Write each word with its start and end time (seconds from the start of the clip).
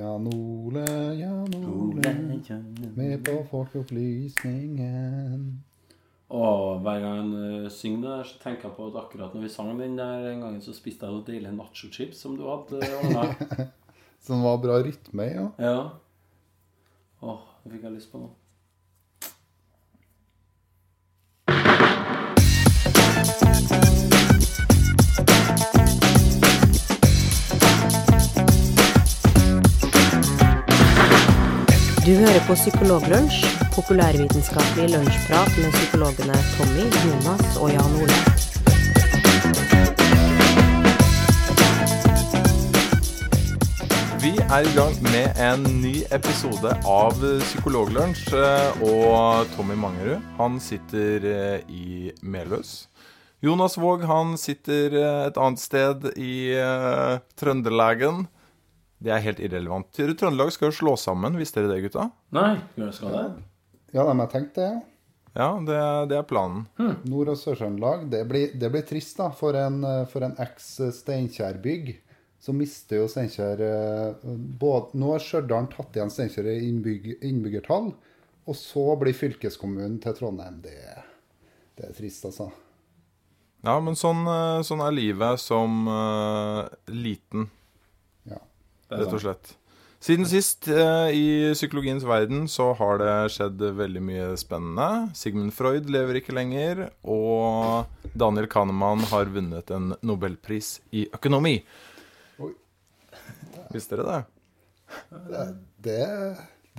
Jan 0.00 0.26
Ole, 0.32 0.84
Jan 1.18 1.54
Ole, 1.60 2.12
med 2.96 3.24
på 3.24 3.34
Folkeopplysningen. 3.50 5.42
Og 6.30 6.80
hver 6.80 7.02
gang 7.02 7.18
han 7.18 7.34
uh, 7.34 7.66
synger 7.68 8.00
det 8.00 8.12
der, 8.14 8.22
så 8.30 8.38
tenker 8.40 8.68
jeg 8.68 8.76
på 8.78 8.86
at 8.88 8.96
akkurat 9.02 9.34
når 9.36 9.44
vi 9.44 9.50
sang 9.52 9.74
den 9.76 9.98
der 9.98 10.30
en 10.30 10.40
gangen, 10.46 10.62
så 10.64 10.72
spiste 10.72 11.04
jeg 11.04 11.12
noen 11.12 11.26
deilige 11.26 11.52
nachochips 11.52 12.22
som 12.24 12.38
du 12.38 12.46
hadde 12.48 12.80
ordna. 13.02 13.66
Som 14.24 14.42
var 14.44 14.58
bra 14.60 14.74
rytme 14.84 15.24
i, 15.24 15.32
ja. 15.32 15.46
ja. 15.64 15.76
Åh, 17.24 17.44
det 17.64 17.72
fikk 17.72 17.86
jeg 17.88 17.94
lyst 17.94 18.10
på 18.12 18.20
nå. 18.20 18.28
Du 32.00 32.14
hører 32.16 32.40
på 32.48 32.54
Psykologlunsj, 32.56 33.42
populærvitenskapelig 33.74 34.86
lunsjprat 34.94 35.50
med 35.60 35.74
psykologene 35.74 36.38
Tommy, 36.54 36.86
Jonas 37.04 37.58
og 37.60 37.68
Jan 37.74 37.96
Ole. 38.00 38.16
Vi 44.24 44.32
er 44.46 44.64
i 44.64 44.72
gang 44.78 44.96
med 45.10 45.42
en 45.50 45.68
ny 45.82 45.94
episode 46.16 46.72
av 46.88 47.20
Psykologlunsj. 47.44 48.32
eh, 48.32 48.82
Og 48.82 49.46
Tommy 49.58 49.76
Mangerud, 49.76 50.24
han 50.40 50.56
sitter 50.60 51.30
eh, 51.34 51.60
i 51.68 52.10
Meløs. 52.22 52.88
Jonas 53.44 53.76
Våg, 53.76 54.08
han 54.08 54.38
sitter 54.40 54.96
eh, 55.04 55.22
et 55.28 55.36
annet 55.36 55.60
sted 55.68 56.12
i 56.16 56.56
Trøndelagen. 57.36 58.26
Det 59.00 59.12
er 59.14 59.22
helt 59.24 59.40
irrelevant. 59.40 59.88
Trøndelag 59.96 60.50
skal 60.52 60.68
jo 60.68 60.76
slå 60.76 60.92
sammen, 61.00 61.38
visste 61.40 61.62
dere 61.62 61.72
det, 61.78 61.86
gutta? 61.86 62.10
Nei, 62.36 62.58
skal 62.92 63.14
det? 63.14 63.22
Ja, 63.96 64.04
de 64.04 64.14
har 64.20 64.28
tenkt 64.30 64.54
det. 64.60 64.68
ja. 65.34 65.48
Det, 65.66 65.78
det 66.10 66.18
er 66.18 66.26
planen. 66.28 66.66
Nord- 67.08 67.32
og 67.32 67.38
Sør-Trøndelag. 67.40 68.04
Det, 68.12 68.20
blir- 68.28 68.52
det 68.60 68.70
blir 68.74 68.84
trist 68.86 69.16
da, 69.18 69.30
for 69.32 69.56
en, 69.56 69.80
eh, 69.88 70.04
for 70.12 70.26
en 70.26 70.36
eks-Steinkjer-bygg. 70.44 71.94
Så 72.40 72.52
mister 72.56 72.96
jo 73.02 73.08
Steinkjer 73.12 73.60
eh, 73.60 74.28
Nå 74.96 75.10
har 75.12 75.20
Stjørdal 75.24 75.66
tatt 75.72 75.96
igjen 75.98 76.12
Steinkjer 76.12 76.46
i 76.52 76.58
innbygg, 76.68 77.10
innbyggertall. 77.26 77.90
Og 78.48 78.56
så 78.56 78.84
blir 79.00 79.16
fylkeskommunen 79.16 79.98
til 80.02 80.16
Trondheim. 80.16 80.60
Det, 80.64 80.76
det 81.78 81.88
er 81.90 81.96
trist, 81.96 82.24
altså. 82.28 82.50
Ja, 83.64 83.74
men 83.84 83.96
sånn, 84.00 84.22
eh, 84.28 84.60
sånn 84.64 84.80
er 84.84 84.94
livet 84.96 85.40
som 85.42 85.82
uh, 85.88 86.62
liten. 86.88 87.50
Rett 88.90 89.16
og 89.16 89.22
slett. 89.22 89.56
Siden 90.00 90.24
sist 90.24 90.64
eh, 90.72 91.10
i 91.12 91.24
psykologiens 91.52 92.06
verden 92.08 92.46
så 92.48 92.70
har 92.78 93.02
det 93.02 93.14
skjedd 93.34 93.60
veldig 93.76 94.00
mye 94.00 94.28
spennende. 94.40 95.10
Sigmund 95.16 95.52
Freud 95.52 95.90
lever 95.92 96.22
ikke 96.22 96.32
lenger, 96.32 96.86
og 97.04 97.84
Daniel 98.16 98.48
Kahneman 98.48 99.04
har 99.12 99.28
vunnet 99.34 99.72
en 99.76 99.92
nobelpris 100.00 100.78
i 100.96 101.04
økonomi. 101.12 101.58
Oi. 102.40 102.54
Visste 103.76 104.00
dere 104.00 104.08
det? 104.08 104.24
Det, 105.84 106.00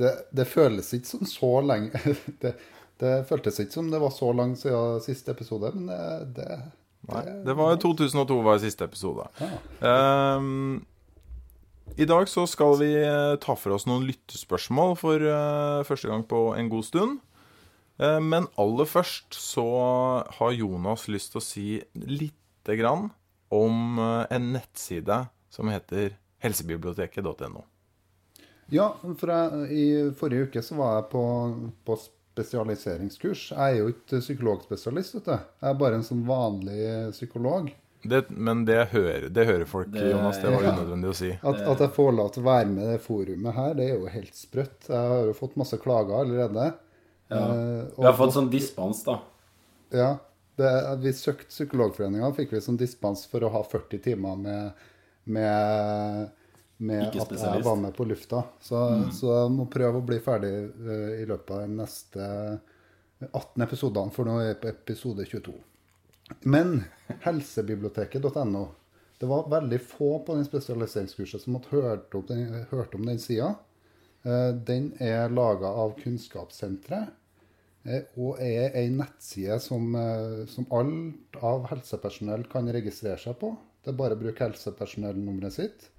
det, 0.01 0.13
det 0.33 0.49
føles 0.49 0.89
ikke 0.97 1.13
som 1.13 1.29
så 1.29 1.53
lenge 1.63 2.01
det, 2.41 2.55
det 2.99 3.15
føltes 3.29 3.61
ikke 3.61 3.77
som 3.77 3.93
det 3.93 4.01
var 4.01 4.11
så 4.17 4.33
langt 4.33 4.59
siden 4.65 4.97
siste 5.05 5.37
episode, 5.37 5.69
men 5.77 5.93
det, 5.93 6.41
det 6.41 6.61
Nei, 7.09 7.23
det 7.45 7.53
var 7.57 7.77
2002 7.81 8.35
var 8.45 8.59
siste 8.61 8.85
episode. 8.85 9.23
Ehm, 9.81 10.83
I 11.99 12.05
dag 12.05 12.29
så 12.29 12.45
skal 12.47 12.77
vi 12.79 12.93
eh, 12.95 13.35
ta 13.43 13.55
for 13.59 13.75
oss 13.75 13.83
noen 13.87 14.05
lyttespørsmål 14.07 14.93
for 14.99 15.23
eh, 15.27 15.81
første 15.83 16.07
gang 16.07 16.23
på 16.27 16.39
en 16.55 16.69
god 16.71 16.85
stund. 16.87 17.17
Eh, 17.99 18.19
men 18.23 18.47
aller 18.61 18.87
først 18.87 19.35
så 19.35 19.65
har 20.37 20.55
Jonas 20.55 21.09
lyst 21.11 21.33
til 21.33 21.41
å 21.41 21.43
si 21.43 21.65
lite 21.93 22.77
grann 22.79 23.09
om 23.51 23.99
en 23.99 24.45
nettside 24.53 25.17
som 25.51 25.67
heter 25.67 26.15
helsebiblioteket.no. 26.39 27.65
Ja, 28.71 28.87
for 29.19 29.33
jeg, 29.33 29.65
i 29.75 29.85
forrige 30.15 30.47
uke 30.47 30.63
så 30.63 30.77
var 30.79 30.93
jeg 30.95 31.09
på, 31.11 31.23
på 31.83 31.97
spesialiseringskurs. 31.99 33.49
Jeg 33.51 33.59
er 33.59 33.81
jo 33.81 33.91
ikke 33.91 34.21
psykologspesialist, 34.23 35.17
vet 35.19 35.27
du. 35.27 35.35
Jeg 35.35 35.73
er 35.73 35.81
bare 35.83 35.99
en 35.99 36.07
sånn 36.07 36.23
vanlig 36.29 36.79
psykolog. 37.11 37.67
Det, 38.03 38.23
men 38.33 38.63
det 38.65 38.79
hører, 38.91 39.27
det 39.29 39.43
hører 39.45 39.65
folk, 39.69 39.91
Det- 39.93 40.07
Jonas. 40.11 40.39
Det 40.41 40.49
var 40.53 40.63
ja. 40.65 40.71
unødvendig 40.73 41.09
å 41.11 41.17
si. 41.19 41.29
At, 41.51 41.59
at 41.61 41.83
jeg 41.85 41.91
får 41.95 42.11
lov 42.17 42.31
til 42.33 42.41
å 42.43 42.47
være 42.47 42.69
med 42.71 42.83
i 42.87 42.91
det 42.95 43.01
forumet 43.03 43.53
her, 43.55 43.75
det 43.77 43.85
er 43.89 43.99
jo 43.99 44.07
helt 44.09 44.35
sprøtt. 44.35 44.87
Jeg 44.89 45.11
har 45.13 45.27
jo 45.29 45.35
fått 45.37 45.55
masse 45.61 45.77
klager 45.83 46.23
allerede. 46.23 46.71
Ja. 47.31 47.41
Eh, 47.45 47.85
Vi 47.97 48.07
har 48.09 48.17
fått 48.17 48.33
sånn 48.35 48.49
dispens, 48.51 49.03
da. 49.07 49.19
Ja. 49.93 50.09
Det, 50.57 50.71
vi 51.01 51.13
søkte 51.15 51.47
Psykologforeninga, 51.53 52.27
fikk 52.35 52.51
vi 52.53 52.61
sånn 52.61 52.77
dispens 52.77 53.23
for 53.29 53.45
å 53.47 53.49
ha 53.53 53.61
40 53.63 54.01
timer 54.03 54.35
med, 54.37 54.83
med, 55.31 56.27
med 56.77 57.07
at 57.21 57.31
jeg 57.37 57.63
var 57.65 57.77
med 57.79 57.95
på 57.95 58.05
lufta. 58.09 58.43
Så, 58.61 58.81
så 59.15 59.31
jeg 59.43 59.53
må 59.55 59.65
prøve 59.71 60.01
å 60.01 60.05
bli 60.05 60.19
ferdig 60.21 60.51
eh, 60.51 61.21
i 61.21 61.25
løpet 61.29 61.53
av 61.55 61.63
de 61.63 61.75
neste 61.79 62.27
18 63.31 63.63
episodene, 63.67 64.11
for 64.13 64.25
nå 64.27 64.39
er 64.41 64.47
jeg 64.51 64.59
på 64.63 64.69
episode 64.73 65.25
22. 65.29 65.53
Men 66.39 66.83
helsebiblioteket.no 67.21 68.67
Det 69.19 69.29
var 69.29 69.49
veldig 69.49 69.79
få 69.85 70.11
på 70.25 70.35
den 70.35 70.45
spesialiseringskurset 70.47 71.43
som 71.43 71.57
hadde 71.57 71.75
hørt 71.75 72.15
om 72.17 72.25
den, 72.27 72.65
hørt 72.71 72.95
om 72.97 73.05
den 73.05 73.19
sida. 73.21 73.55
Eh, 74.23 74.53
Den 74.53 74.93
er 74.99 75.29
laga 75.29 75.67
av 75.67 75.93
Kunnskapssenteret. 75.99 77.13
Eh, 77.83 78.03
Og 78.17 78.41
er 78.41 78.75
ei 78.77 78.89
nettside 78.89 79.59
som, 79.61 79.95
eh, 79.95 80.45
som 80.47 80.65
alt 80.71 81.37
av 81.41 81.67
helsepersonell 81.69 82.47
kan 82.49 82.67
registrere 82.67 83.17
seg 83.19 83.39
på. 83.39 83.55
Det 83.83 83.93
er 83.93 83.97
bare 83.97 84.15
å 84.15 84.21
bruke 84.21 84.45
helsepersonellnummeret 84.45 85.53
sitt. 85.53 85.89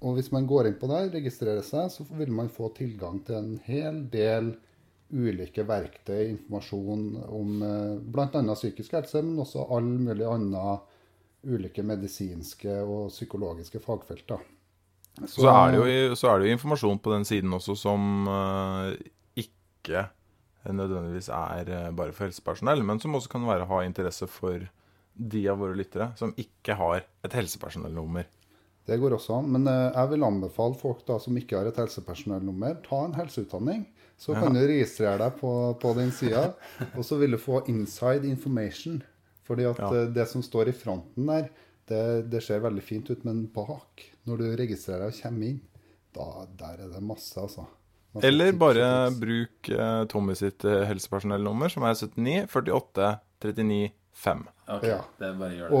Og 0.00 0.14
hvis 0.16 0.30
man 0.32 0.46
går 0.46 0.66
inn 0.66 0.76
på 0.80 0.88
der, 0.88 1.10
registrerer 1.10 1.62
seg, 1.62 1.90
så 1.90 2.04
vil 2.16 2.30
man 2.32 2.48
få 2.48 2.70
tilgang 2.72 3.18
til 3.26 3.34
en 3.34 3.58
hel 3.66 3.98
del 4.08 4.54
ulike 5.12 5.64
verktøy, 5.68 6.24
informasjon 6.30 7.04
om 7.28 7.62
eh, 7.66 8.00
bl.a. 8.00 8.42
psykisk 8.56 8.96
helse, 8.96 9.22
men 9.24 9.42
også 9.44 9.66
all 9.74 9.86
mulig 9.86 10.26
andre 10.28 10.78
ulike 11.42 11.84
medisinske 11.84 12.80
og 12.82 13.10
psykologiske 13.10 13.82
fagfelt. 13.82 14.26
da. 14.30 14.38
Så 15.28 15.44
er, 15.50 15.74
det 15.74 15.80
jo, 15.80 16.14
så 16.16 16.30
er 16.30 16.40
det 16.40 16.48
jo 16.48 16.56
informasjon 16.56 17.00
på 17.04 17.12
den 17.12 17.26
siden 17.28 17.52
også 17.52 17.76
som 17.76 18.28
eh, 18.32 18.94
ikke 19.44 20.06
nødvendigvis 20.70 21.28
er 21.34 21.68
eh, 21.68 21.90
bare 21.92 22.14
for 22.16 22.28
helsepersonell, 22.28 22.84
men 22.86 23.02
som 23.02 23.18
også 23.18 23.34
kan 23.34 23.44
være 23.48 23.68
ha 23.68 23.82
interesse 23.84 24.28
for 24.30 24.64
de 25.12 25.42
av 25.50 25.58
våre 25.60 25.76
lyttere 25.76 26.12
som 26.16 26.32
ikke 26.40 26.78
har 26.78 27.02
et 27.26 27.36
helsepersonellnummer. 27.36 28.30
Det 28.86 28.96
går 28.98 29.14
også 29.14 29.36
an. 29.38 29.50
Men 29.54 29.66
eh, 29.70 29.92
jeg 29.94 30.10
vil 30.10 30.24
anbefale 30.26 30.74
folk 30.78 31.04
da 31.06 31.18
som 31.22 31.36
ikke 31.38 31.58
har 31.60 31.68
et 31.70 31.76
helsepersonellnummer, 31.78 32.80
ta 32.86 33.04
en 33.06 33.14
helseutdanning. 33.14 33.84
Så 34.18 34.34
kan 34.38 34.54
du 34.54 34.60
registrere 34.60 35.18
deg 35.18 35.36
på, 35.40 35.50
på 35.82 35.92
den 35.98 36.10
sida, 36.14 36.52
og 36.96 37.02
så 37.06 37.16
vil 37.18 37.34
du 37.34 37.38
få 37.42 37.64
inside 37.70 38.26
information. 38.30 39.00
Fordi 39.46 39.64
at 39.70 39.78
Ja. 39.82 39.90
eh, 40.02 40.08
det 40.14 40.28
som 40.30 40.42
står 40.42 40.68
i 40.70 40.72
fronten 40.76 41.26
der, 41.26 41.48
det, 41.90 42.02
det 42.30 42.42
ser 42.46 42.60
veldig 42.62 42.82
fint 42.86 43.10
ut, 43.10 43.24
men 43.26 43.44
bak, 43.54 44.02
når 44.26 44.38
du 44.38 44.44
registrerer 44.56 45.08
deg 45.08 45.14
og 45.16 45.22
kommer 45.24 45.48
inn, 45.48 45.60
da 46.14 46.26
der 46.60 46.84
er 46.84 46.92
det 46.92 47.02
masse, 47.02 47.34
altså. 47.40 47.64
Masse 48.14 48.28
Eller 48.28 48.50
tips 48.52 48.58
bare 48.60 48.86
bruk 49.16 49.68
eh, 49.72 50.04
Tommy 50.12 50.34
sitt 50.38 50.64
eh, 50.68 50.82
helsepersonellnummer, 50.90 51.72
som 51.72 51.82
er 51.88 51.94
79 51.96 52.46
48 52.52 53.12
39 53.42 53.90
5. 54.22 54.42
Ok, 54.68 54.82
Ja. 54.86 54.98
det 55.18 55.26
er 55.30 55.38
bare 55.40 55.56
gjør 55.56 55.70
det. 55.72 55.78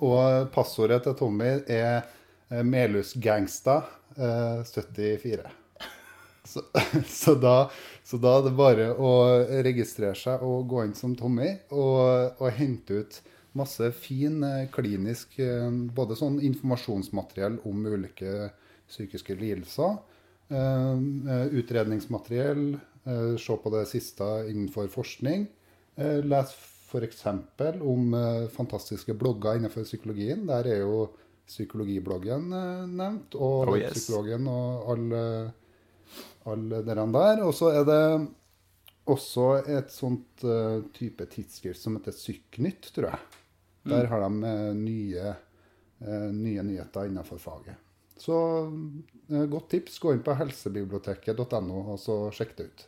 Og, 0.00 0.08
og 0.10 0.48
passordet 0.54 1.02
til 1.04 1.14
Tommy 1.20 1.50
er 1.70 2.08
eh, 2.50 2.62
Melhusgangsta 2.66 3.80
eh, 4.16 4.62
74. 4.66 5.50
Så, 6.44 6.62
så, 7.06 7.34
da, 7.34 7.70
så 8.04 8.18
da 8.18 8.36
er 8.38 8.46
det 8.46 8.54
bare 8.58 8.92
å 8.94 9.10
registrere 9.64 10.16
seg 10.18 10.42
og 10.46 10.68
gå 10.70 10.84
inn 10.86 10.96
som 10.98 11.14
Tommy 11.18 11.52
og, 11.70 12.40
og 12.40 12.48
hente 12.56 13.02
ut 13.02 13.20
masse 13.58 13.90
fin 13.98 14.42
eh, 14.46 14.68
klinisk 14.72 15.38
eh, 15.42 15.68
Både 15.94 16.18
sånn 16.18 16.40
informasjonsmateriell 16.46 17.60
om 17.68 17.86
ulike 17.86 18.50
psykiske 18.90 19.36
lidelser, 19.38 19.98
eh, 20.50 20.96
eh, 21.34 21.46
utredningsmateriell, 21.60 22.64
eh, 23.04 23.36
se 23.38 23.56
på 23.62 23.70
det 23.74 23.84
siste 23.90 24.26
innenfor 24.50 24.90
forskning. 24.90 25.46
Eh, 25.96 26.18
Les 26.26 26.54
f.eks. 26.90 27.24
om 27.86 28.14
eh, 28.18 28.48
fantastiske 28.50 29.14
blogger 29.14 29.60
innenfor 29.60 29.86
psykologien. 29.86 30.42
Der 30.50 30.66
er 30.66 30.82
jo 30.82 31.04
psykologibloggen 31.50 32.52
eh, 32.54 32.84
nevnt, 32.88 33.34
og 33.36 33.72
Oh, 33.72 33.76
yes. 33.78 33.96
psykologen 33.96 34.46
og 34.50 34.92
alle, 34.94 35.22
alle 36.50 36.82
dere 36.86 37.06
der. 37.16 37.42
Og 37.46 37.54
så 37.56 37.72
er 37.74 37.86
det 37.88 38.02
også 39.10 39.46
et 39.66 39.90
sånt 39.90 40.44
uh, 40.46 40.84
type 40.94 41.24
tidsskrift 41.32 41.80
som 41.80 41.96
heter 41.98 42.14
Syknytt, 42.14 42.92
tror 42.94 43.10
jeg. 43.10 43.38
Der 43.90 44.06
har 44.06 44.22
de 44.22 44.30
uh, 44.44 44.76
nye, 44.76 45.32
uh, 46.04 46.28
nye 46.36 46.62
nyheter 46.68 47.10
innenfor 47.10 47.40
faget. 47.42 47.80
Så 48.20 48.36
godt 49.50 49.70
tips. 49.72 49.98
Gå 49.98 50.12
inn 50.12 50.22
på 50.22 50.36
helsebiblioteket.no 50.36 51.78
og 51.94 51.98
så 51.98 52.20
sjekk 52.36 52.56
det 52.58 52.68
ut. 52.68 52.86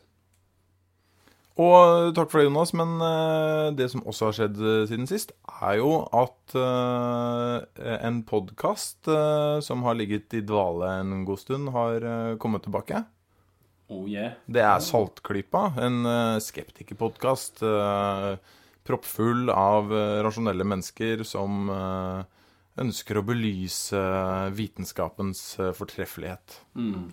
Og 1.61 2.15
takk 2.17 2.31
for 2.31 2.41
det, 2.41 2.47
Jonas. 2.47 2.73
Men 2.73 2.95
eh, 3.05 3.67
det 3.77 3.89
som 3.93 4.03
også 4.09 4.29
har 4.29 4.37
skjedd 4.37 4.57
eh, 4.61 4.85
siden 4.89 5.09
sist, 5.09 5.35
er 5.53 5.77
jo 5.77 5.91
at 6.09 6.55
eh, 6.57 7.97
en 8.09 8.23
podkast 8.25 9.09
som 9.65 9.85
har 9.85 9.97
ligget 9.99 10.33
i 10.33 10.41
dvale 10.45 10.89
en 11.01 11.21
god 11.27 11.41
stund, 11.41 11.69
har 11.75 12.37
kommet 12.41 12.65
tilbake. 12.65 13.03
Oh 13.93 14.07
yeah. 14.09 14.33
Det 14.49 14.63
er 14.63 14.81
Saltklypa, 14.81 15.73
en 15.83 16.07
skeptikerpodkast. 16.41 17.61
proppfull 18.83 19.51
av 19.53 19.91
rasjonelle 20.25 20.65
mennesker 20.67 21.21
som 21.27 21.69
ønsker 22.79 23.19
å 23.19 23.25
belyse 23.27 24.01
vitenskapens 24.57 25.43
fortreffelighet. 25.77 26.57
Mm. 26.75 27.11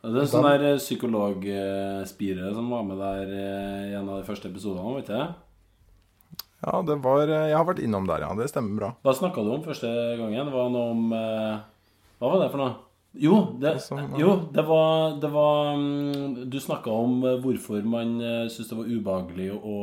Det 0.00 0.16
er 0.16 0.22
en 0.22 0.30
sånn 0.32 0.46
der 0.48 0.62
eh, 0.64 0.78
psykologspire 0.80 2.50
som 2.56 2.68
var 2.72 2.84
med 2.88 3.00
der 3.02 3.32
eh, 3.36 3.88
i 3.90 3.96
en 3.98 4.08
av 4.08 4.22
de 4.22 4.28
første 4.28 4.48
episodene, 4.48 4.94
vet 4.96 5.10
du? 5.12 6.44
Ja, 6.60 6.78
det 6.88 6.96
var 7.04 7.24
eh, 7.28 7.48
Jeg 7.50 7.58
har 7.58 7.66
vært 7.68 7.82
innom 7.84 8.08
der, 8.08 8.24
ja. 8.24 8.30
Det 8.38 8.48
stemmer 8.48 8.78
bra. 8.78 8.90
Hva 9.04 9.14
snakka 9.16 9.44
du 9.44 9.50
om 9.52 9.66
første 9.66 9.90
gangen? 10.16 10.48
Det 10.48 10.54
var 10.54 10.70
noe 10.72 10.94
om 10.94 11.02
Hva 11.12 12.30
var 12.32 12.40
det 12.40 12.48
for 12.54 12.62
noe? 12.62 12.78
Jo, 13.20 13.36
det, 13.58 13.72
jo, 14.20 14.36
det 14.54 14.62
var, 14.68 15.16
det 15.18 15.28
var 15.34 15.72
mm, 15.74 16.44
Du 16.46 16.60
snakka 16.62 16.92
om 16.94 17.24
hvorfor 17.42 17.82
man 17.82 18.12
syns 18.52 18.70
det 18.70 18.78
var 18.78 18.86
ubehagelig 18.86 19.48
å, 19.58 19.78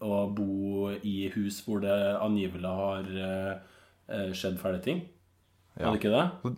å, 0.00 0.20
bo 0.32 0.88
i 0.96 1.28
hus 1.34 1.60
hvor 1.66 1.82
det 1.84 1.92
angivelig 2.16 2.72
har 2.80 3.12
skjedd 4.32 4.56
fæle 4.62 4.80
ting. 4.80 5.04
Ja. 5.76 5.90
Er 5.90 5.92
det 5.92 6.00
ikke 6.00 6.14
det? 6.14 6.56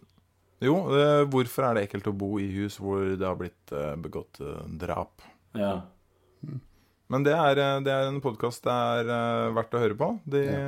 Jo, 0.60 0.74
eh, 0.92 1.22
hvorfor 1.32 1.64
er 1.64 1.76
det 1.76 1.86
ekkelt 1.86 2.10
å 2.10 2.16
bo 2.16 2.34
i 2.40 2.50
hus 2.52 2.76
hvor 2.80 3.00
det 3.16 3.24
har 3.24 3.38
blitt 3.40 3.72
eh, 3.72 3.94
begått 4.00 4.42
eh, 4.44 4.60
drap? 4.82 5.24
Ja. 5.56 5.78
Men 7.10 7.24
det 7.26 7.32
er, 7.32 7.58
det 7.82 7.90
er 7.90 8.06
en 8.06 8.20
podkast 8.22 8.66
det 8.68 8.74
er 8.74 9.54
verdt 9.56 9.72
å 9.74 9.80
høre 9.82 9.96
på. 9.98 10.10
De 10.30 10.44
ja. 10.44 10.60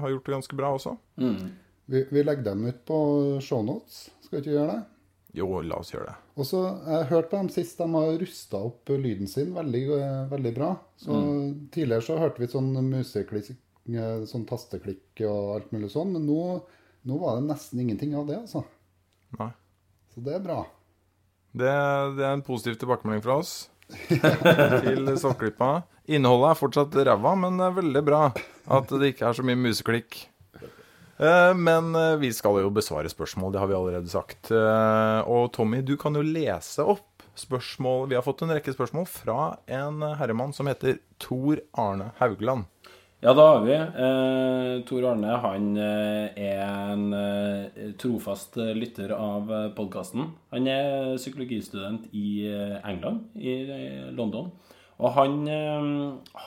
har 0.00 0.12
gjort 0.14 0.28
det 0.28 0.36
ganske 0.38 0.56
bra 0.56 0.70
også. 0.78 0.94
Mm. 1.20 1.50
Vi, 1.90 2.04
vi, 2.08 2.22
legger 2.24 2.46
dem 2.46 2.62
ut 2.70 2.78
på 2.88 2.98
shownotes. 3.44 4.06
Skal 4.22 4.38
vi 4.38 4.40
ikke 4.44 4.54
gjøre 4.54 4.76
det? 4.76 4.78
Jo, 5.36 5.48
la 5.66 5.80
oss 5.82 5.92
gjøre 5.92 6.06
det. 6.08 6.16
Og 6.38 6.48
så 6.48 6.62
Jeg 6.62 7.10
hørte 7.10 7.28
på 7.28 7.42
dem 7.42 7.50
sist. 7.52 7.82
De 7.82 7.88
har 7.92 8.16
rusta 8.22 8.62
opp 8.70 8.92
lyden 8.94 9.28
sin 9.28 9.52
veldig, 9.52 9.82
veldig 10.32 10.52
bra. 10.56 10.70
Så 10.96 11.18
mm. 11.18 11.50
Tidligere 11.74 12.06
så 12.06 12.20
hørte 12.22 12.40
vi 12.40 12.48
sånn 12.54 12.72
museklikk, 12.88 13.50
sånn 14.30 14.48
tasteklikk 14.48 15.26
og 15.28 15.56
alt 15.58 15.74
mulig 15.76 15.92
sånn. 15.92 16.14
Men 16.16 16.24
nå, 16.30 16.40
nå 17.10 17.20
var 17.20 17.36
det 17.36 17.50
nesten 17.50 17.84
ingenting 17.84 18.16
av 18.16 18.30
det, 18.30 18.38
altså. 18.46 18.64
Nei. 19.38 19.50
Så 20.12 20.24
det 20.24 20.36
er 20.36 20.42
bra. 20.44 20.62
Det, 21.52 21.72
det 22.16 22.24
er 22.24 22.32
en 22.32 22.44
positiv 22.44 22.78
tilbakemelding 22.80 23.24
fra 23.24 23.38
oss 23.42 23.54
til 24.84 25.10
Soppklippa. 25.20 25.82
Innholdet 26.12 26.52
er 26.52 26.58
fortsatt 26.58 26.96
ræva, 26.96 27.34
men 27.38 27.60
det 27.60 27.68
er 27.68 27.78
veldig 27.78 28.02
bra 28.06 28.22
at 28.32 28.92
det 28.92 29.12
ikke 29.12 29.28
er 29.28 29.36
så 29.36 29.44
mye 29.46 29.60
museklikk. 29.60 30.22
Eh, 31.22 31.54
men 31.54 31.94
eh, 31.94 32.16
vi 32.22 32.32
skal 32.34 32.58
jo 32.62 32.72
besvare 32.74 33.10
spørsmål, 33.12 33.52
det 33.52 33.62
har 33.62 33.70
vi 33.70 33.78
allerede 33.78 34.10
sagt. 34.10 34.50
Eh, 34.50 35.20
og 35.30 35.52
Tommy, 35.54 35.82
du 35.84 35.94
kan 36.00 36.16
jo 36.18 36.24
lese 36.24 36.84
opp 36.84 37.08
spørsmål 37.38 38.10
Vi 38.10 38.16
har 38.18 38.24
fått 38.26 38.42
en 38.44 38.50
rekke 38.52 38.74
spørsmål 38.74 39.06
fra 39.08 39.54
en 39.64 40.02
herremann 40.18 40.50
som 40.52 40.68
heter 40.68 40.98
Tor 41.22 41.62
Arne 41.80 42.10
Haugland. 42.18 42.66
Ja, 43.22 43.30
da 43.38 43.42
har 43.46 43.60
vi. 43.62 43.74
Eh, 43.74 44.80
Tor 44.88 45.04
Arne 45.12 45.36
han 45.44 45.66
eh, 45.78 46.40
er 46.42 46.62
en 46.66 47.04
eh, 47.14 47.92
trofast 47.94 48.58
lytter 48.74 49.12
av 49.14 49.46
eh, 49.46 49.68
podkasten. 49.76 50.32
Han 50.50 50.66
er 50.66 51.12
psykologistudent 51.20 52.08
i 52.18 52.48
eh, 52.50 52.80
England, 52.82 53.28
i 53.38 53.54
London. 54.10 54.50
Og 54.98 55.14
han 55.14 55.38
eh, 55.46 55.86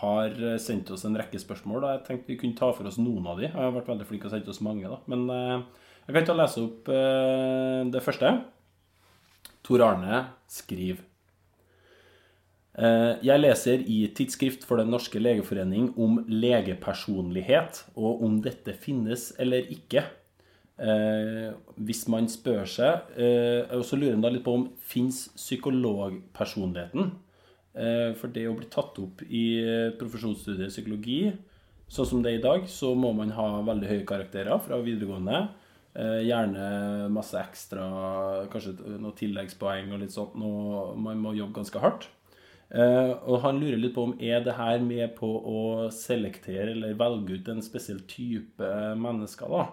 har 0.02 0.36
sendt 0.60 0.92
oss 0.92 1.08
en 1.08 1.16
rekke 1.16 1.40
spørsmål. 1.40 1.80
Da. 1.80 1.96
Jeg 1.96 2.06
tenkte 2.10 2.34
vi 2.34 2.40
kunne 2.44 2.60
ta 2.60 2.74
for 2.76 2.92
oss 2.92 3.00
noen 3.00 3.32
av 3.32 3.40
de. 3.40 3.54
Han 3.56 3.70
har 3.70 3.76
vært 3.80 3.94
veldig 3.94 4.12
flink 4.12 4.28
og 4.28 4.36
sendt 4.36 4.52
oss 4.52 4.64
mange, 4.68 4.92
da. 4.92 5.00
Men 5.08 5.26
jeg 5.32 6.12
kan 6.12 6.28
ta 6.28 6.36
og 6.36 6.44
lese 6.44 6.68
opp 6.68 6.94
det 7.96 8.04
første. 8.04 8.36
Tor 9.64 9.88
Arne 9.88 10.26
skriver 10.52 11.06
Eh, 11.06 11.15
jeg 12.76 13.40
leser 13.40 13.84
i 13.88 14.02
Tidsskrift 14.12 14.66
for 14.68 14.82
Den 14.82 14.90
norske 14.92 15.20
legeforening 15.22 15.94
om 15.96 16.18
legepersonlighet, 16.28 17.86
og 17.96 18.24
om 18.28 18.42
dette 18.44 18.74
finnes 18.76 19.30
eller 19.40 19.64
ikke. 19.72 20.04
Eh, 20.76 21.54
hvis 21.88 22.02
man 22.12 22.26
spør 22.28 22.66
seg 22.68 23.14
eh, 23.16 23.62
Og 23.78 23.86
så 23.88 23.96
lurer 23.96 24.18
en 24.18 24.24
da 24.26 24.28
litt 24.28 24.44
på 24.44 24.58
om 24.58 24.66
fins 24.84 25.30
psykologpersonligheten? 25.38 27.14
For 27.76 28.32
det 28.32 28.46
å 28.48 28.54
bli 28.56 28.68
tatt 28.72 28.96
opp 29.04 29.20
i 29.28 29.60
profesjonsstudiet 30.00 30.72
psykologi, 30.72 31.34
sånn 31.92 32.08
som 32.08 32.22
det 32.24 32.30
er 32.32 32.38
i 32.38 32.44
dag, 32.46 32.70
så 32.72 32.94
må 32.96 33.10
man 33.12 33.34
ha 33.36 33.50
veldig 33.68 33.90
høye 33.90 34.06
karakterer 34.08 34.62
fra 34.64 34.78
videregående. 34.80 35.42
Gjerne 36.24 37.10
masse 37.12 37.36
ekstra, 37.36 37.90
kanskje 38.54 38.78
noen 38.94 39.18
tilleggspoeng 39.20 39.92
og 39.92 40.06
litt 40.06 40.16
sånt. 40.16 40.40
Man 40.40 41.20
må 41.20 41.36
jobbe 41.36 41.58
ganske 41.58 41.84
hardt. 41.84 42.08
Uh, 42.74 43.14
og 43.30 43.44
han 43.44 43.60
lurer 43.62 43.78
litt 43.78 43.94
på 43.94 44.08
om 44.08 44.16
er 44.18 44.42
det 44.42 44.56
her 44.58 44.80
med 44.82 45.14
på 45.20 45.28
å 45.30 45.60
selektere 45.94 46.72
eller 46.74 46.98
velge 46.98 47.38
ut 47.38 47.52
en 47.54 47.62
spesiell 47.64 48.00
type 48.10 48.70
mennesker 48.98 49.54
da, 49.54 49.68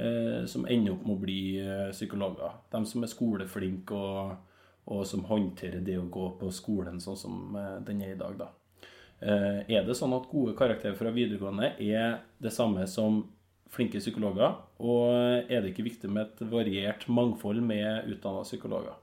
uh, 0.00 0.40
som 0.48 0.64
ender 0.64 0.94
opp 0.94 1.04
med 1.04 1.18
å 1.18 1.22
bli 1.26 1.42
uh, 1.60 1.90
psykologer. 1.92 2.56
De 2.72 2.80
som 2.88 3.04
er 3.04 3.12
skoleflinke 3.12 3.98
og, 3.98 4.32
og, 4.88 5.04
som 5.08 5.26
håndterer 5.28 5.84
det 5.84 5.98
å 6.00 6.08
gå 6.08 6.30
på 6.40 6.48
skolen 6.56 7.02
sånn 7.04 7.20
som 7.20 7.60
den 7.84 8.00
er 8.00 8.16
i 8.16 8.18
dag. 8.18 8.40
da. 8.40 8.48
er 9.22 9.84
det 9.86 9.94
sånn 9.94 10.16
at 10.16 10.26
gode 10.32 10.56
karakterer 10.58 10.96
fra 10.98 11.12
videregående 11.14 11.74
er 11.78 12.16
det 12.42 12.50
samme 12.50 12.88
som 12.90 13.22
flinke 13.70 14.00
psykologer? 14.00 14.56
Og 14.80 15.12
er 15.46 15.60
det 15.60 15.70
ikke 15.70 15.86
viktig 15.86 16.10
med 16.10 16.26
et 16.26 16.44
variert 16.50 17.06
mangfold 17.06 17.62
med 17.62 18.08
utdanna 18.10 18.42
psykologer? 18.48 18.96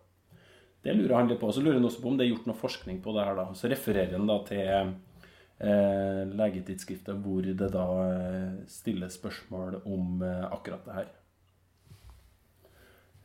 Det 0.81 0.95
lurer 0.95 1.15
han 1.15 1.27
litt 1.27 1.39
på. 1.41 1.51
Så 1.51 1.61
lurer 1.61 1.77
han 1.79 1.87
også 1.89 2.01
på 2.03 2.11
om 2.11 2.17
det 2.19 2.27
er 2.27 2.33
gjort 2.33 2.49
noe 2.49 2.59
forskning 2.59 2.99
på 3.03 3.13
det 3.15 3.27
her. 3.27 3.37
da. 3.39 3.47
Så 3.55 3.71
refererer 3.71 4.15
han 4.15 4.29
da 4.29 4.37
til 4.47 4.61
eh, 4.69 6.21
legetidsskriftet 6.39 7.23
hvor 7.23 7.47
det 7.47 7.71
da 7.73 7.87
eh, 8.07 8.59
stilles 8.71 9.17
spørsmål 9.19 9.81
om 9.83 10.23
eh, 10.23 10.45
akkurat 10.47 10.85
det 10.87 10.99
her. 10.99 11.09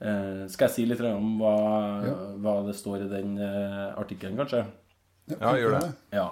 Eh, 0.05 0.41
skal 0.51 0.67
jeg 0.67 0.75
si 0.75 0.89
litt 0.89 1.05
om 1.06 1.37
hva, 1.39 1.55
ja. 2.08 2.17
hva 2.43 2.56
det 2.67 2.75
står 2.79 3.06
i 3.06 3.13
den 3.13 3.39
eh, 3.39 3.87
artikkelen, 4.03 4.41
kanskje? 4.43 4.65
Ja, 5.39 5.55
gjør 5.56 5.79
det. 5.79 5.87
Ja. 6.13 6.27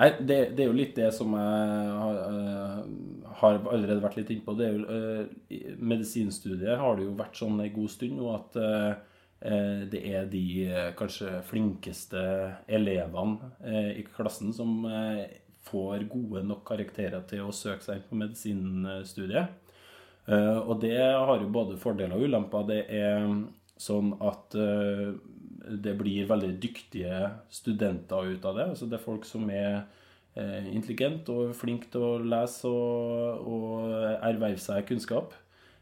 Nei, 0.00 0.14
det, 0.22 0.36
det, 0.56 0.62
er 0.62 0.70
jo 0.70 0.78
litt 0.78 0.94
det 0.96 1.10
som 1.12 1.34
jeg 1.36 1.88
har, 1.92 2.20
uh, 2.32 3.34
har 3.42 3.58
allerede 3.68 4.00
vært 4.00 4.14
litt 4.16 4.30
innpå. 4.32 4.54
Det 4.56 4.64
er 4.64 4.78
jo, 4.78 4.84
uh, 4.88 5.74
medisinstudiet 5.76 6.80
har 6.80 6.96
det 6.96 7.04
jo 7.04 7.12
vært 7.18 7.36
sånn 7.36 7.60
en 7.60 7.74
god 7.74 7.92
stund 7.92 8.16
nå 8.16 8.30
at 8.32 8.56
Eh, 8.56 8.92
det 9.40 10.00
er 10.04 10.26
de 10.28 10.42
eh, 10.68 10.90
kanskje 10.98 11.38
flinkeste 11.48 12.20
elevene 12.68 13.52
eh, 13.64 13.94
i 14.00 14.04
klassen 14.04 14.52
som 14.52 14.84
får 15.64 16.04
gode 16.12 16.42
nok 16.44 16.64
karakterer 16.68 17.24
til 17.28 17.46
å 17.46 17.54
søke 17.54 17.84
seg 17.84 18.04
på 18.08 18.18
medisinstudiet. 18.20 19.56
Og 20.30 20.72
det 20.82 20.96
har 20.96 21.40
jo 21.42 21.50
både 21.52 21.76
fordeler 21.80 22.16
og 22.16 22.24
ulemper. 22.28 22.64
Det 22.68 22.78
er 22.96 23.26
sånn 23.80 24.12
at 24.24 24.54
det 24.54 25.94
blir 25.98 26.28
veldig 26.30 26.50
dyktige 26.62 27.20
studenter 27.52 28.32
ut 28.32 28.46
av 28.48 28.56
det. 28.56 28.66
Altså 28.72 28.88
det 28.88 28.98
er 28.98 29.04
folk 29.04 29.28
som 29.28 29.50
er 29.52 29.82
intelligente 30.70 31.34
og 31.34 31.54
flinke 31.58 31.90
til 31.92 32.06
å 32.06 32.12
lese 32.24 32.70
og, 32.70 33.44
og 33.52 33.94
erverve 34.22 34.60
seg 34.62 34.86
kunnskap. 34.88 35.36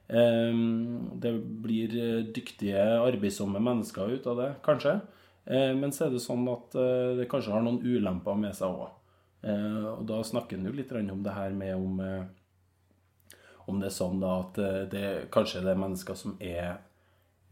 Ehm, 0.08 1.10
det 1.20 1.32
blir 1.62 1.92
eh, 1.92 2.24
dyktige, 2.34 2.80
arbeidsomme 3.00 3.60
mennesker 3.60 4.14
ut 4.14 4.26
av 4.26 4.40
det, 4.40 4.52
kanskje. 4.64 5.00
Ehm, 5.44 5.80
men 5.82 5.92
så 5.92 6.06
er 6.06 6.14
det 6.14 6.22
sånn 6.24 6.48
at 6.48 6.76
eh, 6.80 7.12
det 7.20 7.28
kanskje 7.30 7.52
har 7.52 7.64
noen 7.64 7.82
ulemper 7.84 8.38
med 8.40 8.56
seg 8.56 8.72
òg. 8.72 8.94
Og 9.38 10.00
da 10.02 10.16
snakker 10.26 10.58
en 10.58 10.64
jo 10.66 10.72
litt 10.74 10.90
om 10.90 11.20
det 11.22 11.30
her 11.30 11.52
med 11.54 11.76
om, 11.76 12.00
eh, 12.02 13.36
om 13.70 13.78
det 13.78 13.86
er 13.86 13.94
sånn 13.94 14.18
da 14.18 14.32
at 14.40 14.58
det 14.90 15.30
kanskje 15.30 15.62
det 15.62 15.70
er 15.76 15.78
mennesker 15.78 16.18
som 16.18 16.34
er 16.42 16.80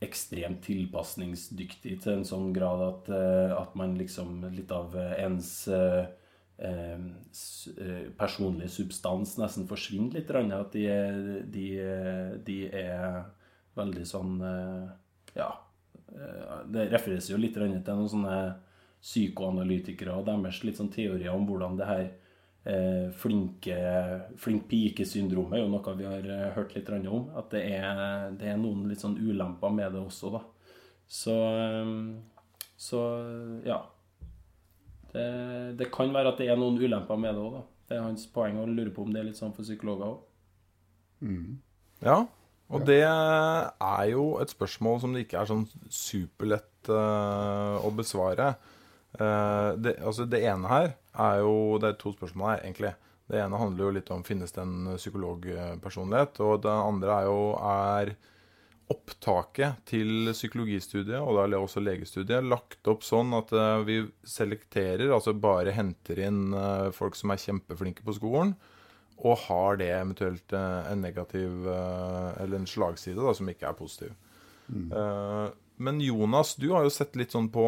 ekstremt 0.02 0.64
tilpasningsdyktige 0.66 2.00
til 2.02 2.16
en 2.16 2.26
sånn 2.26 2.50
grad 2.56 2.82
at, 2.88 3.10
at 3.54 3.78
man 3.78 3.94
liksom 4.00 4.42
litt 4.50 4.74
av 4.74 4.98
ens 4.98 5.68
Eh, 5.68 6.00
eh, 6.00 6.06
personlig 8.16 8.70
substans 8.72 9.34
nesten 9.36 9.66
forsvinner 9.68 10.16
litt. 10.16 10.30
At 10.56 10.72
de, 10.72 10.86
de, 11.52 11.66
de 12.46 12.60
er 12.72 13.26
veldig 13.76 14.06
sånn 14.08 14.36
eh, 14.40 14.84
Ja. 15.36 15.50
Det 16.70 16.86
refereres 16.92 17.26
jo 17.28 17.38
litt 17.40 17.56
til 17.58 17.98
noen 17.98 18.08
sånne 18.08 18.36
psykoanalytikere 19.02 20.14
og 20.16 20.24
deres 20.28 20.62
litt 20.64 20.78
sånn 20.78 20.92
teorier 20.92 21.34
om 21.34 21.44
hvordan 21.48 21.76
det 21.78 21.88
her 21.88 22.04
eh, 22.66 23.08
flinke, 23.14 23.76
flink 24.40 24.64
pike-syndromet 24.70 25.58
er 25.58 25.64
jo 25.64 25.72
noe 25.74 25.96
vi 25.98 26.06
har 26.08 26.30
eh, 26.30 26.46
hørt 26.56 26.76
litt 26.76 26.88
om. 26.90 27.28
At 27.36 27.50
det 27.52 27.64
er, 27.74 28.30
det 28.38 28.48
er, 28.52 28.56
noen 28.60 28.86
litt 28.90 29.02
sånn 29.02 29.18
ulemper 29.18 29.74
med 29.74 29.92
det 29.94 30.02
også, 30.02 30.32
da. 30.38 30.42
Så, 31.06 31.36
eh, 31.58 31.92
så 32.88 33.02
ja. 33.66 33.82
Det, 35.16 35.26
det, 35.80 35.88
kan 35.94 36.12
være 36.12 36.34
at 36.34 36.40
det 36.42 36.50
er 36.52 36.58
noen 36.60 36.76
ulemper 36.76 37.20
med 37.20 37.32
det 37.32 37.42
òg, 37.42 37.54
da. 37.56 37.62
Det 37.86 37.96
er 37.96 38.04
hans 38.04 38.26
poeng 38.34 38.58
å 38.60 38.66
lure 38.68 38.92
på 38.92 39.04
om 39.06 39.12
det 39.14 39.22
er 39.22 39.28
litt 39.30 39.38
sånn 39.38 39.54
for 39.56 39.64
psykologer 39.64 40.10
òg. 40.10 40.18
Mm. 41.24 41.56
Ja, 42.04 42.18
og 42.66 42.82
det 42.84 43.02
er 43.06 44.04
jo 44.10 44.24
et 44.42 44.52
spørsmål 44.52 44.98
som 45.02 45.14
det 45.14 45.24
ikke 45.24 45.38
er 45.40 45.48
sånn 45.48 45.64
superlett 45.92 46.90
uh, 46.90 47.78
å 47.78 47.92
besvare. 47.94 48.54
Uh, 49.16 49.72
det, 49.78 49.96
altså 50.02 50.26
det 50.28 50.42
ene 50.44 50.68
her 50.68 50.90
er 51.16 51.38
jo 51.40 51.78
Det 51.80 51.88
er 51.88 52.00
to 52.00 52.10
spørsmål 52.12 52.50
her, 52.50 52.64
egentlig. 52.66 52.92
Det 53.30 53.38
ene 53.40 53.60
handler 53.60 53.86
jo 53.86 53.92
litt 53.96 54.10
om 54.12 54.24
finnes 54.26 54.52
det 54.52 54.60
en 54.62 54.96
psykologpersonlighet. 54.98 56.42
Og 56.44 56.60
det 56.66 56.74
andre 56.74 57.20
er 57.20 57.30
jo 57.30 57.38
er 57.70 58.12
opptaket 58.92 59.82
til 59.90 60.30
psykologistudiet 60.30 61.18
og 61.18 61.40
da 61.50 61.58
også 61.58 61.82
legestudiet 61.82 62.46
lagt 62.46 62.86
opp 62.86 63.02
sånn 63.02 63.34
at 63.34 63.50
uh, 63.56 63.82
vi 63.86 64.00
selekterer, 64.26 65.10
altså 65.10 65.34
bare 65.34 65.74
henter 65.74 66.22
inn 66.28 66.54
folk 66.94 67.18
som 67.18 67.34
er 67.34 67.42
kjempeflinke 67.42 68.06
på 68.06 68.14
skolen 68.18 68.54
og 69.24 69.38
har 69.46 69.78
det 69.80 69.90
eventuelt 69.94 70.52
eh, 70.52 70.88
en 70.92 71.04
negativ 71.04 71.68
eh, 71.72 72.42
eller 72.42 72.60
en 72.60 72.68
slagside 72.68 73.20
da, 73.22 73.32
som 73.36 73.48
ikke 73.48 73.68
er 73.70 73.78
positiv. 73.78 74.16
Mm. 74.68 74.90
Eh, 74.92 75.46
men 75.86 76.00
Jonas, 76.04 76.54
du 76.60 76.68
har 76.74 76.84
jo 76.84 76.92
sett 76.92 77.16
litt 77.16 77.34
sånn 77.36 77.50
på 77.52 77.64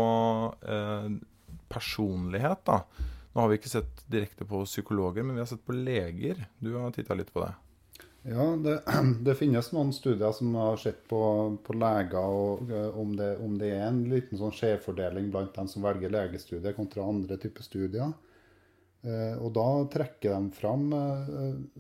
personlighet, 1.69 2.63
da. 2.65 2.79
Nå 3.35 3.43
har 3.43 3.51
vi 3.51 3.59
ikke 3.59 3.71
sett 3.71 4.01
direkte 4.09 4.47
på 4.49 4.63
psykologer, 4.65 5.27
men 5.27 5.37
vi 5.37 5.43
har 5.43 5.51
sett 5.51 5.65
på 5.67 5.77
leger. 5.77 6.41
Du 6.57 6.71
har 6.79 6.95
titta 6.97 7.17
litt 7.19 7.29
på 7.35 7.43
det. 7.45 7.51
Ja, 8.23 8.57
det, 8.57 8.83
det, 9.25 9.35
finnes 9.39 9.73
noen 9.73 9.93
studier 9.93 10.33
som 10.33 10.55
har 10.59 10.77
sett 10.81 11.05
på, 11.09 11.21
på 11.65 11.77
leger, 11.79 12.19
og 12.19 12.73
om 12.99 13.17
det, 13.17 13.35
om 13.45 13.59
det, 13.61 13.75
er 13.77 13.87
en 13.89 14.03
liten 14.11 14.41
sånn 14.41 14.55
skjevfordeling 14.55 15.31
blant 15.33 15.55
dem 15.57 15.69
som 15.71 15.87
velger 15.87 16.13
legestudiet 16.13 16.77
kontra 16.77 17.07
andre 17.07 17.39
typer 17.41 17.67
studier. 17.67 18.17
Eh, 19.07 19.35
og 19.39 19.53
da 19.55 19.67
trekker 19.93 20.33
de 20.35 20.51
fram 20.59 20.89
eh, 20.91 21.29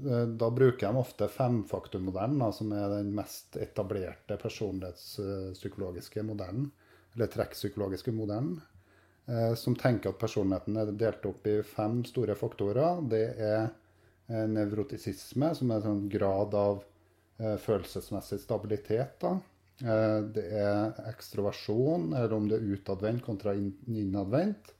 eh, 0.07 0.27
Da 0.39 0.51
bruker 0.55 0.87
de 0.87 1.01
ofte 1.01 1.27
femfaktormodellen, 1.35 2.45
som 2.55 2.71
er 2.73 2.93
den 2.93 3.11
mest 3.17 3.59
etablerte 3.59 4.39
personlighetspsykologiske 4.39 6.23
modellen, 6.23 6.71
eller 7.17 7.33
trekkpsykologiske 7.33 8.15
modellen, 8.15 8.61
som 9.61 9.75
tenker 9.77 10.15
at 10.15 10.21
personligheten 10.23 10.77
er 10.81 10.91
delt 10.97 11.27
opp 11.29 11.45
i 11.51 11.59
fem 11.67 11.99
store 12.09 12.33
faktorer. 12.39 13.03
Det 13.11 13.25
er 13.45 13.67
nevrotisisme, 14.29 15.55
som 15.57 15.71
er 15.71 15.79
en 15.81 15.87
sånn 15.87 16.09
grad 16.13 16.57
av 16.59 16.83
følelsesmessig 17.39 18.41
stabilitet. 18.43 19.23
Da. 19.23 19.39
Det 20.35 20.45
er 20.59 20.99
ekstroversjon, 21.09 22.11
eller 22.13 22.35
om 22.37 22.49
du 22.51 22.57
er 22.57 22.67
utadvendt 22.75 23.25
kontra 23.25 23.55
innadvendt. 23.57 24.75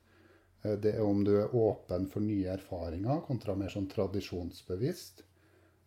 Eh, 0.63 0.73
det 0.73 0.97
er 0.97 1.05
om 1.05 1.23
du 1.25 1.35
er 1.41 1.55
åpen 1.55 2.09
for 2.11 2.25
nye 2.25 2.51
erfaringer 2.57 3.23
kontra 3.27 3.57
mer 3.59 3.73
sånn 3.73 3.89
tradisjonsbevisst. 3.91 5.25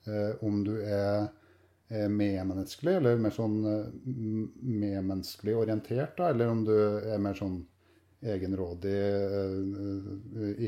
Eh, 0.08 0.34
om 0.46 0.63
du 0.65 0.75
er, 0.82 1.30
medmenneskelig, 1.91 2.94
eller 3.01 3.18
mer 3.20 3.34
sånn 3.36 3.58
eh, 3.68 3.88
medmenneskelig 4.08 5.58
orientert, 5.60 6.13
da, 6.15 6.30
eller 6.32 6.48
om 6.53 6.62
du 6.63 6.72
er 6.72 7.20
mer 7.20 7.36
sånn 7.36 7.58
egenrådig, 8.22 8.94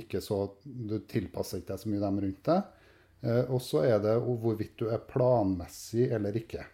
ikke 0.02 0.20
så 0.26 0.40
Du 0.66 0.96
tilpasser 1.06 1.62
ikke 1.62 1.76
deg 1.76 1.82
så 1.84 1.92
mye 1.92 2.02
dem 2.02 2.18
rundt 2.24 2.48
deg. 2.50 2.83
Og 3.24 3.62
så 3.64 3.86
er 3.88 4.02
det 4.04 4.18
hvorvidt 4.20 4.74
du 4.82 4.90
er 4.92 5.00
planmessig 5.08 6.10
eller 6.12 6.36
ikke. 6.36 6.66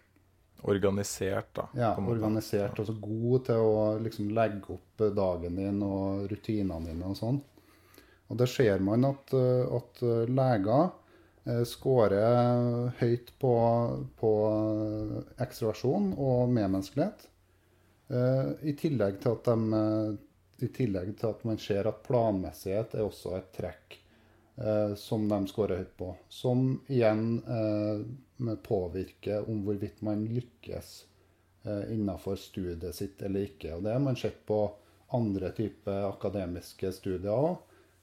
Organisert, 0.62 1.54
da. 1.54 1.68
Ja, 1.78 1.90
organisert. 1.96 2.78
Altså 2.78 2.96
god 3.00 3.44
til 3.46 3.62
å 3.64 3.84
liksom 4.02 4.32
legge 4.36 4.74
opp 4.74 5.04
dagen 5.16 5.56
din 5.56 5.78
og 5.86 6.26
rutinene 6.30 6.90
dine 6.90 7.12
og 7.12 7.16
sånn. 7.16 7.38
Og 8.30 8.38
det 8.38 8.48
ser 8.52 8.82
man 8.84 9.06
at, 9.08 9.32
eh, 9.34 9.76
at 9.78 10.02
leger 10.30 10.90
eh, 11.46 11.62
scorer 11.66 12.92
høyt 13.00 13.32
på, 13.42 13.54
på 14.20 14.32
ekstroversjon 15.42 16.12
og 16.14 16.52
medmenneskelighet. 16.52 17.26
Eh, 18.10 18.52
I 18.70 18.76
tillegg, 18.78 19.18
til 19.22 19.34
at 19.34 19.48
de, 19.48 19.80
I 20.66 20.70
tillegg 20.76 21.16
til 21.18 21.32
at 21.32 21.42
man 21.48 21.58
ser 21.62 21.88
at 21.90 22.04
planmessighet 22.06 22.94
er 22.98 23.06
også 23.06 23.34
et 23.38 23.50
trekk 23.56 23.96
eh, 23.96 23.99
som 24.96 25.28
de 25.28 25.46
scorer 25.48 25.80
høyt 25.80 25.94
på. 25.96 26.10
Som 26.28 26.80
igjen 26.92 27.38
eh, 27.48 28.56
påvirker 28.62 29.48
om 29.50 29.62
hvorvidt 29.64 30.02
man 30.04 30.26
lykkes 30.28 30.90
eh, 31.64 31.92
innenfor 31.94 32.36
studiet 32.36 32.94
sitt 32.94 33.22
eller 33.22 33.48
ikke. 33.48 33.74
Og 33.76 33.82
Det 33.82 33.94
har 33.94 34.04
man 34.04 34.18
sett 34.20 34.42
på 34.46 34.60
andre 35.16 35.50
typer 35.56 36.08
akademiske 36.10 36.92
studier 36.92 37.32
òg. 37.32 37.56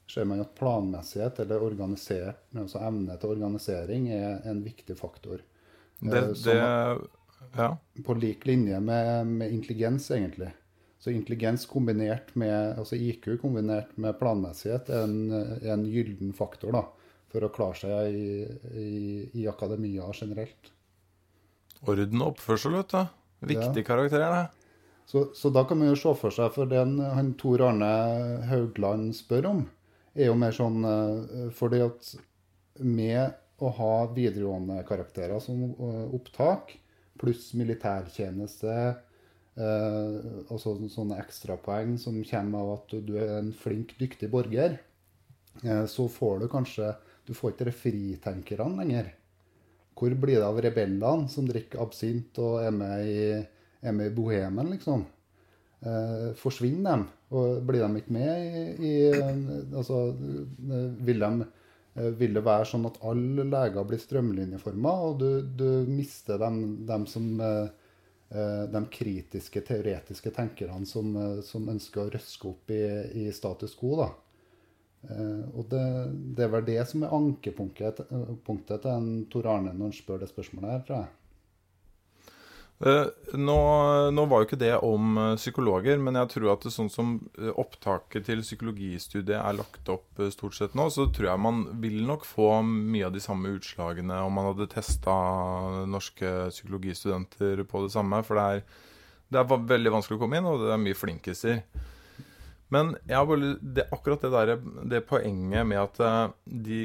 ser 0.07 0.25
man 0.25 0.39
at 0.41 0.55
planmessighet 0.55 1.39
eller 1.43 1.63
altså 1.67 2.79
evne 2.79 3.17
til 3.19 3.29
organisering 3.29 4.09
er 4.09 4.41
en 4.47 4.63
viktig 4.63 4.97
faktor. 4.97 5.41
Eh, 6.01 6.11
det, 6.11 6.21
det, 6.43 6.57
ja. 7.55 7.77
På 8.05 8.13
lik 8.13 8.45
linje 8.45 8.79
med, 8.79 9.27
med 9.27 9.51
intelligens, 9.51 10.11
egentlig. 10.11 10.51
Så 10.97 11.13
intelligens 11.13 11.67
kombinert 11.69 12.33
med, 12.35 12.79
altså 12.79 12.97
IQ 12.97 13.35
kombinert 13.41 13.91
med 14.01 14.17
planmessighet 14.17 14.89
er 14.89 15.05
en, 15.05 15.19
en 15.61 15.85
gyllen 15.85 16.33
faktor 16.35 16.73
da, 16.73 16.83
for 17.29 17.45
å 17.45 17.51
klare 17.53 17.77
seg 17.83 18.17
i, 18.17 18.31
i, 18.73 18.89
i 19.43 19.47
akademia 19.49 20.09
generelt. 20.17 20.71
Orden 21.85 22.23
og 22.23 22.33
oppførsel, 22.33 22.79
vet 22.79 22.95
du. 22.95 23.17
Viktig 23.53 23.83
ja. 23.83 23.85
karakter, 23.85 24.25
det. 24.25 24.47
Så, 25.07 25.27
så, 25.37 25.49
da 25.53 25.63
kan 25.63 25.79
man 25.79 25.93
jo 25.93 25.99
se 25.99 26.11
for 26.19 26.33
seg, 26.33 26.49
for 26.55 26.67
den 26.67 26.97
han 26.99 27.35
Tor 27.39 27.61
Arne 27.69 27.91
Haugland 28.49 29.13
spør 29.15 29.51
om, 29.53 29.61
er 30.17 30.31
jo 30.31 30.39
mer 30.39 30.55
sånn 30.55 30.81
eh, 30.83 31.45
fordi 31.55 31.83
at 31.85 32.09
med 32.83 33.37
å 33.63 33.71
ha 33.77 33.93
videregående 34.11 34.81
karakterer 34.89 35.39
som 35.41 35.61
eh, 35.69 36.03
opptak, 36.17 36.73
pluss 37.21 37.53
militærtjeneste, 37.57 38.73
Eh, 39.57 40.17
og 40.53 40.59
så, 40.61 40.75
sånne 40.91 41.17
ekstrapoeng 41.23 41.95
som 41.97 42.19
kommer 42.29 42.61
av 42.61 42.73
at 42.75 42.91
du, 43.07 43.15
er 43.17 43.39
en 43.39 43.53
flink, 43.57 43.95
dyktig 43.97 44.29
borger, 44.29 44.77
eh, 45.63 45.85
så 45.89 46.05
får 46.13 46.43
du 46.43 46.49
kanskje 46.51 46.93
Du 47.27 47.33
får 47.35 47.51
ikke 47.51 47.65
de 47.67 47.73
fritenkerne 47.75 48.77
lenger. 48.79 49.09
Hvor 49.97 50.13
blir 50.15 50.37
det 50.37 50.45
av 50.47 50.61
rebellene 50.63 51.27
som 51.27 51.43
drikker 51.43 51.81
absint 51.83 52.37
og 52.39 52.61
er 52.63 52.71
med 52.71 53.09
i, 53.11 53.25
er 53.83 53.95
med 53.97 54.13
i 54.13 54.15
bohemen, 54.15 54.69
liksom? 54.71 55.03
Eh, 55.81 56.29
forsvinner 56.39 56.93
dem? 56.93 57.03
Og 57.35 57.65
blir 57.67 57.83
de 57.83 57.99
ikke 57.99 58.15
med 58.15 58.45
i, 58.47 58.61
i 58.79 58.93
Altså, 59.75 60.05
vil, 61.03 61.19
de, 61.19 61.49
vil 62.21 62.39
det 62.39 62.45
være 62.47 62.69
sånn 62.71 62.87
at 62.87 63.01
alle 63.03 63.43
leger 63.43 63.89
blir 63.89 63.99
strømlinjeforma, 63.99 64.95
og 65.09 65.19
du, 65.19 65.29
du 65.43 65.67
mister 65.91 66.39
dem, 66.39 66.61
dem 66.87 67.03
som 67.11 67.27
eh, 67.43 67.67
Eh, 67.67 67.83
de 68.73 68.81
kritiske, 68.91 69.61
teoretiske 69.61 70.31
tenkerne 70.35 70.85
som, 70.85 71.13
eh, 71.15 71.41
som 71.47 71.69
ønsker 71.71 72.03
å 72.03 72.09
røske 72.11 72.49
opp 72.49 72.73
i, 72.75 72.81
i 73.23 73.27
status 73.31 73.75
quo. 73.79 73.95
da. 74.01 74.09
Eh, 75.07 75.45
og 75.53 75.69
det, 75.71 75.83
det, 76.35 76.43
er 76.43 76.51
vel 76.51 76.65
det 76.67 76.81
som 76.89 77.05
er 77.05 77.15
ankepunktet 77.15 78.01
punktet 78.47 78.83
til 78.83 79.13
Tor 79.31 79.47
Arne 79.53 79.71
når 79.71 79.91
han 79.91 79.95
spør 79.95 80.23
det 80.23 80.31
spørsmålet 80.33 80.73
her, 80.73 80.83
tror 80.87 80.99
jeg. 81.03 81.13
Eh, 82.79 83.07
nå, 83.33 83.57
nå, 84.13 84.23
var 84.29 84.43
jo 84.43 84.45
ikke 84.45 84.59
det 84.61 84.75
om 84.85 85.15
eh, 85.17 85.35
psykologer, 85.39 85.97
men 85.97 86.19
jeg 86.19 86.29
tror 86.35 86.51
at 86.51 86.67
sånn 86.69 86.91
som 86.93 87.15
eh, 87.39 87.49
opptaket 87.57 88.27
til 88.27 88.43
psykologistudiet 88.45 89.39
er 89.39 89.57
lagt 89.57 89.89
opp 89.89 90.21
stort 90.35 90.53
sett 90.59 90.75
nå, 90.77 90.85
så 90.93 91.07
tror 91.09 91.31
jeg 91.31 91.41
man 91.41 91.63
vil 91.81 92.03
nok 92.05 92.27
få 92.29 92.51
mye 92.67 93.07
av 93.07 93.15
de 93.15 93.23
samme 93.23 93.55
utslagene 93.57 94.19
om 94.21 94.37
man 94.37 94.51
hadde 94.51 94.69
testa 94.75 95.15
norske 95.89 96.51
psykologistudenter 96.53 97.65
på 97.65 97.81
det 97.87 97.95
samme. 97.95 98.21
For 98.27 98.37
det 98.37 98.45
er, 98.45 98.65
det 99.33 99.41
er 99.41 99.69
veldig 99.73 99.95
vanskelig 99.97 100.19
å 100.19 100.25
komme 100.27 100.37
inn, 100.37 100.49
og 100.49 100.67
det 100.67 100.75
er 100.75 100.83
mye 100.83 100.99
flinkiser. 101.01 101.63
Men 102.69 102.93
bare, 103.09 103.55
det, 103.57 103.87
akkurat 103.95 104.21
det, 104.21 104.33
der, 104.35 104.53
det 104.91 105.05
poenget 105.09 105.65
med 105.65 105.81
at 105.81 106.35
de 106.45 106.83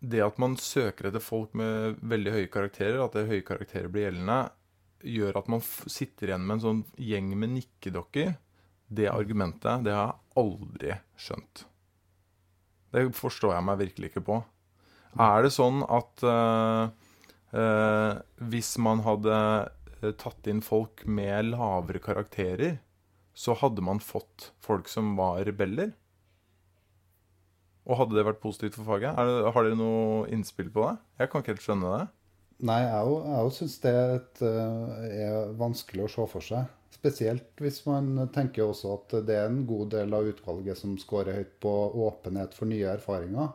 det 0.00 0.22
at 0.24 0.38
man 0.40 0.56
søker 0.56 1.10
etter 1.10 1.22
folk 1.22 1.52
med 1.56 1.98
veldig 2.00 2.32
høye 2.32 2.50
karakterer, 2.52 3.00
at 3.04 3.16
det 3.16 3.28
høye 3.28 3.44
karakterer 3.46 3.90
blir 3.92 4.08
gjeldende, 4.08 4.38
gjør 5.00 5.40
at 5.40 5.50
man 5.52 5.62
sitter 5.64 6.30
igjen 6.30 6.46
med 6.46 6.58
en 6.58 6.64
sånn 6.64 6.80
gjeng 7.00 7.32
med 7.40 7.54
nikkedokker. 7.56 8.32
Det 8.90 9.10
argumentet, 9.12 9.84
det 9.86 9.94
har 9.94 10.08
jeg 10.10 10.40
aldri 10.42 10.96
skjønt. 11.20 11.64
Det 12.90 13.04
forstår 13.14 13.54
jeg 13.54 13.66
meg 13.68 13.82
virkelig 13.84 14.10
ikke 14.10 14.24
på. 14.26 14.40
Er 15.20 15.44
det 15.44 15.52
sånn 15.54 15.84
at 15.86 16.24
uh, 16.26 16.90
uh, 17.54 18.12
hvis 18.50 18.72
man 18.82 19.02
hadde 19.06 19.36
eh, 20.00 20.12
tatt 20.18 20.48
inn 20.50 20.62
folk 20.62 21.04
med 21.06 21.52
lavere 21.52 22.02
karakterer, 22.02 22.78
så 23.34 23.54
hadde 23.58 23.82
man 23.84 24.02
fått 24.02 24.50
folk 24.62 24.90
som 24.90 25.14
var 25.18 25.42
rebeller? 25.46 25.94
Og 27.90 27.98
hadde 27.98 28.14
det 28.14 28.26
vært 28.28 28.42
positivt 28.42 28.76
for 28.78 28.86
faget? 28.86 29.18
Det, 29.18 29.52
har 29.54 29.66
dere 29.66 29.78
noe 29.78 30.26
innspill 30.30 30.70
på 30.70 30.86
det? 30.86 30.96
Jeg 31.18 31.30
kan 31.30 31.42
ikke 31.42 31.56
helt 31.56 31.64
skjønne 31.64 31.94
det. 31.96 32.04
Nei, 32.70 32.82
jeg 32.84 33.38
òg 33.40 33.54
syns 33.56 33.78
det 33.82 33.94
eh, 34.46 35.24
er 35.24 35.54
vanskelig 35.58 36.04
å 36.06 36.12
se 36.12 36.26
for 36.30 36.44
seg. 36.44 36.68
Spesielt 36.94 37.62
hvis 37.62 37.80
man 37.86 38.28
tenker 38.34 38.68
også 38.68 38.92
at 38.98 39.14
det 39.26 39.38
er 39.40 39.48
en 39.48 39.62
god 39.66 39.94
del 39.94 40.14
av 40.14 40.28
utvalget 40.28 40.78
som 40.78 40.98
scorer 41.00 41.40
høyt 41.40 41.54
på 41.64 41.72
åpenhet 42.06 42.54
for 42.54 42.68
nye 42.70 42.92
erfaringer. 42.92 43.54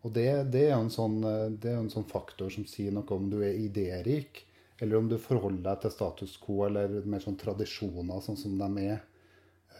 Og 0.00 0.14
det, 0.16 0.28
det 0.54 0.64
er 0.66 0.72
jo 0.72 0.86
en, 0.86 0.94
sånn, 0.94 1.18
en 1.28 1.92
sånn 1.92 2.08
faktor 2.08 2.48
som 2.52 2.64
sier 2.66 2.94
noe 2.96 3.04
om 3.12 3.28
du 3.28 3.42
er 3.44 3.58
idérik, 3.60 4.46
eller 4.80 4.96
om 4.96 5.10
du 5.10 5.18
forholder 5.20 5.66
deg 5.66 5.82
til 5.82 5.92
status 5.92 6.38
quo 6.40 6.64
eller 6.70 7.02
mer 7.04 7.20
sånn 7.20 7.36
tradisjoner 7.38 8.24
sånn 8.24 8.40
som 8.40 8.56
de 8.56 8.86
er. 8.86 9.02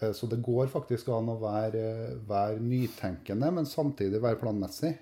Eh, 0.01 0.13
så 0.13 0.27
det 0.27 0.37
går 0.37 0.67
faktisk 0.73 1.09
an 1.15 1.31
å 1.33 1.39
være, 1.41 1.85
være 2.29 2.61
nytenkende, 2.65 3.51
men 3.57 3.69
samtidig 3.69 4.23
være 4.23 4.41
planmessig. 4.41 4.95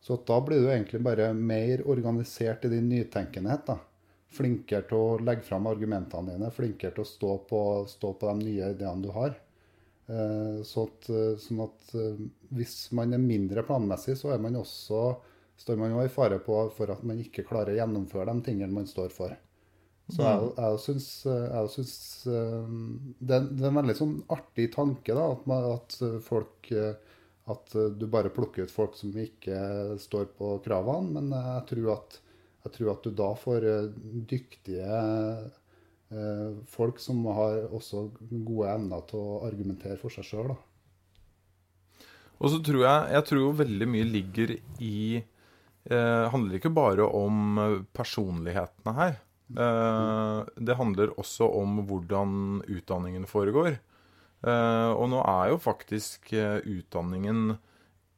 Så 0.00 0.18
da 0.26 0.38
blir 0.44 0.62
du 0.62 0.70
egentlig 0.70 1.02
bare 1.02 1.32
mer 1.34 1.82
organisert 1.88 2.64
i 2.64 2.72
din 2.72 2.88
nytenkenhet. 2.88 3.66
da. 3.66 3.78
Flinkere 4.36 4.86
til 4.88 4.98
å 4.98 5.18
legge 5.22 5.46
fram 5.46 5.66
argumentene 5.66 6.34
dine, 6.34 6.50
flinkere 6.54 6.94
til 6.94 7.04
å 7.04 7.10
stå 7.10 7.32
på, 7.48 7.60
stå 7.88 8.12
på 8.18 8.30
de 8.30 8.44
nye 8.44 8.72
ideene 8.74 9.02
du 9.02 9.10
har. 9.14 9.34
Eh, 10.06 10.60
så 10.66 10.86
at, 10.86 11.08
sånn 11.42 11.64
at 11.64 11.96
eh, 11.98 12.20
hvis 12.54 12.76
man 12.94 13.16
er 13.16 13.22
mindre 13.22 13.66
planmessig, 13.66 14.14
så 14.20 14.34
er 14.34 14.42
man 14.42 14.60
også, 14.60 15.08
står 15.58 15.80
man 15.80 15.96
jo 15.96 16.04
i 16.04 16.12
fare 16.12 16.38
på 16.44 16.60
for 16.76 16.92
at 16.92 17.02
man 17.06 17.18
ikke 17.22 17.46
klarer 17.48 17.74
å 17.74 17.80
gjennomføre 17.80 18.30
de 18.30 18.46
tingene 18.50 18.74
man 18.76 18.86
står 18.86 19.10
for. 19.14 19.34
Så 20.06 20.22
jeg, 20.22 20.38
mm. 20.38 20.58
jeg 20.62 20.82
syns, 20.84 21.08
jeg 21.26 21.70
syns 21.72 21.94
det, 22.26 23.32
er, 23.34 23.48
det, 23.50 23.64
er 23.64 23.70
en 23.72 23.80
veldig 23.80 23.96
sånn 23.98 24.14
artig 24.30 24.68
tanke 24.76 25.16
da, 25.16 25.24
at, 25.34 25.48
man, 25.50 25.66
at, 25.74 25.96
folk 26.22 26.70
At 27.50 27.74
du 27.74 28.06
bare 28.10 28.30
plukker 28.34 28.66
ut 28.66 28.74
folk 28.74 28.94
som 28.98 29.14
ikke 29.18 29.58
står 30.02 30.30
på 30.38 30.56
kravene. 30.64 31.18
Men 31.18 31.34
jeg 31.34 31.66
tror 31.72 31.92
at, 31.96 32.18
jeg 32.66 32.76
tror 32.78 32.92
at 32.94 33.06
du 33.06 33.18
da 33.18 33.28
får 33.38 33.66
dyktige 34.30 35.02
eh, 36.10 36.56
folk 36.70 36.98
som 37.02 37.26
har 37.36 37.66
også 37.70 38.08
gode 38.30 38.70
evner 38.72 39.04
til 39.10 39.22
å 39.22 39.42
argumentere 39.46 39.98
for 40.00 40.14
seg 40.14 40.26
sjøl. 40.26 40.54
Og 42.36 42.52
så 42.52 42.58
tror 42.60 42.82
jeg 42.84 43.14
Jeg 43.16 43.26
tror 43.30 43.40
jo 43.40 43.52
veldig 43.62 43.88
mye 43.88 44.08
ligger 44.10 44.56
i 44.84 44.96
eh, 45.16 46.24
handler 46.32 46.58
ikke 46.58 46.74
bare 46.74 47.06
om 47.06 47.86
personlighetene 47.96 48.98
her. 48.98 49.16
Eh, 49.54 50.40
det 50.56 50.78
handler 50.78 51.14
også 51.20 51.46
om 51.60 51.80
hvordan 51.86 52.64
utdanningen 52.66 53.28
foregår. 53.30 53.78
Eh, 54.46 54.90
og 54.92 55.10
nå 55.12 55.22
er 55.22 55.52
jo 55.52 55.62
faktisk 55.62 56.32
eh, 56.36 56.58
utdanningen 56.64 57.56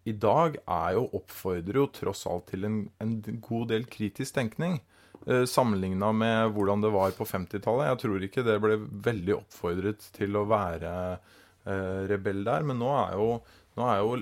i 0.09 0.15
dag 0.17 0.57
er 0.65 0.95
jo 0.97 1.09
oppfordrer 1.19 1.83
jo 1.83 1.89
tross 1.93 2.25
alt 2.31 2.49
til 2.53 2.65
en, 2.69 2.79
en 3.03 3.19
god 3.45 3.69
del 3.75 3.85
kritisk 3.91 4.39
tenkning. 4.39 4.79
Eh, 5.27 5.45
Sammenligna 5.49 6.13
med 6.17 6.55
hvordan 6.55 6.85
det 6.85 6.93
var 6.95 7.13
på 7.17 7.27
50-tallet. 7.29 7.91
Jeg 7.91 8.01
tror 8.05 8.25
ikke 8.25 8.47
det 8.47 8.57
ble 8.65 8.79
veldig 9.09 9.37
oppfordret 9.41 10.09
til 10.17 10.39
å 10.39 10.47
være 10.49 10.93
eh, 11.13 12.03
rebell 12.13 12.45
der. 12.47 12.65
Men 12.69 12.81
nå 12.81 12.91
er, 12.97 13.17
jo, 13.19 13.31
nå 13.77 13.89
er, 13.91 14.01
jo, 14.05 14.17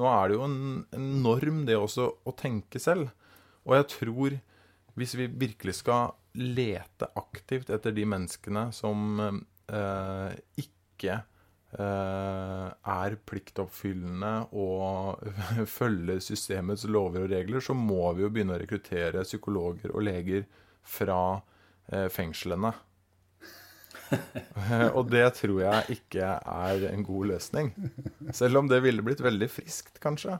nå 0.00 0.10
er 0.10 0.30
det 0.32 0.38
jo 0.38 0.48
en, 0.48 0.58
norm, 1.22 1.62
det 1.68 1.78
også, 1.78 2.10
å 2.26 2.34
tenke 2.38 2.82
selv. 2.82 3.12
Og 3.68 3.76
jeg 3.78 3.88
tror, 3.94 4.38
hvis 4.98 5.14
vi 5.20 5.28
virkelig 5.46 5.78
skal 5.82 6.16
lete 6.38 7.08
aktivt 7.18 7.70
etter 7.74 7.94
de 7.96 8.04
menneskene 8.08 8.68
som 8.74 9.20
eh, 9.20 10.32
ikke 10.62 11.16
eh, 11.18 12.66
er 12.94 13.16
pliktoppfyllende 13.28 14.32
og 14.56 15.24
følger 15.78 16.22
systemets 16.24 16.86
lover 16.88 17.26
og 17.26 17.32
regler, 17.34 17.64
så 17.64 17.76
må 17.76 18.12
vi 18.16 18.26
jo 18.26 18.32
begynne 18.32 18.56
å 18.56 18.60
rekruttere 18.62 19.26
psykologer 19.26 19.94
og 19.94 20.04
leger 20.08 20.46
fra 20.88 21.22
eh, 21.92 22.06
fengslene. 22.12 22.74
og 24.96 25.10
det 25.12 25.26
tror 25.36 25.58
jeg 25.60 25.98
ikke 25.98 26.30
er 26.38 26.86
en 26.92 27.02
god 27.04 27.34
løsning. 27.34 27.74
Selv 28.32 28.62
om 28.62 28.70
det 28.70 28.80
ville 28.84 29.04
blitt 29.04 29.20
veldig 29.24 29.50
friskt, 29.52 29.98
kanskje. 30.00 30.38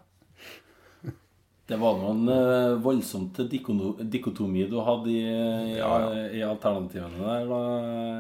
Det 1.68 1.76
var 1.76 1.98
noen 2.00 2.31
uh, 2.33 2.78
voldsomt 2.81 3.37
dikotomi 3.52 4.62
du 4.70 4.78
hadde 4.81 5.11
i, 5.12 5.18
i, 5.20 5.74
ja, 5.76 5.88
ja. 6.00 6.22
i 6.33 6.40
alternativene 6.46 7.20
der, 7.20 7.44
da, 7.50 7.59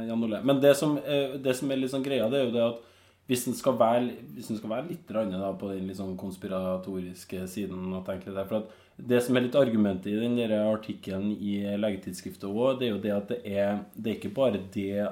Jan 0.04 0.24
Ole. 0.26 0.40
Men 0.44 0.60
det 0.60 0.74
som, 0.76 0.98
uh, 1.00 1.38
det 1.40 1.54
som, 1.56 1.70
er 1.72 1.80
litt 1.80 1.94
sånn 1.94 2.04
greia, 2.04 2.26
det 2.28 2.42
er 2.42 2.44
jo 2.44 2.52
det 2.52 2.66
at 2.66 2.82
hvis 3.28 3.46
en 3.48 3.56
skal 3.56 3.78
være, 3.80 4.02
hvis 4.36 4.50
en 4.52 4.60
skal 4.60 4.72
være 4.72 4.88
litt 4.90 5.08
da, 5.12 5.48
på 5.56 5.70
den 5.72 5.88
litt 5.88 5.96
sånn 5.96 6.12
konspiratoriske 6.20 7.46
siden 7.48 7.88
og 7.96 8.04
tenke 8.04 8.28
litt 8.28 8.36
der, 8.36 8.48
for 8.48 8.60
at 8.60 8.84
Det 8.98 9.20
som 9.22 9.36
er 9.36 9.44
litt 9.46 9.56
argumentet 9.56 10.10
i 10.12 10.20
den 10.20 10.54
artikkelen 10.58 11.32
i 11.32 11.60
Legetidsskriftet 11.78 12.48
òg, 12.48 12.80
det 12.80 12.88
er 12.88 12.94
jo 12.94 13.02
det 13.04 13.12
at 13.14 13.28
det 13.32 13.40
er, 13.46 13.82
det 13.94 14.10
er 14.10 14.16
ikke 14.16 14.32
bare 14.34 14.62
det, 14.74 15.04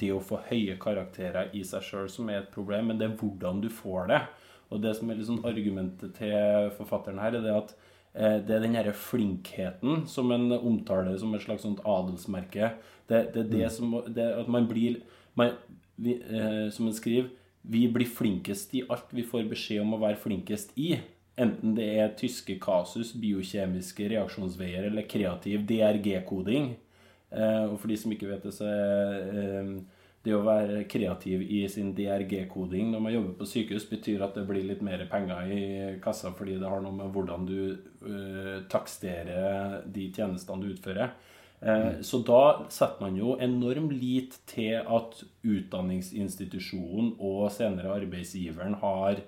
det 0.00 0.08
å 0.14 0.22
få 0.24 0.38
høye 0.48 0.78
karakterer 0.80 1.50
i 1.52 1.60
seg 1.68 1.84
sjøl 1.84 2.08
som 2.08 2.30
er 2.30 2.40
et 2.40 2.54
problem, 2.54 2.88
men 2.88 2.98
det 3.02 3.10
er 3.10 3.18
hvordan 3.18 3.60
du 3.60 3.68
får 3.68 4.08
det. 4.08 4.22
Og 4.68 4.82
det 4.82 4.94
som 4.98 5.10
er 5.10 5.18
liksom 5.18 5.44
argumentet 5.48 6.16
til 6.18 6.70
forfatteren 6.76 7.20
her, 7.22 7.38
er 7.38 7.44
det 7.44 7.54
at 7.54 7.74
eh, 8.14 8.38
det 8.44 8.56
er 8.56 8.64
den 8.64 8.76
herre 8.76 8.92
flinkheten 8.92 10.04
som 10.10 10.32
en 10.34 10.52
omtaler 10.58 11.16
som 11.20 11.34
et 11.34 11.44
slags 11.44 11.64
sånt 11.64 11.80
adelsmerke. 11.88 12.72
Det, 13.08 13.22
det 13.34 13.44
er 13.46 13.52
det 13.52 13.64
mm. 13.64 13.74
som 13.74 13.94
det, 14.06 14.26
At 14.42 14.48
man 14.52 14.68
blir 14.68 15.00
man, 15.38 15.54
vi, 15.96 16.18
eh, 16.20 16.66
Som 16.70 16.90
en 16.90 16.92
skriver 16.92 17.30
Vi 17.62 17.86
blir 17.88 18.06
flinkest 18.06 18.74
i 18.76 18.82
alt 18.90 19.08
vi 19.16 19.24
får 19.24 19.48
beskjed 19.48 19.80
om 19.80 19.96
å 19.96 20.02
være 20.02 20.20
flinkest 20.20 20.76
i. 20.76 20.98
Enten 21.38 21.74
det 21.76 21.86
er 22.02 22.14
tyske 22.18 22.58
kasus, 22.60 23.12
biokjemiske 23.14 24.08
reaksjonsveier 24.10 24.88
eller 24.88 25.06
kreativ 25.08 25.64
DRG-koding. 25.68 26.72
Eh, 27.30 27.64
og 27.68 27.76
for 27.78 27.90
de 27.90 27.98
som 28.00 28.12
ikke 28.12 28.30
vet 28.30 28.46
det, 28.46 28.54
så 28.56 28.66
er 28.66 29.28
eh, 29.42 29.72
det 30.28 30.36
å 30.36 30.44
være 30.44 30.82
kreativ 30.90 31.42
i 31.42 31.62
sin 31.70 31.94
DRG-koding 31.96 32.92
når 32.92 33.02
man 33.04 33.14
jobber 33.14 33.36
på 33.38 33.48
sykehus, 33.48 33.86
betyr 33.88 34.24
at 34.26 34.36
det 34.36 34.44
blir 34.48 34.66
litt 34.68 34.82
mer 34.84 35.00
penger 35.10 35.52
i 35.54 35.62
kassa 36.04 36.34
fordi 36.36 36.58
det 36.60 36.68
har 36.68 36.82
noe 36.84 36.94
med 36.96 37.14
hvordan 37.14 37.46
du 37.48 37.58
uh, 38.04 38.58
taksterer 38.70 39.80
de 39.88 40.08
tjenestene 40.14 40.64
du 40.64 40.74
utfører. 40.74 41.16
Uh, 41.58 41.98
Så 42.06 42.20
da 42.26 42.68
setter 42.70 43.02
man 43.02 43.16
jo 43.18 43.38
enorm 43.42 43.88
lit 43.90 44.36
til 44.50 44.78
at 44.78 45.24
utdanningsinstitusjonen 45.42 47.16
og 47.16 47.48
senere 47.54 47.96
arbeidsgiveren 47.96 48.78
har, 48.84 49.24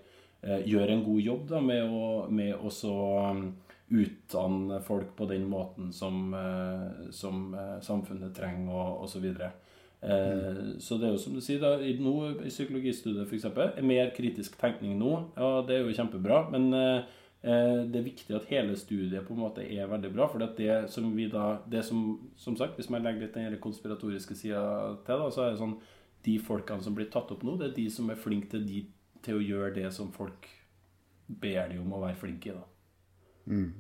uh, 0.47 0.61
gjør 0.67 0.95
en 0.95 1.05
god 1.09 1.25
jobb 1.27 1.49
da, 1.55 1.65
med 1.73 1.89
å, 1.89 2.05
med 2.31 2.55
også 2.55 2.95
um, 3.33 3.43
utdanne 3.91 4.79
folk 4.87 5.17
på 5.19 5.27
den 5.27 5.49
måten 5.51 5.91
som, 5.91 6.31
som 7.11 7.49
samfunnet 7.83 8.31
trenger, 8.37 8.71
og 8.71 9.09
osv. 9.09 9.25
Så 9.35 9.49
det 10.97 11.07
er 11.07 11.13
jo 11.13 11.21
som 11.21 11.35
du 11.37 11.43
sier, 11.45 11.61
da, 11.61 11.75
nå 11.77 12.15
i 12.33 12.49
psykologistudiet 12.49 13.29
f.eks. 13.29 13.45
er 13.53 13.85
mer 13.85 14.13
kritisk 14.17 14.57
tenkning 14.61 14.97
nå. 15.01 15.13
Ja, 15.37 15.61
det 15.67 15.77
er 15.77 15.85
jo 15.85 15.97
kjempebra. 15.97 16.47
Men 16.53 16.71
eh, 16.77 17.11
eh, 17.45 17.83
det 17.85 18.01
er 18.01 18.07
viktig 18.07 18.37
at 18.37 18.49
hele 18.49 18.79
studiet 18.81 19.27
på 19.27 19.37
en 19.37 19.43
måte 19.43 19.67
er 19.67 19.91
veldig 19.91 20.13
bra. 20.15 20.29
For 20.33 20.41
det 20.57 20.79
som 20.93 21.11
vi 21.17 21.29
da 21.33 21.59
det 21.69 21.85
som, 21.85 22.31
som 22.37 22.57
sagt, 22.57 22.79
Hvis 22.81 22.89
man 22.91 23.05
legger 23.05 23.27
litt 23.27 23.37
den 23.37 23.61
konspiratoriske 23.61 24.39
sida 24.39 24.63
til, 25.05 25.21
da, 25.21 25.29
så 25.29 25.45
er 25.45 25.53
det 25.53 25.61
sånn 25.61 25.77
de 26.25 26.39
folkene 26.45 26.85
som 26.85 26.97
blir 26.97 27.09
tatt 27.13 27.31
opp 27.33 27.45
nå, 27.45 27.57
det 27.57 27.71
er 27.71 27.77
de 27.77 27.87
som 27.93 28.11
er 28.13 28.19
flinke 28.21 28.51
til, 28.53 28.65
de, 28.69 28.83
til 29.25 29.39
å 29.39 29.45
gjøre 29.45 29.75
det 29.77 29.93
som 29.97 30.11
folk 30.13 30.49
ber 31.29 31.71
de 31.71 31.79
om 31.81 31.93
å 31.97 32.03
være 32.03 32.19
flinke 32.21 32.51
i. 32.51 32.57
da. 32.57 32.67
Mm. 33.53 33.71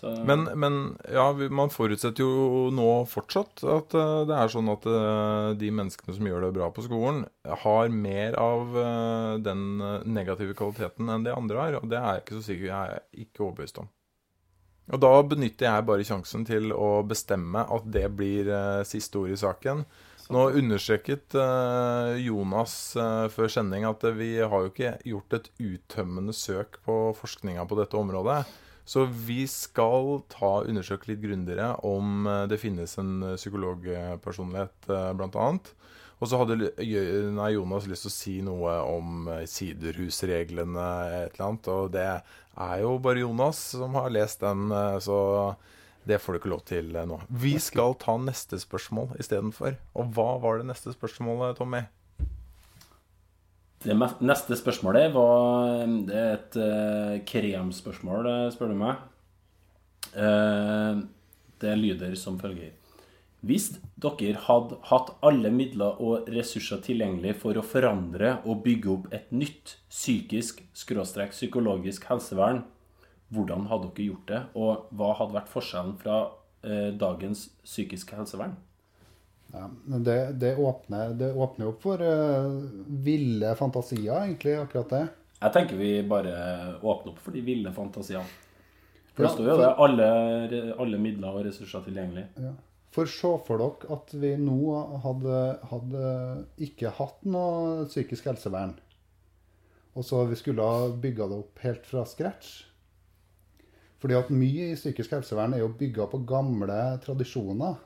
Men, 0.00 0.44
men, 0.58 0.98
ja, 1.12 1.28
man 1.50 1.70
forutsetter 1.70 2.24
jo 2.24 2.70
nå 2.74 2.86
fortsatt 3.06 3.62
at 3.70 3.94
uh, 3.94 4.24
det 4.26 4.34
er 4.34 4.50
sånn 4.50 4.70
at 4.72 4.86
uh, 4.88 5.52
de 5.58 5.68
menneskene 5.70 6.16
som 6.16 6.26
gjør 6.26 6.48
det 6.48 6.54
bra 6.56 6.70
på 6.74 6.82
skolen, 6.88 7.22
har 7.62 7.92
mer 7.94 8.34
av 8.40 8.74
uh, 8.74 9.34
den 9.42 9.78
negative 10.10 10.56
kvaliteten 10.58 11.12
enn 11.12 11.26
de 11.26 11.34
andre 11.34 11.60
har. 11.60 11.76
Og 11.78 11.90
det 11.92 12.00
er 12.00 12.16
jeg 12.16 12.24
ikke 12.24 12.38
så 12.38 12.46
sikker 12.48 12.66
jeg 12.70 12.96
er 12.96 13.04
ikke 13.26 13.44
overbevist 13.46 13.78
om. 13.84 13.90
Og 14.92 14.98
da 15.04 15.12
benytter 15.22 15.68
jeg 15.68 15.86
bare 15.86 16.06
sjansen 16.08 16.48
til 16.48 16.74
å 16.74 17.04
bestemme 17.06 17.62
at 17.70 17.86
det 17.94 18.08
blir 18.18 18.48
siste 18.88 19.20
ord 19.20 19.30
i 19.30 19.38
saken. 19.38 19.84
Nå 20.34 20.42
understreket 20.58 21.36
Jonas 22.18 22.74
før 23.30 23.52
sending 23.52 23.86
at 23.86 24.02
vi 24.18 24.32
har 24.42 24.66
jo 24.66 24.72
ikke 24.72 24.96
gjort 25.06 25.38
et 25.38 25.48
uttømmende 25.62 26.34
søk 26.34 26.80
på 26.82 26.98
forskninga 27.14 27.64
på 27.70 27.78
dette 27.78 27.98
området. 28.00 28.40
Så 28.84 29.04
vi 29.04 29.44
skal 29.46 30.22
ta 30.32 30.62
undersøke 30.66 31.12
litt 31.12 31.22
grundigere 31.22 31.76
om 31.86 32.26
eh, 32.26 32.44
det 32.50 32.58
finnes 32.62 32.96
en 32.98 33.22
eh, 33.22 33.38
psykologpersonlighet, 33.38 34.88
eh, 34.90 35.10
bl.a. 35.18 35.50
Og 36.22 36.30
så 36.30 36.38
hadde 36.38 36.70
nei, 37.34 37.48
Jonas 37.56 37.88
lyst 37.90 38.06
til 38.06 38.10
å 38.10 38.14
si 38.14 38.34
noe 38.46 38.76
om 38.86 39.26
siderhusreglene, 39.50 40.84
et 41.24 41.34
eller 41.34 41.46
annet. 41.48 41.70
Og 41.72 41.88
det 41.96 42.04
er 42.06 42.76
jo 42.84 42.92
bare 43.02 43.24
Jonas 43.24 43.62
som 43.74 43.98
har 43.98 44.12
lest 44.14 44.44
den, 44.44 44.70
så 45.02 45.16
det 46.06 46.20
får 46.22 46.36
du 46.36 46.38
ikke 46.38 46.52
lov 46.52 46.62
til 46.70 46.94
nå. 46.94 47.18
Vi 47.42 47.56
skal 47.58 47.98
ta 47.98 48.14
neste 48.22 48.60
spørsmål 48.62 49.16
istedenfor. 49.18 49.74
Og 49.98 50.14
hva 50.14 50.36
var 50.44 50.62
det 50.62 50.68
neste 50.70 50.94
spørsmålet, 50.94 51.58
Tommy? 51.58 51.82
Det 53.82 53.96
neste 54.22 54.54
spørsmålet 54.58 55.10
var 55.14 55.88
Det 56.06 56.18
er 56.18 56.36
et 56.36 56.58
uh, 56.60 57.16
kremspørsmål, 57.26 58.28
eh, 58.30 58.52
spør 58.54 58.70
du 58.70 58.78
meg. 58.78 59.00
Uh, 60.14 61.02
det 61.62 61.74
lyder 61.78 62.14
som 62.18 62.38
følger. 62.38 62.76
Hvis 63.42 63.72
dere 63.98 64.38
hadde 64.44 64.78
hatt 64.86 65.08
alle 65.26 65.50
midler 65.50 65.98
og 65.98 66.28
ressurser 66.30 66.78
tilgjengelig 66.84 67.34
for 67.42 67.58
å 67.58 67.64
forandre 67.66 68.36
og 68.46 68.62
bygge 68.62 68.90
opp 68.92 69.08
et 69.10 69.32
nytt 69.34 69.76
psykisk 69.90 70.62
skråstrek 70.78 71.34
psykologisk 71.34 72.06
helsevern, 72.06 72.62
hvordan 73.34 73.66
hadde 73.70 73.90
dere 73.96 74.12
gjort 74.12 74.28
det, 74.30 74.42
og 74.54 74.94
hva 74.94 75.10
hadde 75.18 75.38
vært 75.40 75.50
forskjellen 75.50 75.96
fra 75.98 76.18
eh, 76.62 76.92
dagens 76.94 77.48
psykiske 77.64 78.14
helsevern? 78.14 78.54
Ja, 79.52 79.66
det, 79.84 80.18
det, 80.40 80.54
åpner, 80.56 81.12
det 81.18 81.32
åpner 81.36 81.68
opp 81.68 81.82
for 81.84 82.00
uh, 82.00 82.62
ville 83.04 83.52
fantasier, 83.58 84.22
egentlig, 84.24 84.56
akkurat 84.62 84.94
det. 84.94 85.02
Jeg 85.42 85.54
tenker 85.56 85.80
vi 85.80 85.90
bare 86.08 86.32
åpner 86.80 87.12
opp 87.12 87.20
for 87.20 87.36
de 87.36 87.42
ville 87.44 87.72
fantasiene. 87.74 88.24
For 89.12 89.26
det 89.26 89.32
står 89.34 89.50
jo 89.50 89.56
det 89.60 89.72
alle, 89.84 90.06
alle 90.80 91.00
midler 91.02 91.34
og 91.36 91.44
ressurser 91.44 91.84
tilgjengelig. 91.84 92.24
Ja. 92.40 92.54
For 92.92 93.08
se 93.08 93.30
for 93.46 93.60
dere 93.60 93.92
at 93.94 94.12
vi 94.20 94.32
nå 94.40 94.78
hadde, 95.04 95.36
hadde 95.68 96.08
ikke 96.64 96.92
hatt 96.98 97.22
noe 97.28 97.86
psykisk 97.88 98.28
helsevern. 98.28 98.74
Og 99.96 100.04
så 100.08 100.22
vi 100.28 100.36
skulle 100.40 100.64
ha 100.64 100.88
bygga 101.00 101.28
det 101.28 101.40
opp 101.42 101.64
helt 101.64 101.88
fra 101.88 102.04
scratch. 102.08 102.52
Fordi 104.02 104.16
at 104.18 104.32
mye 104.34 104.72
i 104.72 104.76
psykisk 104.76 105.12
helsevern 105.14 105.54
er 105.56 105.62
jo 105.62 105.72
bygga 105.78 106.08
på 106.10 106.22
gamle 106.28 106.78
tradisjoner. 107.04 107.76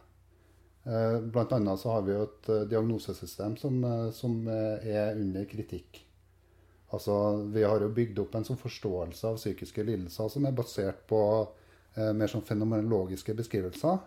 Eh, 0.87 1.43
annet 1.51 1.81
så 1.81 1.91
har 1.91 2.03
vi 2.07 2.13
jo 2.15 2.23
et 2.23 2.49
eh, 2.49 2.67
diagnosesystem 2.71 3.57
som, 3.59 3.85
eh, 3.85 4.11
som 4.15 4.47
er 4.49 5.17
under 5.19 5.45
kritikk. 5.45 6.07
Altså, 6.91 7.37
Vi 7.53 7.63
har 7.63 7.81
jo 7.81 7.89
bygd 7.89 8.19
opp 8.23 8.35
en 8.35 8.45
sånn 8.47 8.61
forståelse 8.61 9.27
av 9.27 9.41
psykiske 9.41 9.83
lidelser 9.83 10.29
som 10.31 10.47
er 10.47 10.55
basert 10.55 11.03
på 11.11 11.21
eh, 11.97 12.13
mer 12.15 12.31
sånn 12.31 12.47
fenomenologiske 12.47 13.35
beskrivelser. 13.35 13.99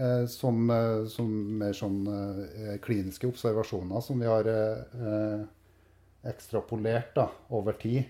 Eh, 0.00 0.24
som, 0.26 0.72
som 1.12 1.30
mer 1.60 1.76
sånn 1.76 2.00
eh, 2.10 2.76
kliniske 2.82 3.28
observasjoner 3.30 4.02
som 4.02 4.18
vi 4.18 4.26
har 4.30 4.48
ekstrapolert 6.26 7.14
da, 7.16 7.30
over 7.48 7.78
tid. 7.80 8.02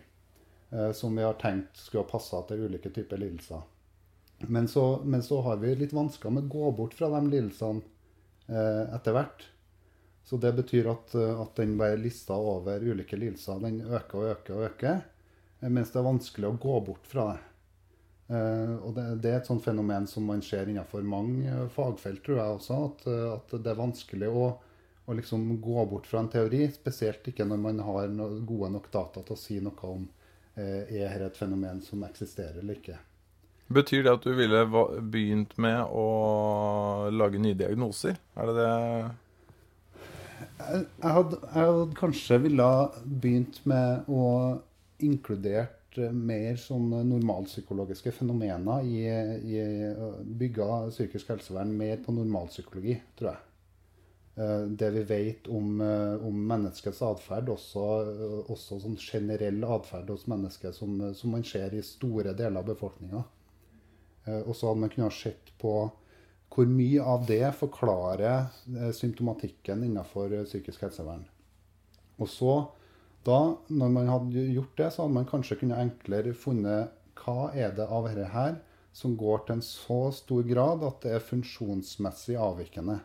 Som 0.94 1.16
vi 1.18 1.24
har 1.26 1.34
tenkt 1.34 1.80
skulle 1.82 2.04
ha 2.04 2.10
passa 2.12 2.44
til 2.46 2.60
ulike 2.68 2.92
typer 2.94 3.18
lidelser. 3.18 3.64
Men 4.48 4.68
så, 4.68 5.02
men 5.04 5.22
så 5.22 5.40
har 5.42 5.56
vi 5.56 5.74
litt 5.76 5.92
vansker 5.92 6.30
med 6.32 6.46
å 6.48 6.52
gå 6.54 6.70
bort 6.78 6.94
fra 6.96 7.08
de 7.12 7.20
lidelsene 7.28 7.82
eh, 8.48 8.94
etter 8.96 9.16
hvert. 9.16 9.46
Så 10.24 10.38
det 10.40 10.52
betyr 10.56 10.88
at, 10.92 11.14
eh, 11.14 11.40
at 11.42 11.56
den 11.60 11.76
lista 12.00 12.36
over 12.38 12.80
ulike 12.80 13.18
lidelser 13.20 13.60
den 13.60 13.80
øker 13.84 14.18
og 14.22 14.30
øker 14.34 14.56
og 14.56 14.64
øker. 14.70 15.00
eh, 15.60 15.68
Mens 15.68 15.92
det 15.92 16.00
er 16.00 16.08
vanskelig 16.08 16.48
å 16.50 16.58
gå 16.62 16.80
bort 16.88 17.06
fra 17.10 17.26
det. 17.32 17.38
Eh, 18.30 18.74
og 18.78 18.94
det, 18.96 19.06
det 19.24 19.30
er 19.32 19.38
et 19.40 19.50
sånt 19.50 19.64
fenomen 19.64 20.06
som 20.08 20.24
man 20.30 20.42
ser 20.46 20.70
innenfor 20.70 21.02
mange 21.02 21.50
eh, 21.50 21.68
fagfelt, 21.74 22.22
tror 22.24 22.40
jeg 22.40 22.56
også. 22.58 22.80
At, 22.90 23.06
at 23.36 23.56
det 23.58 23.72
er 23.74 23.80
vanskelig 23.82 24.30
å, 24.30 24.46
å 25.06 25.18
liksom 25.18 25.46
gå 25.62 25.84
bort 25.90 26.08
fra 26.10 26.22
en 26.24 26.32
teori. 26.32 26.64
Spesielt 26.74 27.26
ikke 27.32 27.48
når 27.48 27.62
man 27.68 27.84
har 27.86 28.08
no, 28.14 28.30
gode 28.46 28.72
nok 28.76 28.90
data 28.94 29.24
til 29.26 29.36
å 29.36 29.40
si 29.44 29.60
noe 29.64 29.92
om 29.94 30.08
eh, 30.56 30.86
er 30.86 31.18
dette 31.18 31.32
et 31.34 31.42
fenomen 31.44 31.82
som 31.84 32.06
eksisterer 32.08 32.62
eller 32.62 32.78
ikke. 32.80 32.98
Betyr 33.70 34.02
det 34.02 34.12
at 34.16 34.24
du 34.26 34.32
ville 34.34 34.64
begynt 35.12 35.52
med 35.62 35.92
å 35.94 36.06
lage 37.14 37.38
nye 37.38 37.54
diagnoser? 37.58 38.16
Er 38.34 38.48
det 38.50 38.54
det 38.56 38.70
Jeg, 40.60 40.86
hadde, 41.00 41.38
jeg 41.44 41.68
hadde 41.68 41.84
kanskje 41.98 42.40
ville 42.42 42.66
begynt 43.04 43.60
med 43.70 44.10
å 44.10 44.24
inkludert 45.00 45.96
mer 46.14 46.58
sånn 46.60 46.90
normalpsykologiske 46.90 48.12
fenomener 48.14 48.84
i, 48.86 48.98
i 49.54 49.62
bygga 50.38 50.90
psykisk 50.90 51.32
helsevern 51.32 51.72
mer 51.76 52.02
på 52.04 52.14
normalpsykologi, 52.14 52.98
tror 53.18 53.32
jeg. 53.32 53.40
Eh, 54.36 54.66
Det 54.82 54.90
vi 54.98 55.02
vet 55.08 55.48
om, 55.48 55.80
eh, 55.80 56.26
om 56.26 56.46
menneskets 56.52 57.02
atferd, 57.06 57.48
også, 57.54 57.86
også 58.52 58.80
sånn 58.84 58.98
generell 59.00 59.64
atferd 59.64 60.10
hos 60.10 60.26
mennesker 60.30 60.72
som, 60.76 60.96
som 61.14 61.30
man 61.34 61.44
ser 61.44 61.74
i 61.74 61.82
store 61.82 62.34
deler 62.34 62.62
av 62.62 62.70
befolkninga. 62.74 63.24
Og 64.28 64.52
så 64.56 64.68
hadde 64.68 64.82
man 64.82 64.92
kunnet 64.92 65.16
sett 65.16 65.52
på 65.60 65.74
hvor 66.50 66.66
mye 66.66 67.02
av 67.06 67.26
det 67.28 67.52
forklarer 67.60 68.48
eh, 68.50 68.90
symptomatikken 68.94 69.84
innenfor 69.86 70.32
eh, 70.34 70.46
psykisk 70.48 70.82
helsevern. 70.82 71.22
Og 72.20 72.28
så, 72.28 72.54
da, 73.26 73.38
når 73.70 73.92
man 73.94 74.10
hadde 74.10 74.48
gjort 74.56 74.74
det, 74.80 74.88
så 74.90 75.04
hadde 75.04 75.16
man 75.20 75.28
kanskje 75.30 75.60
kunnet 75.60 75.80
enklere 75.84 76.34
funnet 76.34 76.96
hva 77.20 77.52
er 77.54 77.76
det 77.76 77.86
av 77.86 78.08
dette 78.08 78.26
her 78.34 78.58
som 78.96 79.14
går 79.18 79.44
til 79.46 79.58
en 79.58 79.64
så 79.64 80.00
stor 80.14 80.42
grad 80.48 80.82
at 80.84 81.04
det 81.04 81.14
er 81.14 81.24
funksjonsmessig 81.28 82.34
avvikende. 82.40 82.98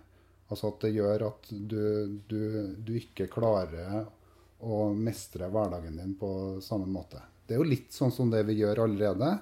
Altså 0.49 0.71
at 0.71 0.81
det 0.85 0.95
gjør 0.95 1.27
at 1.29 1.49
du, 1.51 1.81
du, 2.29 2.41
du 2.81 2.93
ikke 2.97 3.29
klarer 3.29 4.07
å 4.65 4.87
mestre 4.97 5.49
hverdagen 5.51 5.99
din 5.99 6.15
på 6.17 6.29
samme 6.65 6.89
måte. 6.89 7.21
Det 7.45 7.53
er 7.53 7.61
jo 7.61 7.69
litt 7.69 7.93
sånn 7.93 8.13
som 8.13 8.31
det 8.33 8.41
vi 8.47 8.57
gjør 8.63 8.87
allerede. 8.87 9.35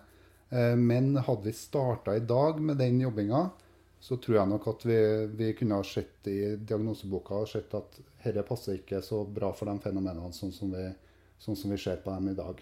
Eh, 0.53 0.75
Men 0.77 1.15
hadde 1.17 1.47
vi 1.49 1.53
starta 1.57 2.15
i 2.15 2.19
dag 2.19 2.61
med 2.61 2.77
den 2.77 2.99
jobbinga, 3.01 3.49
så 3.99 4.17
tror 4.17 4.37
jeg 4.37 4.51
nok 4.51 4.67
at 4.67 4.85
vi, 4.85 4.99
vi 5.39 5.53
kunne 5.57 5.79
ha 5.79 5.85
sett 5.87 6.27
i 6.27 6.55
diagnoseboka 6.59 7.39
og 7.39 7.49
sett 7.49 7.73
at 7.77 7.97
dette 8.23 8.43
passer 8.47 8.77
ikke 8.77 8.99
så 9.01 9.23
bra 9.25 9.53
for 9.55 9.71
de 9.71 9.77
fenomenene 9.81 10.33
sånn 10.35 10.51
som 10.51 10.73
vi, 10.75 10.83
sånn 11.39 11.57
som 11.57 11.71
vi 11.71 11.79
ser 11.79 12.01
på 12.03 12.11
dem 12.11 12.27
i 12.33 12.37
dag. 12.37 12.59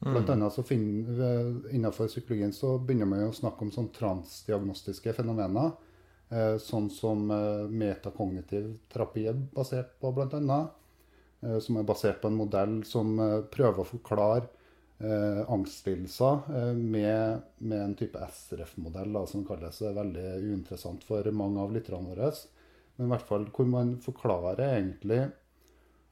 Blant 0.00 0.30
annet 0.32 0.54
så 0.54 0.62
finner 0.64 1.10
vi, 1.12 1.74
Innenfor 1.76 2.08
psykologien 2.08 2.54
så 2.56 2.78
begynner 2.78 3.10
man 3.10 3.20
jo 3.20 3.32
å 3.34 3.36
snakke 3.36 3.66
om 3.66 3.72
sånn 3.74 3.90
transdiagnostiske 3.92 5.12
fenomener. 5.12 5.74
Eh, 6.30 6.54
sånn 6.62 6.86
som 6.94 7.26
eh, 7.34 7.66
metakognitiv 7.68 8.70
terapi 8.94 9.26
er 9.28 9.42
basert 9.52 9.98
på, 10.00 10.14
bl.a. 10.16 10.60
Eh, 11.42 11.58
som 11.58 11.76
er 11.76 11.88
basert 11.90 12.22
på 12.22 12.30
en 12.30 12.38
modell 12.38 12.78
som 12.88 13.12
eh, 13.18 13.40
prøver 13.52 13.82
å 13.82 13.90
forklare 13.90 14.46
eh, 15.00 15.42
angstlidelser 15.50 16.40
eh, 16.56 16.72
med, 16.74 17.40
med 17.58 17.84
en 17.84 17.94
type 17.98 18.20
SRF-modell 18.20 19.18
som 19.28 19.44
kalles 19.48 19.80
det 19.80 19.90
er 19.90 19.98
veldig 19.98 20.26
uinteressant 20.44 21.04
for 21.08 21.30
mange 21.34 21.60
av 21.60 21.74
lytterne 21.74 22.12
våre. 22.12 22.32
Men 22.96 23.08
i 23.08 23.12
hvert 23.14 23.28
fall 23.28 23.46
hvor 23.56 23.70
man 23.70 23.94
forklarer 24.04 24.60
egentlig 24.66 25.22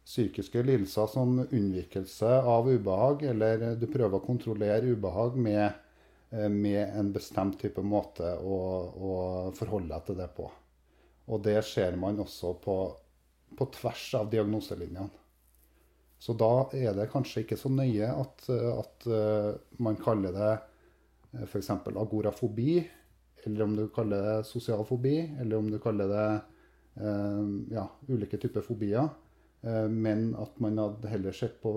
psykiske 0.09 0.63
lidelser 0.65 1.11
som 1.13 1.35
unnvikelse 1.45 2.31
av 2.49 2.71
ubehag, 2.71 3.27
eller 3.29 3.75
du 3.77 3.85
prøver 3.93 4.17
å 4.17 4.25
kontrollere 4.25 4.95
ubehag 4.95 5.37
med, 5.37 5.67
eh, 6.31 6.49
med 6.49 6.97
en 6.97 7.13
bestemt 7.13 7.61
type 7.61 7.85
måte 7.85 8.33
å, 8.41 8.59
å 8.89 9.13
forholde 9.59 9.93
deg 9.93 10.07
til 10.07 10.19
det 10.23 10.31
på. 10.37 10.49
Og 11.29 11.45
det 11.45 11.61
ser 11.69 11.97
man 12.01 12.21
også 12.25 12.55
på, 12.65 12.79
på 13.53 13.69
tvers 13.77 14.07
av 14.17 14.31
diagnoselinjene. 14.33 15.11
Så 16.19 16.35
da 16.35 16.69
er 16.75 16.97
det 16.97 17.11
kanskje 17.13 17.45
ikke 17.45 17.59
så 17.61 17.71
nøye 17.71 18.09
at, 18.11 18.49
at 18.51 19.07
eh, 19.07 19.53
man 19.79 19.99
kaller 20.03 20.35
det 20.35 20.53
uh, 21.37 21.45
f.eks. 21.47 21.71
agorafobi, 21.71 22.81
eller 23.45 23.65
om 23.65 23.77
du 23.77 23.89
kaller 23.89 24.23
det 24.23 24.47
sosial 24.47 24.85
fobi, 24.87 25.17
eller 25.41 25.59
om 25.59 25.71
du 25.71 25.79
kaller 25.83 26.11
det 26.11 26.29
eh, 27.01 27.45
ja, 27.75 27.87
ulike 28.09 28.41
typer 28.41 28.65
fobier. 28.67 29.09
Eh, 29.63 29.89
men 29.89 30.33
at 30.39 30.59
man 30.63 30.79
hadde 30.79 31.13
heller 31.13 31.37
sett 31.37 31.59
på 31.63 31.73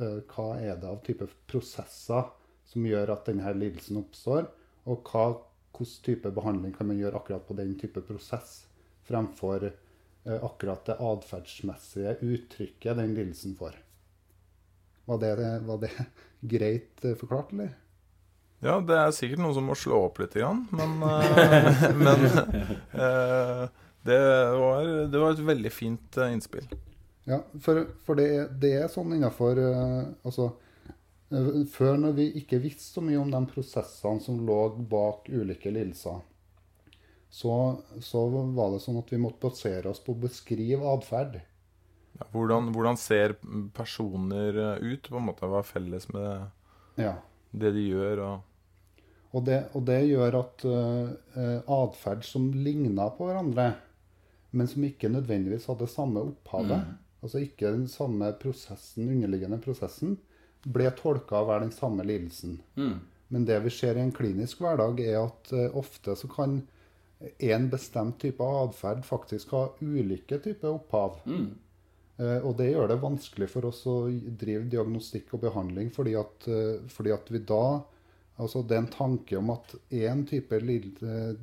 eh, 0.00 0.20
hva 0.32 0.48
er 0.60 0.80
det 0.80 0.90
av 0.90 1.00
type 1.06 1.28
prosesser 1.50 2.30
som 2.66 2.86
gjør 2.86 3.14
at 3.14 3.28
denne 3.30 3.54
lidelsen 3.56 4.00
oppstår, 4.02 4.48
og 4.86 5.10
hvilken 5.10 5.96
type 6.06 6.30
behandling 6.34 6.74
kan 6.74 6.88
man 6.88 6.98
gjøre 7.00 7.20
akkurat 7.20 7.46
på 7.46 7.56
den 7.58 7.74
type 7.78 8.02
prosess, 8.06 8.64
fremfor 9.06 9.68
eh, 9.70 9.82
akkurat 10.26 10.84
det 10.88 10.96
atferdsmessige 10.98 12.16
uttrykket 12.26 12.98
den 12.98 13.14
lidelsen 13.14 13.54
får. 13.58 13.76
Var 15.06 15.18
det, 15.22 15.60
var 15.66 15.78
det 15.78 15.90
greit 16.40 17.04
eh, 17.04 17.14
forklart, 17.14 17.52
eller? 17.52 17.74
Ja, 18.64 18.80
det 18.80 18.96
er 18.96 19.12
sikkert 19.14 19.42
noen 19.42 19.54
som 19.54 19.66
må 19.68 19.76
slå 19.78 20.00
opp 20.08 20.18
litt, 20.22 20.34
grann, 20.34 20.64
men, 20.74 20.96
eh, 21.04 21.86
men 22.02 22.24
eh, 22.26 23.64
det, 24.06 24.20
var, 24.58 24.92
det 25.12 25.20
var 25.22 25.34
et 25.34 25.42
veldig 25.52 25.72
fint 25.72 26.18
eh, 26.18 26.32
innspill. 26.34 26.66
Ja, 27.26 27.42
for, 27.62 27.84
for 28.06 28.18
det, 28.18 28.28
det 28.62 28.72
er 28.78 28.90
sånn 28.90 29.16
innafor 29.16 29.58
Altså 29.58 30.44
eh, 31.34 31.48
Før, 31.72 31.96
når 31.98 32.12
vi 32.14 32.26
ikke 32.38 32.60
visste 32.62 32.86
så 32.86 33.02
mye 33.02 33.18
om 33.18 33.32
de 33.34 33.40
prosessene 33.50 34.22
som 34.22 34.38
lå 34.46 34.60
bak 34.90 35.26
ulike 35.30 35.72
lidelser, 35.74 36.22
så, 37.30 37.52
så 38.00 38.22
var 38.56 38.72
det 38.72 38.80
sånn 38.84 38.98
at 39.00 39.10
vi 39.12 39.18
måtte 39.20 39.42
basere 39.48 39.90
oss 39.90 40.00
på 40.00 40.14
å 40.14 40.20
beskrive 40.26 40.86
atferd. 40.94 41.40
Ja, 42.16 42.26
hvordan, 42.32 42.70
hvordan 42.72 42.96
ser 42.96 43.34
personer 43.76 44.78
ut? 44.80 45.08
På 45.10 45.18
en 45.20 45.26
måte 45.28 45.48
Hva 45.50 45.60
er 45.60 45.68
felles 45.68 46.06
med 46.14 46.46
Ja. 46.96 47.16
det 47.52 47.74
de 47.76 47.82
gjør? 47.90 48.22
Og, 48.24 49.02
Og 49.36 49.44
det, 49.44 49.58
og 49.76 49.82
det 49.84 49.98
gjør 50.08 50.38
at 50.38 50.64
uh, 50.64 51.10
atferd 51.76 52.24
som 52.24 52.46
ligna 52.54 53.10
på 53.12 53.26
hverandre, 53.28 53.74
men 54.56 54.70
som 54.70 54.86
ikke 54.86 55.10
nødvendigvis 55.12 55.66
hadde 55.68 55.90
samme 55.92 56.22
opphavet, 56.30 56.86
altså 57.20 57.42
ikke 57.44 57.74
den 57.74 57.84
samme 57.90 58.30
prosessen, 58.40 59.10
underliggende 59.12 59.58
prosessen, 59.60 60.16
ble 60.64 60.88
tolka 60.96 61.42
å 61.42 61.48
være 61.50 61.66
den 61.66 61.74
samme 61.76 62.06
lidelsen. 62.06 62.56
Men 63.28 63.44
det 63.44 63.58
vi 63.66 63.70
ser 63.74 63.98
i 63.98 64.04
en 64.06 64.14
klinisk 64.14 64.62
hverdag, 64.64 65.02
er 65.04 65.18
at 65.26 65.52
uh, 65.52 65.66
ofte 65.76 66.16
så 66.16 66.30
kan 66.32 66.62
en 67.20 67.70
bestemt 67.72 68.18
type 68.20 68.44
atferd 68.44 69.04
faktisk 69.04 69.54
har 69.56 69.72
ulike 69.80 70.38
typer 70.44 70.74
opphav. 70.74 71.20
Mm. 71.26 71.54
og 72.16 72.54
det 72.56 72.70
gjør 72.70 72.88
det 72.88 72.96
vanskelig 73.02 73.46
for 73.52 73.66
oss 73.68 73.82
å 73.88 73.96
drive 74.40 74.70
diagnostikk 74.72 75.34
og 75.36 75.42
behandling, 75.42 75.90
fordi 75.92 76.14
at, 76.16 76.46
eh, 76.48 76.78
fordi 76.88 77.12
at 77.12 77.28
vi 77.32 77.42
da 77.44 77.82
Altså 78.36 78.60
det 78.68 78.76
er 78.76 78.82
en 78.82 78.92
tanke 78.92 79.38
om 79.38 79.50
at 79.54 79.74
én 79.90 80.26
type 80.28 80.58
lid- 80.60 81.02
eh, 81.02 81.36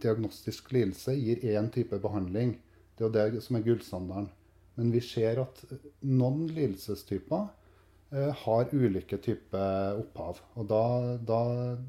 diagnostisk 0.00 0.72
lidelse 0.72 1.14
gir 1.16 1.40
én 1.40 1.70
type 1.72 1.96
behandling. 1.98 2.58
Det 2.98 3.06
er 3.06 3.30
det 3.30 3.42
som 3.42 3.56
er 3.56 3.64
gullstandarden. 3.64 4.28
Men 4.76 4.90
vi 4.92 5.00
ser 5.00 5.40
at 5.40 5.64
noen 6.02 6.48
lidelsestyper 6.48 7.48
eh, 8.12 8.32
har 8.44 8.68
ulike 8.74 9.16
typer 9.22 10.02
opphav. 10.02 10.42
Og 10.56 10.68
da, 10.68 11.16
da, 11.16 11.40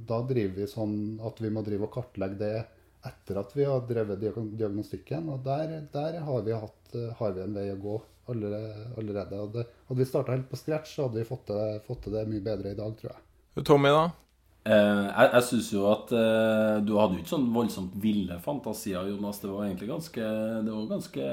da 0.08 0.22
driver 0.24 0.62
vi 0.62 0.72
sånn 0.72 1.20
at 1.20 1.42
vi 1.44 1.50
må 1.50 1.66
drive 1.66 1.90
og 1.90 1.94
kartlegge 1.98 2.40
det 2.40 2.66
etter 3.10 3.40
at 3.42 3.54
vi 3.56 3.68
har 3.68 3.86
drevet 3.90 4.20
diagnostikken. 4.58 5.30
Og 5.36 5.44
der, 5.46 5.78
der 5.94 6.20
har, 6.26 6.42
vi 6.48 6.58
hatt, 6.58 6.96
eh, 6.98 7.12
har 7.20 7.32
vi 7.38 7.46
en 7.46 7.56
vei 7.58 7.70
å 7.74 7.80
gå 7.82 7.96
allerede. 8.34 9.38
Hadde, 9.46 9.66
hadde 9.88 10.02
vi 10.02 10.10
starta 10.10 10.34
helt 10.36 10.50
på 10.50 10.58
scratch, 10.60 10.96
så 10.98 11.08
hadde 11.08 11.22
vi 11.22 11.30
fått 11.30 11.48
det, 11.54 11.64
fått 11.88 12.06
til 12.08 12.16
det 12.18 12.28
mye 12.30 12.44
bedre 12.46 12.74
i 12.74 12.78
dag, 12.80 12.94
tror 13.00 13.14
jeg. 13.14 13.66
Tommy, 13.66 13.92
da? 13.94 14.06
Eh, 14.66 15.04
jeg 15.06 15.30
jeg 15.36 15.46
syns 15.46 15.68
jo 15.76 15.84
at 15.92 16.10
eh, 16.18 16.80
du 16.82 16.96
hadde 16.98 17.20
jo 17.20 17.22
ikke 17.22 17.34
sånn 17.36 17.52
voldsomt 17.54 17.94
ville 18.02 18.40
fantasier, 18.42 19.06
Jonas. 19.12 19.38
Det 19.44 19.52
var 19.52 19.68
egentlig 19.68 19.92
ganske 19.92 20.26
Det 20.66 20.74
var 20.74 20.88
ganske 20.90 21.28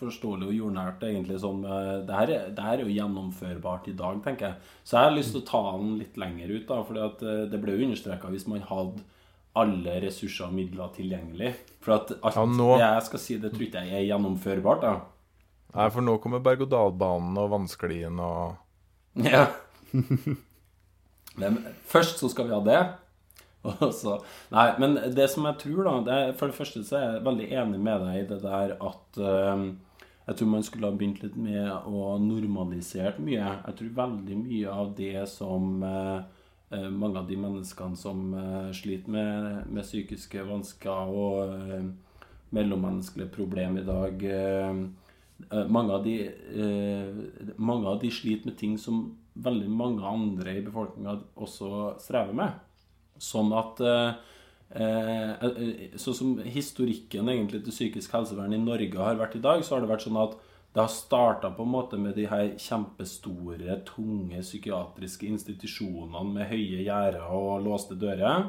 forståelig 0.00 0.48
og 0.48 0.56
jordnært, 0.56 1.04
egentlig. 1.04 1.36
Sånn, 1.42 1.60
det, 2.08 2.16
her, 2.16 2.32
er- 2.38 2.50
det 2.56 2.64
her 2.64 2.78
er 2.80 2.84
jo 2.86 2.96
gjennomførbart 2.96 3.90
i 3.92 3.96
dag, 4.00 4.22
tenker 4.24 4.48
jeg. 4.48 4.70
Så 4.84 4.96
jeg 4.96 5.10
har 5.10 5.16
lyst 5.18 5.34
til 5.36 5.42
å 5.44 5.48
ta 5.52 5.62
den 5.76 5.98
litt 6.00 6.16
lenger 6.20 6.54
ut, 6.56 6.66
da. 6.70 6.80
For 6.88 7.46
det 7.52 7.60
ble 7.62 7.76
jo 7.76 7.88
understreka 7.90 8.32
hvis 8.32 8.48
man 8.50 8.64
hadde 8.72 9.04
alle 9.58 9.96
ressurser 10.04 10.46
og 10.46 10.54
midler 10.54 10.92
tilgjengelig. 10.94 11.54
For 11.82 11.96
at 11.96 12.12
alt 12.22 12.36
Ja, 12.36 12.44
nå- 12.46 12.76
det 12.78 12.84
jeg 12.86 13.02
skal 13.08 13.18
si, 13.18 13.38
det 13.42 13.52
tror 13.54 13.66
ikke 13.66 13.84
jeg 13.88 13.96
er 14.02 14.08
gjennomførbart, 14.12 14.80
da. 14.84 14.94
Nei, 15.74 15.88
for 15.94 16.02
nå 16.02 16.16
kommer 16.22 16.40
berg-og-dal-banen 16.42 17.38
og 17.38 17.50
vannsklien 17.50 18.18
og 18.20 18.56
Ja. 19.32 19.46
Men 21.40 21.60
først 21.86 22.18
så 22.20 22.28
skal 22.30 22.48
vi 22.50 22.54
ha 22.56 22.60
det. 22.66 22.80
Og 23.68 23.90
så, 23.92 24.14
nei, 24.54 24.70
men 24.80 24.94
det 25.12 25.26
som 25.28 25.44
jeg 25.44 25.58
tror, 25.60 25.82
da 25.84 25.92
det 26.06 26.36
For 26.38 26.48
det 26.48 26.56
første 26.56 26.80
så 26.88 26.96
er 26.96 27.02
jeg 27.18 27.24
veldig 27.26 27.48
enig 27.60 27.80
med 27.84 28.00
deg 28.06 28.14
i 28.22 28.28
det 28.30 28.38
der 28.40 28.72
at 28.80 29.18
eh, 29.20 29.64
jeg 30.30 30.38
tror 30.38 30.48
man 30.48 30.64
skulle 30.64 30.88
ha 30.88 30.96
begynt 30.96 31.20
litt 31.24 31.36
med 31.36 31.68
å 31.90 32.14
normalisere 32.22 33.20
mye. 33.20 33.50
Jeg 33.66 33.76
tror 33.76 33.90
veldig 33.98 34.38
mye 34.46 34.72
av 34.72 34.94
det 34.96 35.26
som 35.28 35.82
eh, 35.84 36.22
mange 36.70 37.18
av 37.18 37.26
de 37.26 37.36
menneskene 37.40 37.98
som 37.98 38.34
eh, 38.38 38.70
sliter 38.76 39.10
med, 39.10 39.66
med 39.74 39.86
psykiske 39.86 40.44
vansker 40.46 41.10
og 41.10 41.54
eh, 41.56 41.88
mellommenneskelige 42.54 43.32
problemer 43.34 43.82
i 43.82 43.88
dag 43.88 44.22
eh, 44.22 44.82
eh, 45.50 45.66
mange, 45.66 45.96
av 45.96 46.04
de, 46.04 46.16
eh, 46.30 47.54
mange 47.58 47.90
av 47.90 47.98
de 48.02 48.10
sliter 48.14 48.50
med 48.50 48.58
ting 48.60 48.78
som 48.78 49.16
veldig 49.34 49.70
mange 49.70 50.06
andre 50.06 50.58
i 50.58 50.64
befolkninga 50.66 51.16
også 51.38 51.96
strever 52.02 52.36
med. 52.36 52.58
Sånn 53.20 53.50
at 53.56 53.82
eh, 53.84 54.12
eh, 54.78 55.32
eh, 55.34 55.98
Sånn 56.00 56.16
som 56.16 56.36
historikken 56.44 57.28
egentlig 57.30 57.64
til 57.64 57.74
psykisk 57.74 58.14
helsevern 58.14 58.54
i 58.56 58.62
Norge 58.62 59.02
har 59.02 59.18
vært 59.20 59.36
i 59.38 59.44
dag, 59.44 59.64
så 59.64 59.76
har 59.76 59.84
det 59.84 59.90
vært 59.90 60.06
sånn 60.06 60.22
at 60.22 60.38
det 60.72 60.80
har 60.80 60.88
starta 60.88 61.50
på 61.50 61.62
en 61.62 61.68
måte 61.68 61.98
med 61.98 62.14
de 62.14 62.28
her 62.30 62.52
kjempestore, 62.58 63.80
tunge 63.88 64.42
psykiatriske 64.42 65.26
institusjonene 65.26 66.22
med 66.30 66.46
høye 66.46 66.84
gjerder 66.84 67.26
og 67.26 67.64
låste 67.64 67.98
dører. 67.98 68.46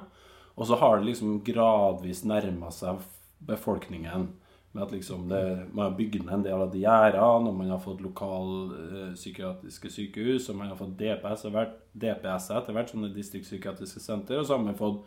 Og 0.53 0.67
så 0.69 0.77
har 0.77 0.99
det 0.99 1.07
liksom 1.09 1.39
gradvis 1.45 2.21
nærma 2.29 2.69
seg 2.73 3.01
befolkningen. 3.41 4.27
Med 4.71 4.83
at 4.83 4.91
liksom 4.91 5.29
det, 5.29 5.67
Man 5.73 5.89
har 5.89 5.97
bygd 5.97 6.23
ned 6.23 6.33
en 6.33 6.43
del 6.43 6.61
av 6.61 6.71
de 6.71 6.79
gjerdene, 6.85 7.49
og 7.49 7.55
man 7.57 7.69
har 7.73 7.79
fått 7.81 8.01
lokalpsykiatriske 8.05 9.89
sykehus, 9.89 10.49
og 10.49 10.55
man 10.61 10.67
har 10.69 10.77
fått 10.77 10.97
DPS 10.99 11.49
DPS 11.91 12.51
etter 12.53 12.73
hvert, 12.73 12.89
sånne 12.93 13.09
distriktspsykiatriske 13.15 13.99
senter, 13.99 14.39
og 14.39 14.45
så 14.45 14.55
har 14.55 14.63
man 14.63 14.77
fått 14.77 15.01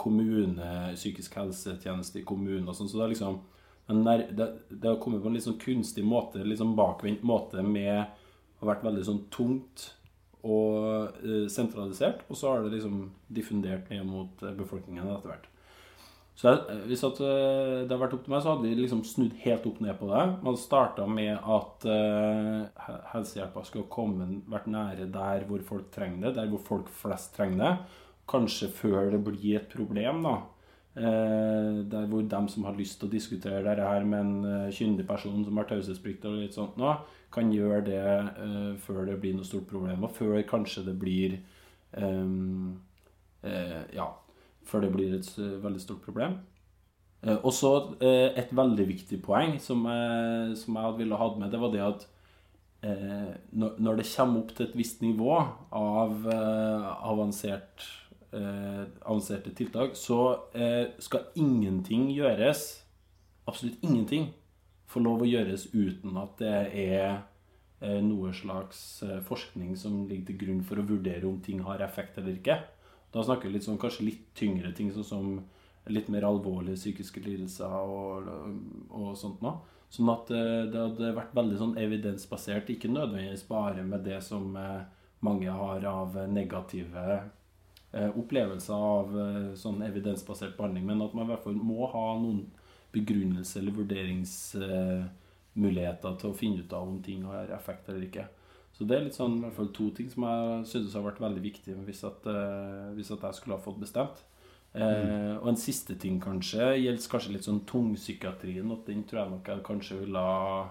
kommune, 0.00 0.94
psykisk 0.94 1.34
helsetjeneste 1.36 2.22
i 2.22 2.24
kommunen 2.24 2.68
og 2.68 2.78
sånn. 2.78 2.88
Så 2.88 2.96
det 2.96 3.04
er 3.08 3.12
liksom 3.16 3.40
nær, 3.96 4.26
det, 4.36 4.48
det 4.70 4.88
har 4.88 4.98
kommet 5.02 5.22
på 5.22 5.30
en 5.30 5.36
litt 5.36 5.46
sånn 5.46 5.60
kunstig 5.60 6.04
måte, 6.06 6.44
litt 6.46 6.60
sånn 6.60 6.76
bakvendt 6.78 7.24
måte 7.26 7.64
med 7.66 7.96
har 8.60 8.68
vært 8.68 8.84
veldig 8.84 9.06
sånn 9.06 9.22
tungt 9.32 9.86
og 10.40 11.16
eh, 11.20 11.46
sentralisert, 11.52 12.24
og 12.28 12.38
så 12.38 12.52
har 12.52 12.64
det 12.64 12.76
liksom 12.76 13.02
diffundert 13.28 13.90
ned 13.92 14.06
mot 14.08 14.44
eh, 14.44 14.56
befolkningen 14.56 15.08
etter 15.08 15.32
hvert. 15.34 15.48
Så 16.40 16.48
jeg, 16.48 16.60
eh, 16.72 16.84
hvis 16.88 17.02
at 17.04 17.18
eh, 17.20 17.82
det 17.84 17.90
hadde 17.90 18.00
vært 18.00 18.14
opp 18.16 18.22
til 18.24 18.32
meg, 18.32 18.44
så 18.44 18.54
hadde 18.54 18.68
vi 18.68 18.76
liksom 18.78 19.02
snudd 19.04 19.34
helt 19.42 19.66
opp 19.68 19.82
ned 19.84 19.98
på 20.00 20.08
det. 20.08 20.22
Man 20.46 20.56
starta 20.60 21.04
med 21.08 21.34
at 21.36 21.84
uh, 21.84 22.86
helsehjelpa 23.12 23.64
skulle 23.68 23.90
komme, 23.92 24.28
vært 24.48 24.70
nære 24.72 25.10
der 25.12 25.44
hvor 25.48 25.60
folk 25.66 25.90
trenger 25.92 26.28
det, 26.28 26.38
der 26.38 26.48
hvor 26.52 26.62
folk 26.64 26.88
flest 27.02 27.34
trenger 27.36 27.60
det. 27.60 27.74
Kanskje 28.30 28.70
før 28.72 29.12
det 29.12 29.20
blir 29.26 29.58
et 29.58 29.68
problem, 29.68 30.24
da. 30.24 30.38
Eh, 30.96 31.90
der 31.90 32.06
hvor 32.06 32.22
dem 32.22 32.48
som 32.48 32.64
har 32.64 32.74
lyst 32.74 32.98
til 32.98 33.06
å 33.06 33.12
diskutere 33.12 33.62
dette 33.62 33.86
her 33.86 34.02
med 34.02 34.20
en 34.20 34.46
eh, 34.48 34.72
kyndig 34.74 35.04
person 35.06 35.44
som 35.46 35.60
har 35.60 35.68
taushetsplikt 35.70 36.24
og 36.26 36.40
litt 36.40 36.56
sånt 36.56 36.80
kan 37.30 37.52
gjøre 37.54 37.84
det 37.86 38.00
eh, 38.02 38.72
før 38.82 39.04
det 39.06 39.20
blir 39.22 39.36
noe 39.36 39.46
stort 39.46 39.68
problem, 39.70 40.02
og 40.02 40.16
før 40.16 40.42
kanskje 40.42 40.82
det 40.88 40.96
blir 40.98 41.36
um, 41.94 42.80
eh, 43.46 43.86
Ja, 43.94 44.08
før 44.66 44.82
det 44.82 44.90
blir 44.96 45.14
et 45.14 45.30
uh, 45.38 45.62
veldig 45.62 45.80
stort 45.80 46.02
problem. 46.02 46.40
Og 47.20 47.52
så 47.52 47.70
et 48.00 48.48
veldig 48.56 48.84
viktig 48.88 49.18
poeng 49.20 49.58
som 49.60 49.82
som 50.56 50.76
jeg 50.80 50.94
ville 50.96 51.18
hatt 51.20 51.34
med, 51.36 51.50
det 51.52 51.58
var 51.60 51.72
det 51.74 51.82
at 51.84 52.06
når, 53.52 53.74
når 53.76 53.98
det 53.98 54.06
kommer 54.08 54.40
opp 54.40 54.54
til 54.56 54.64
et 54.64 54.76
visst 54.78 55.02
nivå 55.04 55.34
av 55.36 56.24
avansert, 56.32 57.84
avanserte 58.32 59.50
tiltak, 59.58 59.96
så 59.98 60.20
eh, 60.54 60.92
skal 61.02 61.32
ingenting 61.34 62.08
gjøres, 62.14 62.62
absolutt 63.50 63.82
ingenting, 63.82 64.28
få 64.90 65.02
lov 65.02 65.22
å 65.22 65.28
gjøres 65.28 65.68
uten 65.74 66.18
at 66.18 66.36
det 66.42 66.58
er 66.84 67.06
eh, 67.80 68.00
noe 68.04 68.32
slags 68.36 69.02
eh, 69.06 69.18
forskning 69.26 69.76
som 69.78 70.04
ligger 70.08 70.30
til 70.30 70.40
grunn 70.44 70.62
for 70.66 70.80
å 70.80 70.86
vurdere 70.86 71.26
om 71.28 71.40
ting 71.44 71.62
har 71.66 71.82
effekt 71.84 72.18
eller 72.18 72.38
ikke. 72.38 72.58
Da 73.10 73.24
snakker 73.26 73.48
vi 73.48 73.56
litt 73.56 73.66
sånn, 73.66 73.80
kanskje 73.82 74.06
litt 74.06 74.28
tyngre 74.38 74.72
ting, 74.76 74.92
sånn 74.94 75.06
som 75.06 75.32
litt 75.90 76.10
mer 76.12 76.26
alvorlige 76.28 76.78
psykiske 76.78 77.22
lidelser 77.24 77.72
og, 77.72 78.28
og 78.94 79.12
sånt 79.18 79.42
noe. 79.42 79.58
Sånn 79.90 80.10
at 80.12 80.30
eh, 80.34 80.68
det 80.70 80.78
hadde 80.78 81.14
vært 81.16 81.34
veldig 81.34 81.58
sånn 81.58 81.76
evidensbasert, 81.80 82.70
ikke 82.70 82.92
nødvendigvis 82.92 83.46
bare 83.48 83.82
med 83.86 84.04
det 84.06 84.20
som 84.22 84.54
eh, 84.58 84.84
mange 85.26 85.50
har 85.50 85.86
av 85.90 86.18
eh, 86.18 86.30
negative 86.30 87.06
eh, 87.16 87.28
opplevelser 87.92 88.74
av 88.74 89.18
eh, 89.18 89.54
sånn 89.58 89.82
evidensbasert 89.82 90.56
behandling, 90.58 90.86
men 90.86 91.02
at 91.02 91.14
man 91.16 91.24
i 91.26 91.28
hvert 91.32 91.44
fall 91.46 91.56
må 91.58 91.86
ha 91.90 92.18
noen 92.20 92.40
begrunnelse 92.94 93.58
eller 93.60 93.72
vurderingsmuligheter 93.78 96.12
til 96.18 96.28
å 96.30 96.38
finne 96.38 96.60
ut 96.62 96.72
av 96.74 96.88
om 96.88 97.02
ting 97.02 97.20
har 97.26 97.54
effekt 97.54 97.88
eller 97.88 98.02
ikke. 98.06 98.26
Så 98.74 98.84
det 98.88 98.96
er 98.96 99.04
litt 99.04 99.18
sånn, 99.18 99.38
i 99.38 99.42
hvert 99.44 99.58
fall 99.58 99.72
to 99.76 99.86
ting 99.96 100.08
som 100.10 100.22
jeg 100.24 100.66
synes 100.70 100.96
har 100.96 101.04
vært 101.04 101.22
veldig 101.22 101.42
viktige 101.44 101.84
hvis, 101.86 102.02
at, 102.08 102.20
eh, 102.30 102.92
hvis 102.96 103.12
at 103.14 103.24
jeg 103.26 103.34
skulle 103.38 103.56
ha 103.58 103.64
fått 103.64 103.82
bestemt. 103.82 104.18
Eh, 104.70 105.34
og 105.40 105.48
en 105.50 105.58
siste 105.58 105.94
ting 105.98 106.20
kanskje 106.22 106.78
gjelder 106.78 107.10
kanskje 107.10 107.32
litt 107.34 107.48
sånn 107.48 107.66
tungpsykiatrien. 107.66 108.72
At 108.72 108.86
den 108.86 109.04
tror 109.04 109.20
jeg 109.24 109.32
nok 109.34 109.44
jeg 109.50 109.66
kanskje 109.66 110.00
ville 110.04 110.20
ha 110.22 110.70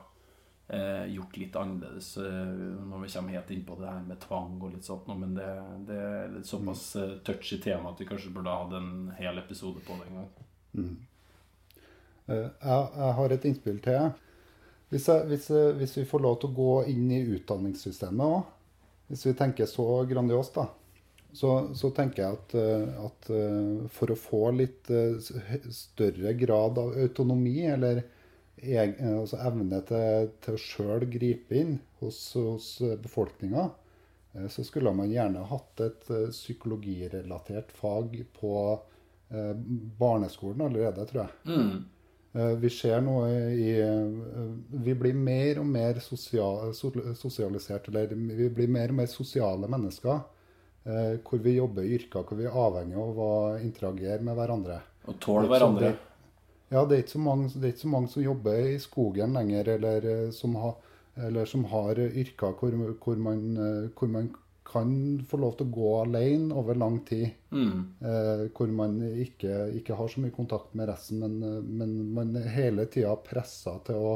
eh, 0.70 1.06
gjort 1.14 1.38
litt 1.38 1.58
annerledes 1.60 2.12
eh, 2.18 2.54
når 2.90 3.04
vi 3.04 3.12
kommer 3.14 3.38
helt 3.38 3.52
inn 3.56 3.66
på 3.68 3.78
det 3.80 3.90
her 3.90 4.06
med 4.08 4.22
tvang 4.24 4.56
og 4.62 4.74
litt 4.74 4.88
sånt. 4.88 5.10
Men 5.20 5.36
det, 5.38 5.50
det 5.90 6.00
er 6.00 6.34
litt 6.38 6.50
såpass 6.50 6.86
eh, 7.00 7.18
touchy 7.26 7.60
tema 7.64 7.94
at 7.94 8.02
vi 8.02 8.08
kanskje 8.10 8.34
burde 8.36 8.56
hatt 8.56 8.76
en 8.78 9.12
hel 9.20 9.42
episode 9.42 9.84
på 9.86 10.00
det 10.00 10.10
en 10.10 10.20
gang. 10.22 10.32
Mm. 10.80 10.98
Jeg, 12.30 12.50
jeg 12.62 13.14
har 13.20 13.34
et 13.34 13.46
innspill 13.50 13.80
til. 13.82 13.98
jeg. 13.98 14.12
Hvis, 14.90 15.08
jeg, 15.10 15.26
hvis, 15.30 15.48
hvis 15.78 15.98
vi 16.00 16.10
får 16.10 16.22
lov 16.26 16.40
til 16.42 16.50
å 16.50 16.58
gå 16.58 16.74
inn 16.94 17.10
i 17.14 17.24
utdanningssystemet 17.38 18.38
òg, 18.38 18.56
hvis 19.10 19.26
vi 19.26 19.34
tenker 19.38 19.66
så 19.66 19.86
grandiost, 20.06 20.58
da, 20.58 20.68
så, 21.34 21.52
så 21.78 21.90
tenker 21.94 22.24
jeg 22.24 22.38
at, 22.38 22.56
eh, 22.58 23.02
at 23.06 23.30
eh, 23.34 23.90
for 23.94 24.14
å 24.14 24.18
få 24.18 24.44
litt 24.54 24.90
eh, 24.94 25.18
større 25.74 26.34
grad 26.38 26.78
av 26.82 26.94
autonomi, 26.98 27.60
eller 27.70 28.02
eh, 28.02 28.16
altså 28.60 29.40
evne 29.46 29.82
til, 29.88 30.32
til 30.44 30.56
å 30.58 30.62
sjøl 30.64 31.06
gripe 31.12 31.56
inn 31.58 31.78
hos, 32.02 32.20
hos 32.36 32.72
befolkninga, 33.04 33.70
eh, 34.36 34.48
så 34.52 34.66
skulle 34.68 34.94
man 34.96 35.12
gjerne 35.12 35.46
hatt 35.52 35.86
et 35.86 36.10
eh, 36.14 36.28
psykologirelatert 36.34 37.72
fag 37.76 38.18
på 38.40 38.56
eh, 38.74 39.54
barneskolen 40.02 40.68
allerede, 40.68 41.08
tror 41.10 41.26
jeg. 41.26 41.32
Mm. 41.50 41.88
vi 42.62 42.70
ser 42.70 43.00
nå 43.02 43.16
i 43.58 43.72
eh, 43.82 44.50
Vi 44.86 44.94
blir 44.94 45.16
mer 45.18 45.64
og 45.64 45.66
mer 45.66 46.02
sosial, 46.04 46.76
sosialisert, 46.76 47.88
eller 47.90 48.14
vi 48.14 48.52
blir 48.54 48.70
mer 48.70 48.94
og 48.94 49.02
mer 49.02 49.10
sosiale 49.10 49.68
mennesker. 49.68 50.20
Eh, 50.90 51.18
hvor 51.24 51.42
vi 51.44 51.58
jobber 51.58 51.84
i 51.84 51.96
yrker 51.98 52.24
hvor 52.24 52.40
vi 52.40 52.46
er 52.48 52.56
avhengig 52.56 52.98
av 52.98 53.18
å 53.20 53.32
interagere 53.60 54.24
med 54.26 54.38
hverandre. 54.40 54.80
Og 55.12 55.18
tåle 55.22 55.50
hverandre. 55.52 55.92
Ja, 56.70 56.84
det 56.86 56.96
er, 56.96 57.04
ikke 57.04 57.16
så 57.16 57.24
mange, 57.26 57.50
det 57.56 57.74
ikke 57.74 57.86
så 57.86 57.94
mange 57.96 58.12
som 58.14 58.24
jobber 58.24 58.60
i 58.74 58.78
skogen 58.82 59.34
lenger, 59.34 59.74
eller 59.76 60.32
som 60.36 60.54
har, 60.62 60.76
eller 61.30 61.50
som 61.50 61.64
har 61.72 61.98
yrker 61.98 62.54
hvor, 62.60 62.78
hvor, 63.02 63.18
man, 63.18 63.90
hvor 63.98 64.12
man 64.12 64.30
kan 64.72 64.92
få 65.28 65.40
lov 65.42 65.56
til 65.58 65.70
å 65.70 65.74
gå 65.74 65.92
alene 66.04 66.56
over 66.58 66.78
lang 66.78 67.00
tid. 67.08 67.30
Mm. 67.52 67.80
Eh, 68.06 68.44
hvor 68.56 68.74
man 68.74 69.00
ikke, 69.08 69.70
ikke, 69.80 69.98
har 69.98 70.12
så 70.12 70.22
mye 70.24 70.36
kontakt 70.36 70.76
med 70.78 70.90
resten, 70.92 71.24
men, 71.24 71.64
men 71.80 71.96
man 72.16 72.36
er 72.40 72.52
hele 72.54 72.86
tida 72.92 73.16
pressa 73.26 73.80
til 73.88 74.12
å 74.12 74.14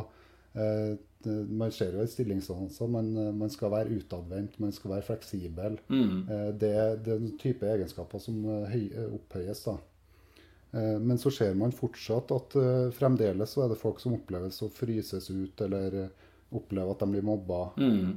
eh, 0.54 0.94
Man 1.24 1.72
ser 1.72 1.94
jo 1.96 2.02
i 2.04 2.10
stillingsannonser, 2.12 2.90
man, 2.92 3.06
man 3.40 3.52
skal 3.52 3.72
være 3.72 3.96
utadvendt, 3.96 4.58
man 4.60 4.74
skal 4.76 4.92
være 4.92 5.06
fleksibel. 5.08 5.78
Mm. 5.88 6.18
Eh, 6.28 6.50
det, 6.52 6.72
det, 7.06 7.14
er 7.14 7.22
den 7.22 7.38
type 7.40 7.64
egenskaper 7.64 8.20
som 8.20 8.42
eh, 8.66 8.98
opphøyes. 9.08 9.64
da. 9.64 9.78
Eh, 10.74 11.00
men 11.00 11.18
så 11.18 11.32
ser 11.32 11.54
man 11.54 11.72
fortsatt 11.72 12.32
at 12.34 12.56
eh, 12.58 12.90
fremdeles 12.98 13.54
så 13.54 13.66
er 13.66 13.72
det 13.74 13.82
folk 13.82 14.02
som 14.02 14.16
oppleves 14.18 14.62
å 14.66 14.72
fryses 14.74 15.30
ut, 15.30 15.62
eller 15.62 16.08
opplever 16.54 16.94
at 16.94 17.04
de 17.04 17.10
blir 17.14 17.26
mobba. 17.26 17.62
Mm. 17.82 18.10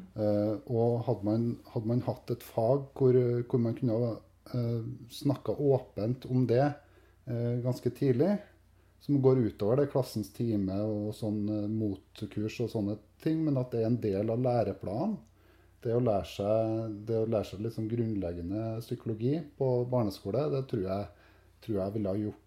Og 0.68 0.98
hadde 1.06 1.24
man, 1.24 1.44
hadde 1.72 1.88
man, 1.88 2.02
hatt 2.04 2.32
et 2.34 2.42
fag 2.44 2.82
hvor, 2.98 3.16
hvor 3.48 3.62
man 3.64 3.76
kunne 3.78 3.96
ha 3.96 4.10
uh, 4.52 4.82
snakka 5.08 5.54
åpent 5.56 6.26
om 6.28 6.42
det 6.44 6.66
ganske 7.64 7.94
tidlig, 7.96 8.34
som 9.00 9.16
går 9.24 9.40
utover 9.40 9.80
det 9.80 9.88
klassens 9.88 10.28
time 10.36 10.76
og 10.84 11.14
sånn 11.16 11.48
motkurs 11.78 12.60
og 12.66 12.68
sånne 12.74 12.98
ting, 13.24 13.40
men 13.46 13.56
at 13.56 13.72
det 13.72 13.80
er 13.80 13.88
en 13.88 13.98
del 14.04 14.34
av 14.36 14.44
læreplanen. 14.44 15.16
Det 15.80 15.96
å 15.96 16.04
lære 16.04 16.28
seg, 16.28 16.94
det 17.08 17.22
å 17.22 17.26
lære 17.32 17.54
seg 17.54 17.72
sånn 17.72 17.88
grunnleggende 17.88 18.76
psykologi 18.84 19.40
på 19.56 19.72
barneskole, 19.88 20.44
det 20.52 20.66
tror 20.68 20.84
jeg, 20.90 21.28
tror 21.64 21.80
jeg 21.80 21.96
ville 21.96 22.12
ha 22.12 22.20
gjort 22.26 22.45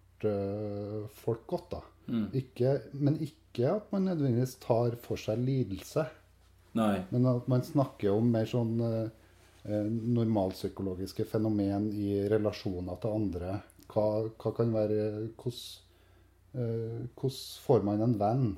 folk 1.22 1.46
godt. 1.48 1.70
da. 1.76 1.80
Mm. 2.10 2.26
Ikke, 2.34 2.74
men 2.92 3.18
ikke 3.22 3.68
at 3.70 3.92
man 3.92 4.08
nødvendigvis 4.08 4.56
tar 4.62 4.96
for 5.02 5.20
seg 5.20 5.42
lidelse. 5.44 6.06
Nei. 6.78 7.02
Men 7.10 7.26
at 7.30 7.48
man 7.50 7.64
snakker 7.66 8.14
om 8.14 8.30
mer 8.34 8.48
sånn 8.50 8.76
eh, 8.86 9.10
eh 9.66 9.86
normalpsykologiske 9.90 11.26
fenomen 11.30 11.90
i 11.90 12.22
relasjoner 12.30 12.98
til 13.02 13.16
andre. 13.18 13.60
Hva, 13.90 14.06
hva 14.38 14.52
kan 14.54 14.74
være 14.74 14.98
Hvordan 15.40 17.06
eh, 17.14 17.62
får 17.66 17.86
man 17.86 18.04
en 18.06 18.18
venn? 18.18 18.50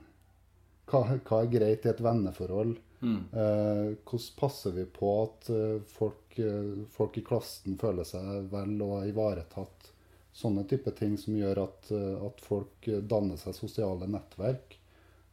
Hva, 0.91 1.05
hva, 1.25 1.43
er 1.43 1.53
greit 1.53 1.87
i 1.87 1.93
et 1.93 2.05
venneforhold? 2.05 2.77
Mm. 3.03 3.23
Eh, 3.33 3.87
hvordan 4.07 4.37
passer 4.39 4.77
vi 4.77 4.85
på 4.99 5.13
at 5.25 5.49
eh, 5.51 5.79
folk, 5.89 6.37
eh, 6.39 6.85
folk, 6.93 7.17
i 7.19 7.25
klassen 7.27 7.81
føler 7.81 8.07
seg 8.07 8.49
vel 8.53 8.77
og 8.85 9.09
ivaretatt? 9.09 9.92
Sånne 10.33 10.65
type 10.69 10.91
ting 10.97 11.19
som 11.21 11.37
gjør 11.37 11.59
at, 11.67 11.91
at 11.93 12.39
folk 12.41 12.87
danner 13.09 13.37
seg 13.41 13.57
sosiale 13.57 14.07
nettverk. 14.09 14.79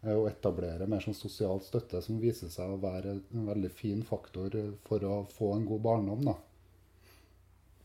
Eh, 0.01 0.15
og 0.15 0.29
etablerer 0.29 0.87
mer 0.87 1.03
sånn 1.03 1.17
sosial 1.17 1.59
støtte, 1.63 2.01
som 2.03 2.19
viser 2.21 2.51
seg 2.51 2.71
å 2.71 2.79
være 2.79 3.17
en 3.19 3.49
veldig 3.49 3.71
fin 3.73 4.03
faktor 4.07 4.55
for 4.87 5.03
å 5.03 5.23
få 5.33 5.53
en 5.57 5.65
god 5.67 5.83
barndom. 5.83 6.29
da. 6.31 6.37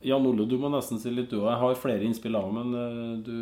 Jan 0.05 0.27
Ole, 0.29 0.47
du 0.47 0.59
må 0.61 0.71
nesten 0.71 1.01
si 1.01 1.11
litt, 1.11 1.33
du 1.33 1.41
òg. 1.41 1.51
Jeg 1.51 1.63
har 1.65 1.81
flere 1.81 2.07
innspill 2.07 2.39
av, 2.39 2.53
men 2.55 2.79
eh, 2.79 3.11
du, 3.25 3.37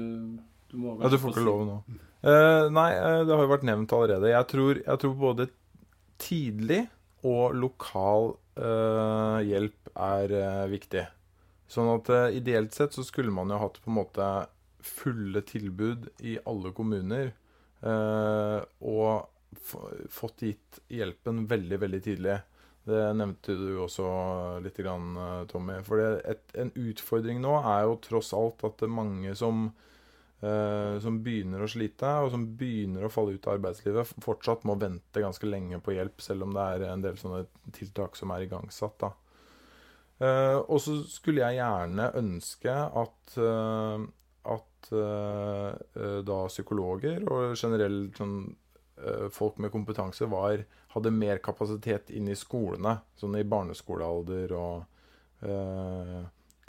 du 0.73 0.79
må 0.81 0.97
Ja, 1.03 1.13
du 1.13 1.19
får 1.21 1.37
ikke 1.37 1.49
lov 1.49 1.67
nå. 1.69 1.79
Uh, 2.23 2.69
nei, 2.71 2.91
det 3.27 3.35
har 3.35 3.41
jo 3.43 3.51
vært 3.51 3.65
nevnt 3.67 3.93
allerede. 3.97 4.31
Jeg 4.31 4.47
tror, 4.53 4.79
jeg 4.79 5.03
tror 5.03 5.15
både 5.19 5.49
tidlig 6.23 6.85
og 7.27 7.57
lokal 7.59 8.29
uh, 8.63 9.43
hjelp 9.43 9.91
er 9.91 10.35
uh, 10.39 10.69
viktig. 10.71 11.03
Sånn 11.73 11.89
at 11.89 12.11
ideelt 12.37 12.75
sett 12.77 12.93
så 12.93 13.05
skulle 13.07 13.33
man 13.33 13.49
jo 13.49 13.61
hatt 13.63 13.79
på 13.81 13.89
en 13.89 13.97
måte 13.97 14.27
fulle 14.85 15.41
tilbud 15.49 16.11
i 16.29 16.35
alle 16.45 16.73
kommuner 16.77 17.33
Uh, 17.83 18.63
og 18.87 19.29
fått 20.11 20.47
gitt 20.47 20.81
hjelpen 20.93 21.45
veldig, 21.51 21.79
veldig 21.83 22.01
tidlig. 22.03 22.39
Det 22.89 23.01
nevnte 23.15 23.55
du 23.59 23.77
også 23.85 24.07
litt, 24.65 24.79
grann, 24.83 25.13
eh, 25.15 25.43
Tommy. 25.47 25.77
For 25.87 26.01
et, 26.03 26.49
en 26.59 26.73
utfordring 26.75 27.39
nå 27.39 27.53
er 27.61 27.85
jo 27.85 28.01
tross 28.03 28.33
alt 28.35 28.65
at 28.67 28.81
det 28.81 28.89
er 28.89 28.95
mange 28.97 29.35
som, 29.39 29.69
uh, 30.43 30.97
som 31.05 31.21
begynner 31.23 31.63
å 31.63 31.69
slite, 31.71 32.11
og 32.25 32.33
som 32.33 32.49
begynner 32.59 33.07
å 33.07 33.13
falle 33.13 33.37
ut 33.37 33.47
av 33.47 33.61
arbeidslivet, 33.61 34.17
fortsatt 34.25 34.67
må 34.67 34.75
vente 34.81 35.23
ganske 35.23 35.47
lenge 35.47 35.79
på 35.85 35.95
hjelp, 35.95 36.25
selv 36.25 36.49
om 36.49 36.57
det 36.57 36.65
er 36.73 36.89
en 36.89 37.05
del 37.05 37.21
sånne 37.21 37.45
tiltak 37.77 38.19
som 38.19 38.35
er 38.35 38.49
igangsatt. 38.49 38.99
da. 39.05 39.13
Eh, 40.23 40.59
og 40.61 40.81
så 40.83 40.99
skulle 41.11 41.43
jeg 41.43 41.59
gjerne 41.59 42.11
ønske 42.21 42.73
at, 42.73 43.37
uh, 43.41 44.03
at 44.53 44.91
uh, 44.95 45.73
da 46.27 46.43
psykologer 46.51 47.25
og 47.27 47.57
generelt 47.57 48.19
sånn, 48.21 48.37
uh, 49.03 49.27
folk 49.35 49.59
med 49.63 49.73
kompetanse 49.75 50.29
var, 50.31 50.63
hadde 50.95 51.15
mer 51.17 51.41
kapasitet 51.43 52.13
inn 52.15 52.31
i 52.31 52.39
skolene. 52.39 52.99
Sånn 53.19 53.39
i 53.41 53.47
barneskolealder 53.49 54.55
og 54.59 54.87
uh, 55.49 56.23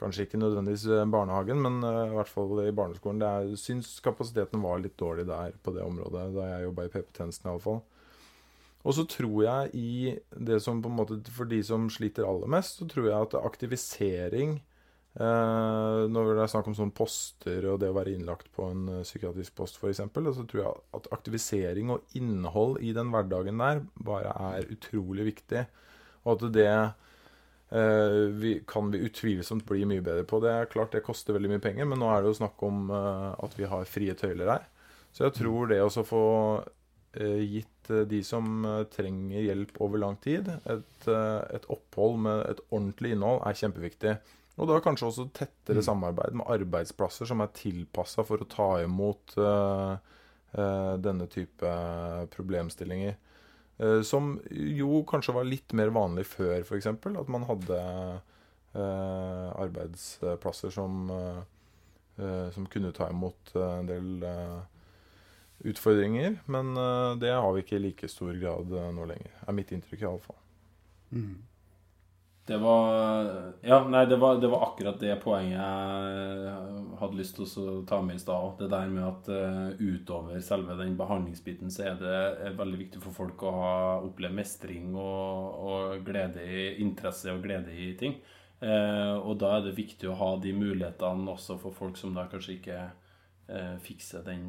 Kanskje 0.03 0.25
ikke 0.25 0.39
nødvendigvis 0.41 1.05
barnehagen, 1.13 1.59
men 1.61 1.75
i 1.85 2.15
hvert 2.17 2.27
fall 2.27 2.57
i 2.63 2.73
barneskolen. 2.75 3.21
Jeg 3.21 3.59
syns 3.61 3.91
kapasiteten 4.03 4.59
var 4.65 4.81
litt 4.81 4.97
dårlig 4.99 5.27
der 5.29 5.53
på 5.63 5.71
det 5.71 5.83
området 5.85 6.23
da 6.33 6.47
jeg 6.49 6.65
jobba 6.65 6.87
i 6.87 6.91
PP-tjenesten 6.91 7.51
iallfall. 7.51 7.77
Og 8.83 8.95
så 8.97 9.05
tror 9.07 9.37
jeg 9.45 9.71
i 9.79 10.13
det 10.35 10.59
som 10.63 10.81
på 10.83 10.91
en 10.91 10.97
måte 10.97 11.19
For 11.31 11.47
de 11.49 11.61
som 11.65 11.87
sliter 11.91 12.27
aller 12.27 12.51
mest, 12.51 12.81
så 12.81 12.87
tror 12.89 13.07
jeg 13.09 13.27
at 13.29 13.37
aktivisering 13.39 14.57
eh, 14.59 16.01
når 16.11 16.33
det 16.33 16.43
er 16.43 16.51
snakk 16.51 16.67
om 16.71 16.75
sånne 16.77 16.95
poster 16.97 17.69
og 17.71 17.79
det 17.83 17.93
å 17.93 17.95
være 17.95 18.15
innlagt 18.17 18.51
på 18.55 18.67
en 18.71 18.83
uh, 18.89 19.05
psykiatrisk 19.05 19.55
post 19.55 19.79
f.eks., 19.79 20.03
så 20.03 20.45
tror 20.49 20.63
jeg 20.65 20.83
at 20.99 21.09
aktivisering 21.15 21.95
og 21.95 22.19
innhold 22.19 22.81
i 22.83 22.91
den 22.95 23.13
hverdagen 23.13 23.63
der 23.63 23.85
bare 23.95 24.35
er 24.51 24.69
utrolig 24.75 25.31
viktig. 25.31 25.63
Og 26.25 26.35
at 26.35 26.45
det 26.55 26.69
eh, 26.73 28.19
vi, 28.35 28.53
kan 28.67 28.91
vi 28.91 29.03
utvilsomt 29.07 29.65
bli 29.67 29.87
mye 29.87 30.03
bedre 30.03 30.27
på. 30.27 30.43
Det 30.43 30.51
er 30.51 30.71
klart 30.71 30.95
det 30.95 31.05
koster 31.07 31.35
veldig 31.35 31.55
mye 31.55 31.63
penger, 31.63 31.87
men 31.87 32.03
nå 32.03 32.11
er 32.11 32.23
det 32.23 32.31
jo 32.31 32.39
snakk 32.43 32.63
om 32.63 32.91
at 32.93 33.57
vi 33.59 33.67
har 33.67 33.89
frie 33.89 34.15
tøyler 34.15 34.55
her. 34.57 34.69
Så 35.11 35.27
jeg 35.27 35.35
tror 35.39 35.67
det 35.69 35.81
å 35.83 36.05
få 36.07 36.23
gitt 37.13 37.69
de 38.09 38.19
som 38.25 38.63
trenger 38.89 39.43
hjelp 39.43 39.75
over 39.85 40.01
lang 40.01 40.15
tid, 40.23 40.47
et, 40.71 41.07
et 41.09 41.65
opphold 41.69 42.15
med 42.25 42.39
et 42.47 42.61
ordentlig 42.71 43.11
innhold, 43.13 43.41
er 43.45 43.59
kjempeviktig. 43.59 44.13
Og 44.61 44.69
da 44.69 44.77
kanskje 44.85 45.07
også 45.09 45.23
tettere 45.33 45.81
mm. 45.81 45.85
samarbeid 45.87 46.35
med 46.37 46.49
arbeidsplasser 46.53 47.29
som 47.29 47.41
er 47.41 47.53
tilpassa 47.57 48.25
for 48.27 48.43
å 48.43 48.49
ta 48.49 48.67
imot 48.83 49.33
uh, 49.41 49.95
uh, 50.53 50.95
denne 51.01 51.25
type 51.31 51.69
problemstillinger. 52.35 53.17
Uh, 53.81 54.01
som 54.05 54.35
jo 54.53 55.01
kanskje 55.09 55.35
var 55.39 55.49
litt 55.49 55.73
mer 55.77 55.89
vanlig 55.95 56.27
før, 56.29 56.61
f.eks. 56.61 56.87
At 56.93 57.33
man 57.33 57.49
hadde 57.49 57.79
arbeidsplasser 58.73 60.71
som, 60.73 61.11
som 62.17 62.65
kunne 62.73 62.89
ta 62.97 63.05
imot 63.13 63.51
en 63.53 63.85
del 63.85 64.23
utfordringer. 65.63 66.37
Men 66.45 66.73
det 67.21 67.31
har 67.31 67.49
vi 67.55 67.63
ikke 67.63 67.77
i 67.79 67.83
like 67.87 68.09
stor 68.11 68.33
grad 68.39 68.71
nå 68.95 69.07
lenger. 69.09 69.33
Er 69.47 69.55
mitt 69.55 69.71
inntrykk, 69.75 70.03
iallfall. 70.03 70.39
Mm. 71.13 71.41
Det 72.45 72.57
var 72.57 73.53
Ja, 73.61 73.87
nei, 73.87 74.05
det 74.05 74.15
var, 74.15 74.35
det 74.35 74.47
var, 74.47 74.65
akkurat 74.67 74.99
det 74.99 75.15
poenget 75.23 75.61
jeg 75.61 76.81
hadde 76.99 77.15
lyst 77.19 77.37
til 77.37 77.69
å 77.71 77.75
ta 77.87 78.01
med 78.03 78.19
i 78.19 78.23
stad. 78.23 78.57
Det 78.59 78.67
der 78.73 78.89
med 78.91 79.05
at 79.07 79.29
uh, 79.31 79.69
utover 79.79 80.41
selve 80.43 80.75
den 80.79 80.97
behandlingsbiten, 80.99 81.71
så 81.71 81.85
er 81.87 82.01
det 82.01 82.17
er 82.49 82.57
veldig 82.59 82.81
viktig 82.81 83.03
for 83.05 83.15
folk 83.15 83.45
å 83.47 83.53
ha 83.55 83.75
oppleve 84.03 84.35
mestring 84.35 84.91
og, 84.91 85.61
og, 85.63 86.03
glede 86.03 86.43
i 86.43 86.65
interesse 86.83 87.31
og 87.31 87.45
glede 87.45 87.71
i 87.71 87.93
ting. 87.99 88.19
Uh, 88.59 89.15
og 89.23 89.39
da 89.39 89.57
er 89.57 89.69
det 89.69 89.77
viktig 89.79 90.11
å 90.11 90.19
ha 90.19 90.33
de 90.43 90.51
mulighetene 90.55 91.31
også 91.31 91.55
for 91.63 91.75
folk 91.75 91.95
som 91.99 92.11
da 92.15 92.27
kanskje 92.31 92.57
ikke 92.57 92.81
uh, 93.49 93.75
fikser 93.83 94.23
den, 94.27 94.45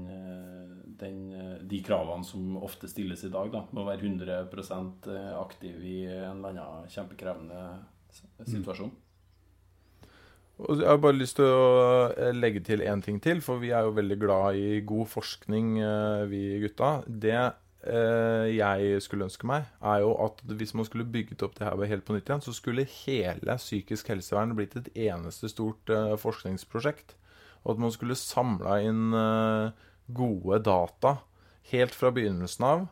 den, 1.01 1.18
de 1.66 1.80
kravene 1.86 2.26
som 2.26 2.59
ofte 2.62 2.90
stilles 2.90 3.24
i 3.26 3.32
dag. 3.32 3.51
da, 3.55 3.64
Med 3.72 3.84
å 3.84 3.88
være 3.88 4.07
100% 4.07 5.09
aktiv 5.40 5.80
i 5.82 5.99
en 6.11 6.38
eller 6.45 6.55
annen 6.55 6.92
kjempekrevende 6.92 7.64
situasjon. 8.47 8.95
Og 10.62 10.78
jeg 10.78 10.86
har 10.86 11.01
bare 11.03 11.18
lyst 11.18 11.40
til 11.40 11.51
å 11.51 12.12
eh, 12.14 12.30
legge 12.36 12.62
til 12.62 12.84
én 12.86 13.03
ting 13.03 13.18
til, 13.22 13.42
for 13.42 13.59
vi 13.62 13.72
er 13.74 13.86
jo 13.86 13.97
veldig 13.97 14.18
glad 14.22 14.59
i 14.61 14.80
god 14.86 15.11
forskning, 15.11 15.80
eh, 15.82 16.26
vi 16.30 16.42
gutta. 16.62 16.92
Det 17.09 17.34
eh, 17.34 18.47
jeg 18.55 19.01
skulle 19.03 19.26
ønske 19.26 19.49
meg, 19.51 19.66
er 19.82 20.05
jo 20.05 20.14
at 20.22 20.38
hvis 20.47 20.76
man 20.78 20.86
skulle 20.86 21.09
bygget 21.11 21.42
opp 21.42 21.59
det 21.59 21.66
her 21.66 21.90
helt 21.90 22.07
på 22.07 22.14
nytt 22.14 22.30
igjen, 22.30 22.45
så 22.45 22.55
skulle 22.55 22.86
hele 22.86 23.59
psykisk 23.59 24.14
helsevern 24.14 24.55
blitt 24.55 24.78
et 24.78 24.92
eneste 25.09 25.51
stort 25.51 25.90
forskningsprosjekt. 26.22 27.16
Og 27.64 27.74
at 27.74 27.80
man 27.80 27.92
skulle 27.94 28.16
samla 28.18 28.78
inn 28.84 29.14
gode 30.12 30.58
data 30.64 31.16
helt 31.72 31.96
fra 31.96 32.12
begynnelsen 32.14 32.66
av. 32.68 32.84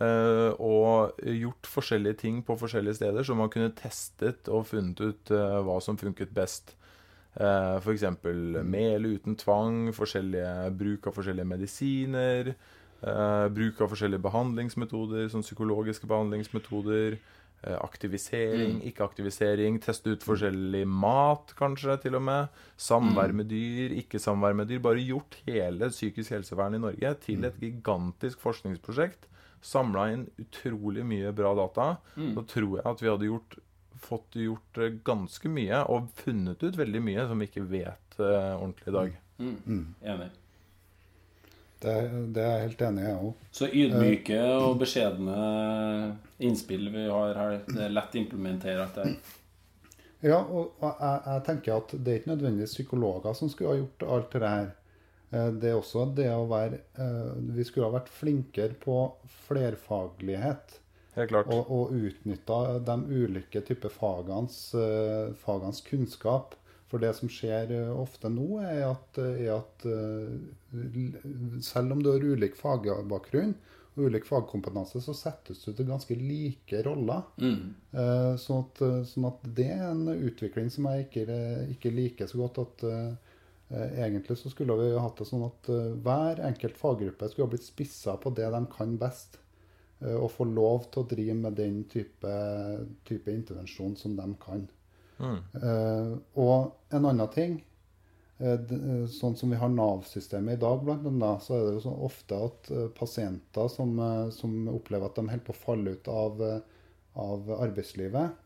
Uh, 0.00 0.54
og 0.62 1.18
gjort 1.26 1.66
forskjellige 1.68 2.20
ting 2.22 2.42
på 2.46 2.54
forskjellige 2.56 3.00
steder, 3.00 3.24
så 3.26 3.34
man 3.36 3.50
kunne 3.52 3.72
testet 3.76 4.48
og 4.48 4.68
funnet 4.70 5.00
ut 5.02 5.32
uh, 5.34 5.60
hva 5.66 5.80
som 5.84 5.98
funket 6.00 6.34
best. 6.36 6.76
F.eks. 7.30 8.02
eller 8.02 9.04
uten 9.06 9.36
tvang, 9.38 9.92
bruk 9.94 11.04
av 11.06 11.14
forskjellige 11.14 11.46
medisiner. 11.46 12.50
Bruk 13.54 13.78
av 13.80 13.92
forskjellige 13.92 14.24
behandlingsmetoder, 14.24 15.28
som 15.30 15.44
psykologiske 15.44 16.10
behandlingsmetoder. 16.10 17.20
Aktivisering, 17.62 18.78
mm. 18.78 18.84
ikke-aktivisering. 18.90 19.80
Teste 19.84 20.14
ut 20.14 20.24
forskjellig 20.24 20.86
mat, 20.88 21.52
kanskje, 21.58 21.98
til 22.04 22.16
og 22.16 22.24
med. 22.28 22.62
Samvær 22.80 23.34
mm. 23.34 23.42
med 23.42 23.50
dyr, 23.52 23.96
ikke 24.00 24.22
samvær 24.22 24.56
med 24.56 24.70
dyr. 24.70 24.80
Bare 24.84 25.02
gjort 25.04 25.36
hele 25.48 25.90
psykisk 25.92 26.36
helsevern 26.36 26.78
i 26.78 26.82
Norge 26.82 27.16
til 27.26 27.44
et 27.48 27.60
gigantisk 27.60 28.40
forskningsprosjekt 28.44 29.30
samla 29.60 30.06
inn 30.12 30.26
utrolig 30.40 31.04
mye 31.06 31.32
bra 31.36 31.52
data, 31.54 31.96
mm. 32.16 32.32
så 32.34 32.44
tror 32.54 32.78
jeg 32.78 32.86
at 32.92 33.02
vi 33.02 33.10
hadde 33.10 33.28
gjort, 33.28 33.56
fått 34.00 34.38
gjort 34.40 34.80
eh, 34.80 34.94
ganske 35.06 35.52
mye 35.52 35.82
og 35.92 36.08
funnet 36.22 36.62
ut 36.64 36.78
veldig 36.80 37.02
mye 37.04 37.26
som 37.28 37.40
vi 37.40 37.50
ikke 37.50 37.66
vet 37.68 38.20
uh, 38.20 38.56
ordentlig 38.56 38.88
i 38.88 38.96
dag. 38.96 39.18
Mm. 39.40 39.56
Mm. 39.66 39.84
Enig. 40.14 40.30
Det, 41.80 41.94
det, 42.36 42.42
er 42.44 42.50
jeg 42.50 42.64
helt 42.66 42.82
enig 42.84 43.02
i, 43.02 43.08
jeg 43.08 43.20
òg. 43.24 43.44
Så 43.56 43.68
ydmyke 43.72 44.40
og 44.60 44.74
beskjedne 44.82 45.36
innspill 46.44 46.90
vi 46.92 47.06
har 47.08 47.38
her. 47.38 47.60
Det 47.68 47.86
er 47.86 47.94
lett 47.94 48.18
å 48.18 48.24
der? 48.98 49.14
det 49.14 49.38
Ja, 50.20 50.42
og 50.42 50.76
jeg, 50.82 51.20
jeg, 51.24 51.42
tenker 51.46 51.78
at 51.78 51.94
det 51.96 52.12
er 52.12 52.20
ikke 52.20 52.34
nødvendigvis 52.34 52.76
psykologer 52.76 53.36
som 53.36 53.48
skulle 53.48 53.72
ha 53.72 53.80
gjort 53.80 54.04
alt 54.16 54.34
det 54.42 54.52
her. 54.52 54.68
Eh, 55.30 55.48
det 55.62 55.70
er 55.70 55.78
også 55.78 56.04
det 56.16 56.28
å 56.34 56.44
være 56.50 56.82
eh, 57.00 57.32
Vi 57.56 57.64
skulle 57.64 57.88
ha 57.88 57.94
vært 57.94 58.12
flinkere 58.12 58.76
på 58.82 58.98
flerfaglighet. 59.46 60.76
Helt 61.16 61.32
klart. 61.32 61.50
Og, 61.54 61.70
og 61.72 61.94
utnytta 61.96 62.78
de 62.86 62.98
ulike 63.08 63.64
typer 63.66 63.92
fagenes, 63.94 64.58
eh, 64.76 65.32
fagenes 65.40 65.80
kunnskap. 65.88 66.54
For 66.90 67.02
det 67.02 67.12
som 67.14 67.30
skjer 67.30 67.70
ofte 67.94 68.26
nå, 68.32 68.58
er 68.66 68.80
at, 68.88 69.18
er 69.22 69.52
at 69.54 69.84
selv 71.62 71.94
om 71.94 72.00
du 72.02 72.08
har 72.10 72.24
ulik 72.24 72.58
fagbakgrunn 72.58 73.52
og 73.94 74.08
ulik 74.10 74.26
fagkompetanse, 74.26 74.98
så 75.04 75.14
settes 75.14 75.62
du 75.62 75.70
til 75.70 75.86
ganske 75.86 76.16
like 76.18 76.82
roller. 76.82 77.22
Mm. 77.38 77.76
Sånn, 78.42 78.64
at, 78.64 78.82
sånn, 79.06 79.28
at, 79.30 79.46
det 79.54 79.68
er 79.76 79.86
en 79.92 80.10
utvikling 80.16 80.70
som 80.74 80.90
jeg 80.90 81.06
ikke, 81.06 81.38
ikke 81.76 81.94
liker 81.94 82.30
så 82.30 82.42
godt. 82.42 82.62
at 82.66 82.86
Eh, 83.70 84.04
egentlig 84.04 84.38
så 84.38 84.50
skulle 84.50 84.74
vi 84.80 84.88
hatt 84.98 85.20
det 85.20 85.28
sånn 85.28 85.44
at 85.46 85.68
eh, 85.70 85.92
hver 86.02 86.40
enkelt 86.42 86.78
faggruppe 86.78 87.28
skulle 87.30 87.46
ha 87.46 87.52
blitt 87.52 87.68
spissa 87.68 88.16
på 88.18 88.32
det 88.34 88.48
de 88.50 88.60
kan 88.72 88.96
best. 88.98 89.38
Eh, 90.00 90.16
og 90.16 90.32
få 90.34 90.48
lov 90.50 90.88
til 90.90 91.04
å 91.04 91.10
drive 91.12 91.36
med 91.38 91.58
den 91.60 91.84
type, 91.92 92.32
type 93.06 93.30
intervensjon 93.30 93.94
som 94.00 94.16
de 94.18 94.26
kan. 94.42 94.66
Mm. 95.20 95.40
Og 96.40 96.94
en 96.96 97.04
annen 97.10 97.28
ting 97.34 97.58
Sånn 98.40 99.34
som 99.36 99.50
vi 99.52 99.58
har 99.60 99.68
Nav-systemet 99.68 100.56
i 100.56 100.60
dag, 100.62 100.78
blant 100.80 101.04
annet, 101.04 101.42
så 101.44 101.58
er 101.58 101.66
det 101.66 101.74
jo 101.74 101.82
så 101.84 101.90
ofte 102.06 102.38
at 102.46 102.70
pasienter 102.96 103.68
som, 103.68 103.92
som 104.32 104.54
opplever 104.72 105.10
at 105.10 105.18
de 105.18 105.26
holder 105.26 105.42
på 105.44 105.52
å 105.52 105.58
falle 105.60 105.92
ut 105.92 106.08
av, 106.08 106.40
av 107.20 107.50
arbeidslivet, 107.58 108.38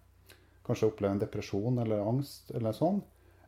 kanskje 0.66 0.88
opplever 0.90 1.14
en 1.14 1.22
depresjon 1.22 1.78
eller 1.84 2.02
angst 2.02 2.50
eller 2.58 2.74
sånn, 2.74 2.98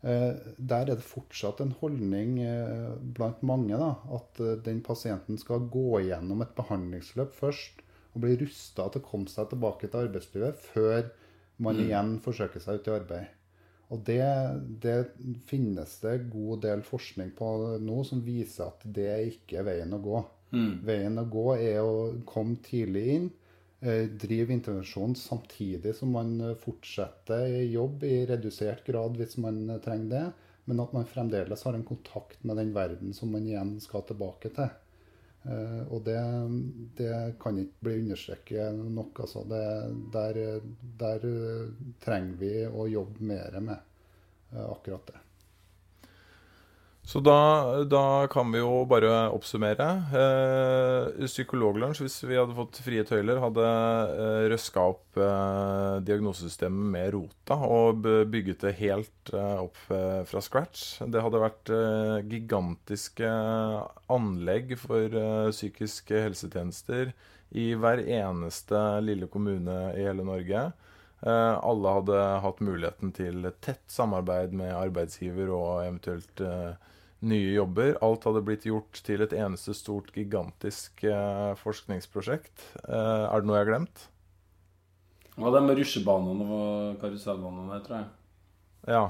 Eh, 0.07 0.35
der 0.57 0.85
er 0.85 0.99
det 0.99 1.03
fortsatt 1.03 1.62
en 1.64 1.72
holdning 1.81 2.37
eh, 2.45 2.91
blant 3.16 3.41
mange 3.47 3.74
da, 3.81 3.95
at 4.14 4.41
eh, 4.45 4.59
den 4.62 4.83
pasienten 4.85 5.39
skal 5.41 5.64
gå 5.72 6.03
gjennom 6.05 6.45
et 6.45 6.53
behandlingsløp 6.59 7.33
først 7.35 7.81
og 8.12 8.22
bli 8.22 8.37
rusta 8.43 8.87
til 8.93 9.03
å 9.03 9.07
komme 9.09 9.33
seg 9.33 9.49
tilbake 9.51 9.89
til 9.89 10.05
arbeidslivet 10.05 10.61
før 10.68 11.09
man 11.63 11.79
mm. 11.79 11.83
igjen 11.87 12.13
forsøker 12.25 12.63
seg 12.63 12.81
ut 12.81 12.91
i 12.91 12.95
arbeid. 12.97 13.33
Og 13.95 14.01
det, 14.03 14.23
det, 14.83 14.97
finnes 15.47 15.93
det 16.03 16.17
god 16.33 16.65
del 16.65 16.83
forskning 16.83 17.31
på 17.39 17.51
nå 17.79 18.01
som 18.09 18.25
viser 18.25 18.67
at 18.67 18.83
det 18.83 19.13
ikke 19.31 19.61
er 19.61 19.69
veien 19.69 19.95
å 19.95 20.03
gå. 20.03 20.23
Mm. 20.57 20.73
Veien 20.87 21.23
å 21.23 21.27
gå 21.31 21.49
er 21.55 21.83
å 21.85 21.99
komme 22.27 22.59
tidlig 22.67 23.07
inn 23.15 23.29
Eh, 23.81 24.05
drive 24.09 24.53
intervensjon 24.53 25.15
samtidig 25.15 25.93
som 25.95 26.15
man 26.17 26.39
fortsetter 26.63 27.45
i 27.59 27.67
jobb 27.75 28.07
i 28.09 28.25
redusert 28.27 28.87
grad 28.87 29.19
hvis 29.21 29.37
man 29.37 29.59
trenger 29.85 30.09
det, 30.11 30.23
men 30.65 30.81
at 30.81 30.95
man 30.97 31.05
fremdeles 31.07 31.65
har 31.69 31.77
en 31.77 31.85
kontakt 31.85 32.41
med 32.43 32.57
den 32.57 32.73
verden 32.75 33.13
som 33.15 33.35
man 33.37 33.45
igjen 33.45 33.75
skal 33.85 34.07
tilbake 34.09 34.51
til. 34.57 34.73
Og 35.47 36.01
det, 36.07 36.19
det 36.99 37.11
kan 37.43 37.59
ikke 37.63 37.87
bli 37.87 37.99
understreket 38.03 38.81
nok. 38.91 39.21
Altså. 39.27 39.45
Det, 39.47 39.67
der, 40.15 40.41
der 41.03 41.29
trenger 42.03 42.41
vi 42.41 42.51
å 42.67 42.89
jobbe 42.91 43.31
mer 43.35 43.61
med 43.61 44.57
akkurat 44.67 45.13
det. 45.13 45.26
Så 47.07 47.21
da, 47.23 47.85
da, 47.87 48.27
kan 48.27 48.49
vi 48.51 48.59
jo 48.59 48.81
bare 48.91 49.29
oppsummere. 49.31 49.85
Eh, 50.21 51.27
Psykologlunsj, 51.29 52.01
hvis 52.03 52.17
vi 52.27 52.35
hadde 52.35 52.57
fått 52.57 52.81
frie 52.83 53.05
tøyler, 53.07 53.39
hadde 53.39 53.67
eh, 54.11 54.47
røska 54.51 54.83
opp 54.91 55.21
eh, 55.23 56.01
diagnosesystemet 56.03 56.89
med 56.97 57.13
rota 57.15 57.61
og 57.63 58.01
bygget 58.03 58.65
det 58.67 58.73
helt 58.81 59.31
eh, 59.31 59.61
opp 59.63 59.79
eh, 59.95 60.25
fra 60.27 60.43
scratch. 60.43 60.83
Det 61.07 61.23
hadde 61.23 61.45
vært 61.45 61.71
eh, 61.77 62.17
gigantiske 62.27 63.31
anlegg 64.11 64.75
for 64.83 65.07
eh, 65.07 65.53
psykiske 65.55 66.25
helsetjenester 66.27 67.15
i 67.55 67.69
hver 67.79 68.03
eneste 68.03 68.83
lille 69.07 69.31
kommune 69.31 69.79
i 69.95 70.03
hele 70.09 70.27
Norge. 70.27 70.67
alle 71.27 71.93
hadde 71.95 72.19
hatt 72.43 72.59
muligheten 72.61 73.13
til 73.15 73.47
tett 73.65 73.87
samarbeid 73.89 74.53
med 74.53 74.75
arbeidsgiver 74.75 75.55
og 75.55 75.87
eventuelt 75.87 76.43
nye 77.25 77.55
jobber. 77.55 77.97
Alt 78.05 78.27
hadde 78.29 78.45
blitt 78.45 78.67
gjort 78.69 79.01
til 79.07 79.25
et 79.25 79.35
eneste 79.37 79.75
stort, 79.77 80.12
gigantisk 80.14 81.05
eh, 81.09 81.55
forskningsprosjekt. 81.61 82.69
Eh, 82.85 83.25
er 83.25 83.41
det 83.41 83.49
noe 83.49 83.59
jeg 83.59 83.67
har 83.67 83.73
glemt? 83.73 84.07
Ja, 85.37 85.51
det 85.53 85.64
med 85.64 85.81
rusjebanene 85.81 86.47
og 86.47 87.01
karusellbanene, 87.01 87.81
tror 87.85 87.99
jeg. 87.99 88.09
Ja. 88.87 89.03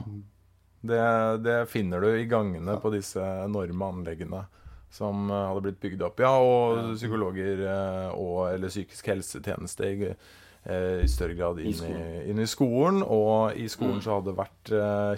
Det, 0.86 1.02
det, 1.42 1.56
finner 1.70 2.02
du 2.02 2.14
i 2.14 2.26
gangene 2.30 2.76
på 2.82 2.90
disse 2.94 3.22
enorme 3.44 3.90
anleggene 3.90 4.44
som 4.92 5.26
uh, 5.30 5.48
hadde 5.50 5.64
blitt 5.66 5.80
bygd 5.82 6.02
opp. 6.06 6.22
Ja, 6.22 6.32
og 6.38 6.94
psykologer 6.96 7.62
uh, 7.66 8.10
og 8.14 8.52
eller 8.52 8.70
psykisk 8.72 9.10
helsetjeneste 9.10 9.90
i, 9.90 10.10
uh, 10.10 10.98
i 11.02 11.08
større 11.10 11.36
grad 11.38 11.60
inn 11.62 11.82
I, 11.90 11.96
inn 12.30 12.42
i, 12.42 12.48
skolen. 12.50 13.02
Og 13.02 13.58
i 13.58 13.66
skolen 13.72 13.98
mm. 13.98 14.04
så 14.06 14.16
hadde 14.16 14.32
det 14.32 14.38
vært 14.40 14.72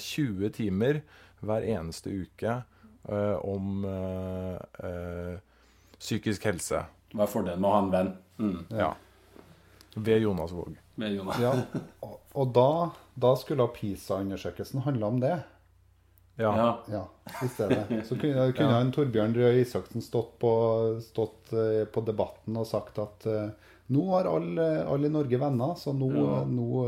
20 0.09 0.57
timer 0.57 1.03
hver 1.45 1.69
eneste 1.69 2.13
uke 2.13 2.59
om 3.09 3.85
uh, 3.85 5.39
psykisk 5.99 6.49
helse. 6.49 6.83
Hva 7.15 7.25
er 7.25 7.31
fordelen 7.33 7.63
med 7.63 7.69
å 7.69 7.75
ha 7.75 7.83
en 7.83 7.93
venn? 7.93 8.11
Mm. 8.39 8.59
Ja. 8.77 8.89
Ved 9.97 10.23
Jonas 10.23 10.53
Våg. 10.55 10.75
Ved 11.01 11.15
Jonas. 11.17 11.39
ja, 11.43 11.55
og, 12.07 12.19
og 12.37 12.51
da, 12.55 12.73
da, 13.19 13.33
skulle 13.41 13.69
PISA-undersøkelsen 13.75 14.85
handle 14.85 15.13
om 15.13 15.23
det. 15.23 15.37
Ja. 16.39 16.53
ja. 16.87 17.07
I 17.43 17.49
stedet. 17.51 17.87
Så 18.07 18.19
kunne, 18.21 18.51
kunne 18.59 18.77
ja. 18.77 18.91
Torbjørn 18.95 19.35
Røe 19.35 19.57
Isaksen 19.63 20.05
stått, 20.05 20.37
på, 20.43 20.53
stått 21.03 21.55
uh, 21.57 21.83
på, 21.91 22.05
debatten 22.07 22.61
og 22.61 22.69
sagt 22.69 23.01
at 23.03 23.27
nå 23.89 24.03
har 24.13 24.29
alle, 24.29 24.67
alle, 24.85 25.09
i 25.09 25.13
Norge 25.15 25.41
venner, 25.41 25.73
så 25.81 25.95
nå, 25.97 26.11
ja. 26.13 26.43
nå, 26.45 26.83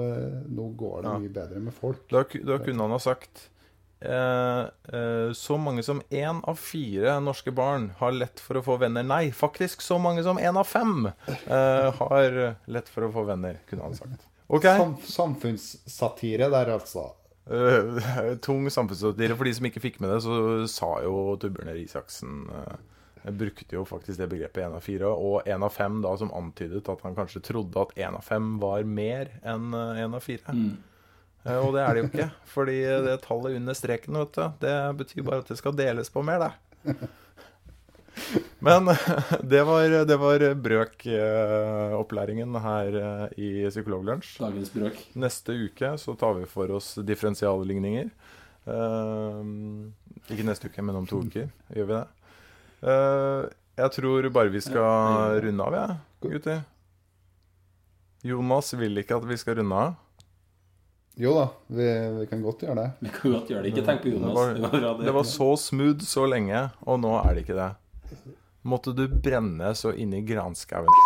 nå 0.53 0.67
går 0.77 1.07
det 1.07 1.15
mye 1.25 1.33
bedre 1.33 1.63
med 1.65 1.75
folk. 1.75 2.05
Da, 2.13 2.27
da 2.29 2.61
kunne 2.61 2.85
han 2.85 2.93
ha 2.93 3.01
sagt 3.01 3.49
Eh, 3.49 3.49
eh, 3.49 3.60
så 4.01 5.57
mange 5.61 5.83
som 5.85 5.99
én 6.09 6.39
av 6.49 6.57
fire 6.57 7.19
norske 7.21 7.53
barn 7.53 7.91
har 7.99 8.15
lett 8.17 8.41
for 8.41 8.57
å 8.57 8.63
få 8.65 8.79
venner. 8.81 9.05
Nei, 9.05 9.29
faktisk 9.37 9.85
så 9.85 9.99
mange 10.01 10.25
som 10.25 10.41
én 10.41 10.57
av 10.57 10.65
fem 10.65 11.11
eh, 11.29 12.01
har 12.01 12.39
lett 12.65 12.89
for 12.89 13.05
å 13.05 13.13
få 13.13 13.27
venner, 13.29 13.61
kunne 13.69 13.91
han 13.91 13.99
sagt. 13.99 14.25
Okay. 14.51 14.79
Sam 14.79 14.97
samfunnssatire 15.07 16.49
der, 16.51 16.73
altså. 16.75 17.13
Uh, 17.51 18.37
tung 18.47 18.71
samfunnssatire. 18.71 19.37
For 19.39 19.47
de 19.47 19.55
som 19.55 19.69
ikke 19.69 19.83
fikk 19.83 20.01
med 20.03 20.11
det, 20.11 20.23
så 20.27 20.39
sa 20.71 20.91
jo 21.05 21.37
Torbjørn 21.41 21.71
Isaksen 21.79 22.43
uh, 22.51 23.31
brukte 23.31 23.77
jo 23.77 23.85
faktisk 23.87 24.19
det 24.19 24.31
begrepet 24.33 24.65
én 24.65 24.75
av 24.75 24.83
fire, 24.83 25.13
og 25.13 25.47
én 25.47 25.63
av 25.63 25.75
fem 25.75 26.01
da 26.03 26.17
som 26.19 26.33
antydet 26.35 26.89
at 26.91 27.05
han 27.07 27.15
kanskje 27.19 27.45
trodde 27.47 27.85
at 27.85 27.95
én 28.01 28.17
av 28.19 28.27
fem 28.27 28.57
var 28.63 28.83
mer 28.83 29.31
enn 29.47 29.71
én 29.75 30.17
av 30.17 30.25
fire. 30.25 30.57
Mm. 30.57 30.79
Eh, 31.45 31.57
og 31.57 31.73
det 31.77 31.85
er 31.85 31.95
det 31.95 32.03
jo 32.03 32.11
ikke. 32.11 32.29
Fordi 32.53 32.77
det 33.07 33.17
tallet 33.25 33.57
under 33.61 33.77
streken, 33.77 34.19
vet 34.21 34.37
du, 34.37 34.45
det 34.65 34.77
betyr 35.01 35.27
bare 35.27 35.45
at 35.45 35.51
det 35.53 35.59
skal 35.61 35.77
deles 35.79 36.13
på 36.13 36.25
mer, 36.27 36.47
det. 36.47 36.97
Men 38.61 38.91
det 39.53 39.63
var, 39.65 39.95
det 40.05 40.19
var 40.21 40.45
brøkopplæringen 40.67 42.61
her 42.65 42.99
eh, 43.05 43.25
i 43.41 43.51
Psykologlunsj. 43.71 44.37
Dagens 44.43 44.75
brøk. 44.75 45.01
Neste 45.21 45.57
uke 45.69 45.95
så 46.01 46.17
tar 46.21 46.37
vi 46.41 46.51
for 46.51 46.77
oss 46.77 46.95
differensialligninger. 47.07 48.13
Ikke 50.31 50.45
neste 50.47 50.69
uke, 50.69 50.85
men 50.85 51.01
om 51.01 51.09
to 51.09 51.23
uker 51.27 51.49
gjør 51.73 51.89
vi 51.89 51.97
det. 51.97 52.05
Eh, 52.81 53.49
jeg 53.81 53.97
tror 53.97 54.29
bare 54.35 54.53
vi 54.53 54.61
skal 54.61 55.41
runde 55.41 55.65
av, 55.65 55.77
jeg, 55.79 55.97
gutter. 56.21 56.63
Jonas 58.29 58.75
vil 58.77 59.01
ikke 59.01 59.17
at 59.17 59.25
vi 59.25 59.39
skal 59.41 59.57
runde 59.63 59.77
av. 59.87 59.97
Jo 61.21 61.35
da, 61.37 61.49
vi, 61.67 61.87
vi 62.19 62.27
kan 62.31 62.41
godt 62.43 62.63
gjøre 62.65 62.75
det. 62.79 62.91
Vi 63.05 63.11
kan 63.13 63.33
godt 63.35 63.51
gjøre 63.53 63.63
det. 63.67 63.71
Ikke 63.75 63.83
tenk 63.85 64.01
på 64.07 64.13
Jonas. 64.15 64.55
Det 64.57 64.81
var 64.81 65.03
det 65.05 65.13
var 65.13 65.27
så 65.29 65.49
smooth 65.61 66.07
så 66.09 66.25
lenge, 66.25 66.63
og 66.89 67.03
nå 67.03 67.11
er 67.21 67.37
det 67.37 67.43
ikke 67.45 67.59
det. 67.59 67.67
Måtte 68.65 68.95
du 68.97 69.05
brenne 69.05 69.75
så 69.77 69.93
inni 69.93 70.23
granskauen. 70.25 70.89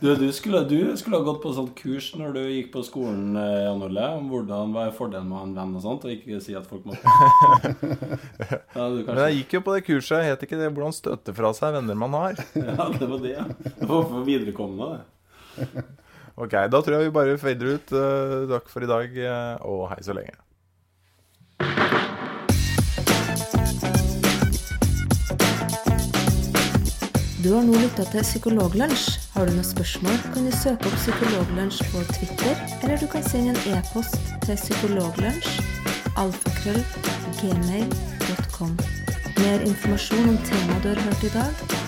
Du, 0.00 0.10
du, 0.14 0.28
skulle, 0.32 0.60
du 0.68 0.96
skulle 1.00 1.16
ha 1.16 1.24
gått 1.24 1.40
på 1.42 1.50
sånt 1.56 1.72
kurs 1.78 2.10
når 2.14 2.34
du 2.36 2.40
gikk 2.44 2.68
på 2.74 2.82
skolen, 2.86 3.32
eh, 3.40 3.64
Jan 3.64 3.80
Olle, 3.82 4.04
om 4.18 4.28
hvordan 4.30 4.74
var 4.76 4.92
fordelen 4.94 5.26
med 5.30 5.34
å 5.34 5.40
ha 5.40 5.46
en 5.46 5.54
venn 5.56 5.72
og 5.78 5.82
sånt, 5.82 6.04
og 6.04 6.12
ikke 6.12 6.38
si 6.44 6.54
at 6.54 6.68
folk 6.68 6.84
må 6.86 6.94
ja, 8.76 8.84
du 8.84 9.00
Men 9.08 9.22
jeg 9.24 9.40
gikk 9.40 9.56
jo 9.56 9.62
på 9.64 9.74
det 9.74 9.82
kurset. 9.88 10.26
Het 10.28 10.44
ikke 10.44 10.60
det 10.60 10.68
'Hvordan 10.70 10.94
støtte 10.94 11.34
fra 11.34 11.54
seg 11.56 11.72
venner 11.80 11.98
man 11.98 12.14
har'? 12.14 12.38
ja, 12.68 12.90
det 12.94 13.08
var 13.08 13.24
det, 13.24 13.32
ja. 13.32 13.46
Det 13.64 13.88
var 13.88 14.06
for 14.12 14.28
viderekommende, 14.28 15.00
det. 15.56 15.86
Ok, 16.38 16.52
da 16.70 16.78
tror 16.82 16.94
jeg 16.94 17.08
vi 17.08 17.14
bare 17.14 17.38
fader 17.38 17.72
ut. 17.74 17.90
Eh, 17.90 18.44
takk 18.52 18.68
for 18.70 18.86
i 18.86 18.90
dag, 18.90 19.16
eh, 19.18 19.56
og 19.66 19.88
hei 19.90 19.98
så 20.06 20.14
lenge. 20.14 20.36
Du 27.42 27.54
har 27.54 27.64
nå 27.66 27.74
lytta 27.80 28.04
til 28.12 28.22
Psykologlunsj. 28.22 29.16
Har 29.34 29.48
du 29.48 29.56
noen 29.56 29.66
spørsmål, 29.66 30.18
kan 30.34 30.46
du 30.46 30.54
søke 30.54 30.86
opp 30.90 30.98
Psykologlunsj 31.00 31.82
på 31.90 32.04
Twitter, 32.12 32.54
eller 32.82 33.02
du 33.02 33.06
kan 33.10 33.26
sende 33.26 33.56
en 33.56 33.78
e-post 33.78 34.18
til 34.46 34.58
psykologlunsj 34.58 35.58
alfakrøll 36.18 36.82
gmail.com. 37.40 38.78
Mer 39.38 39.66
informasjon 39.66 40.34
om 40.34 40.38
temaet 40.46 40.82
du 40.82 40.88
har 40.92 41.04
hørt 41.06 41.24
i 41.24 41.34
dag, 41.34 41.87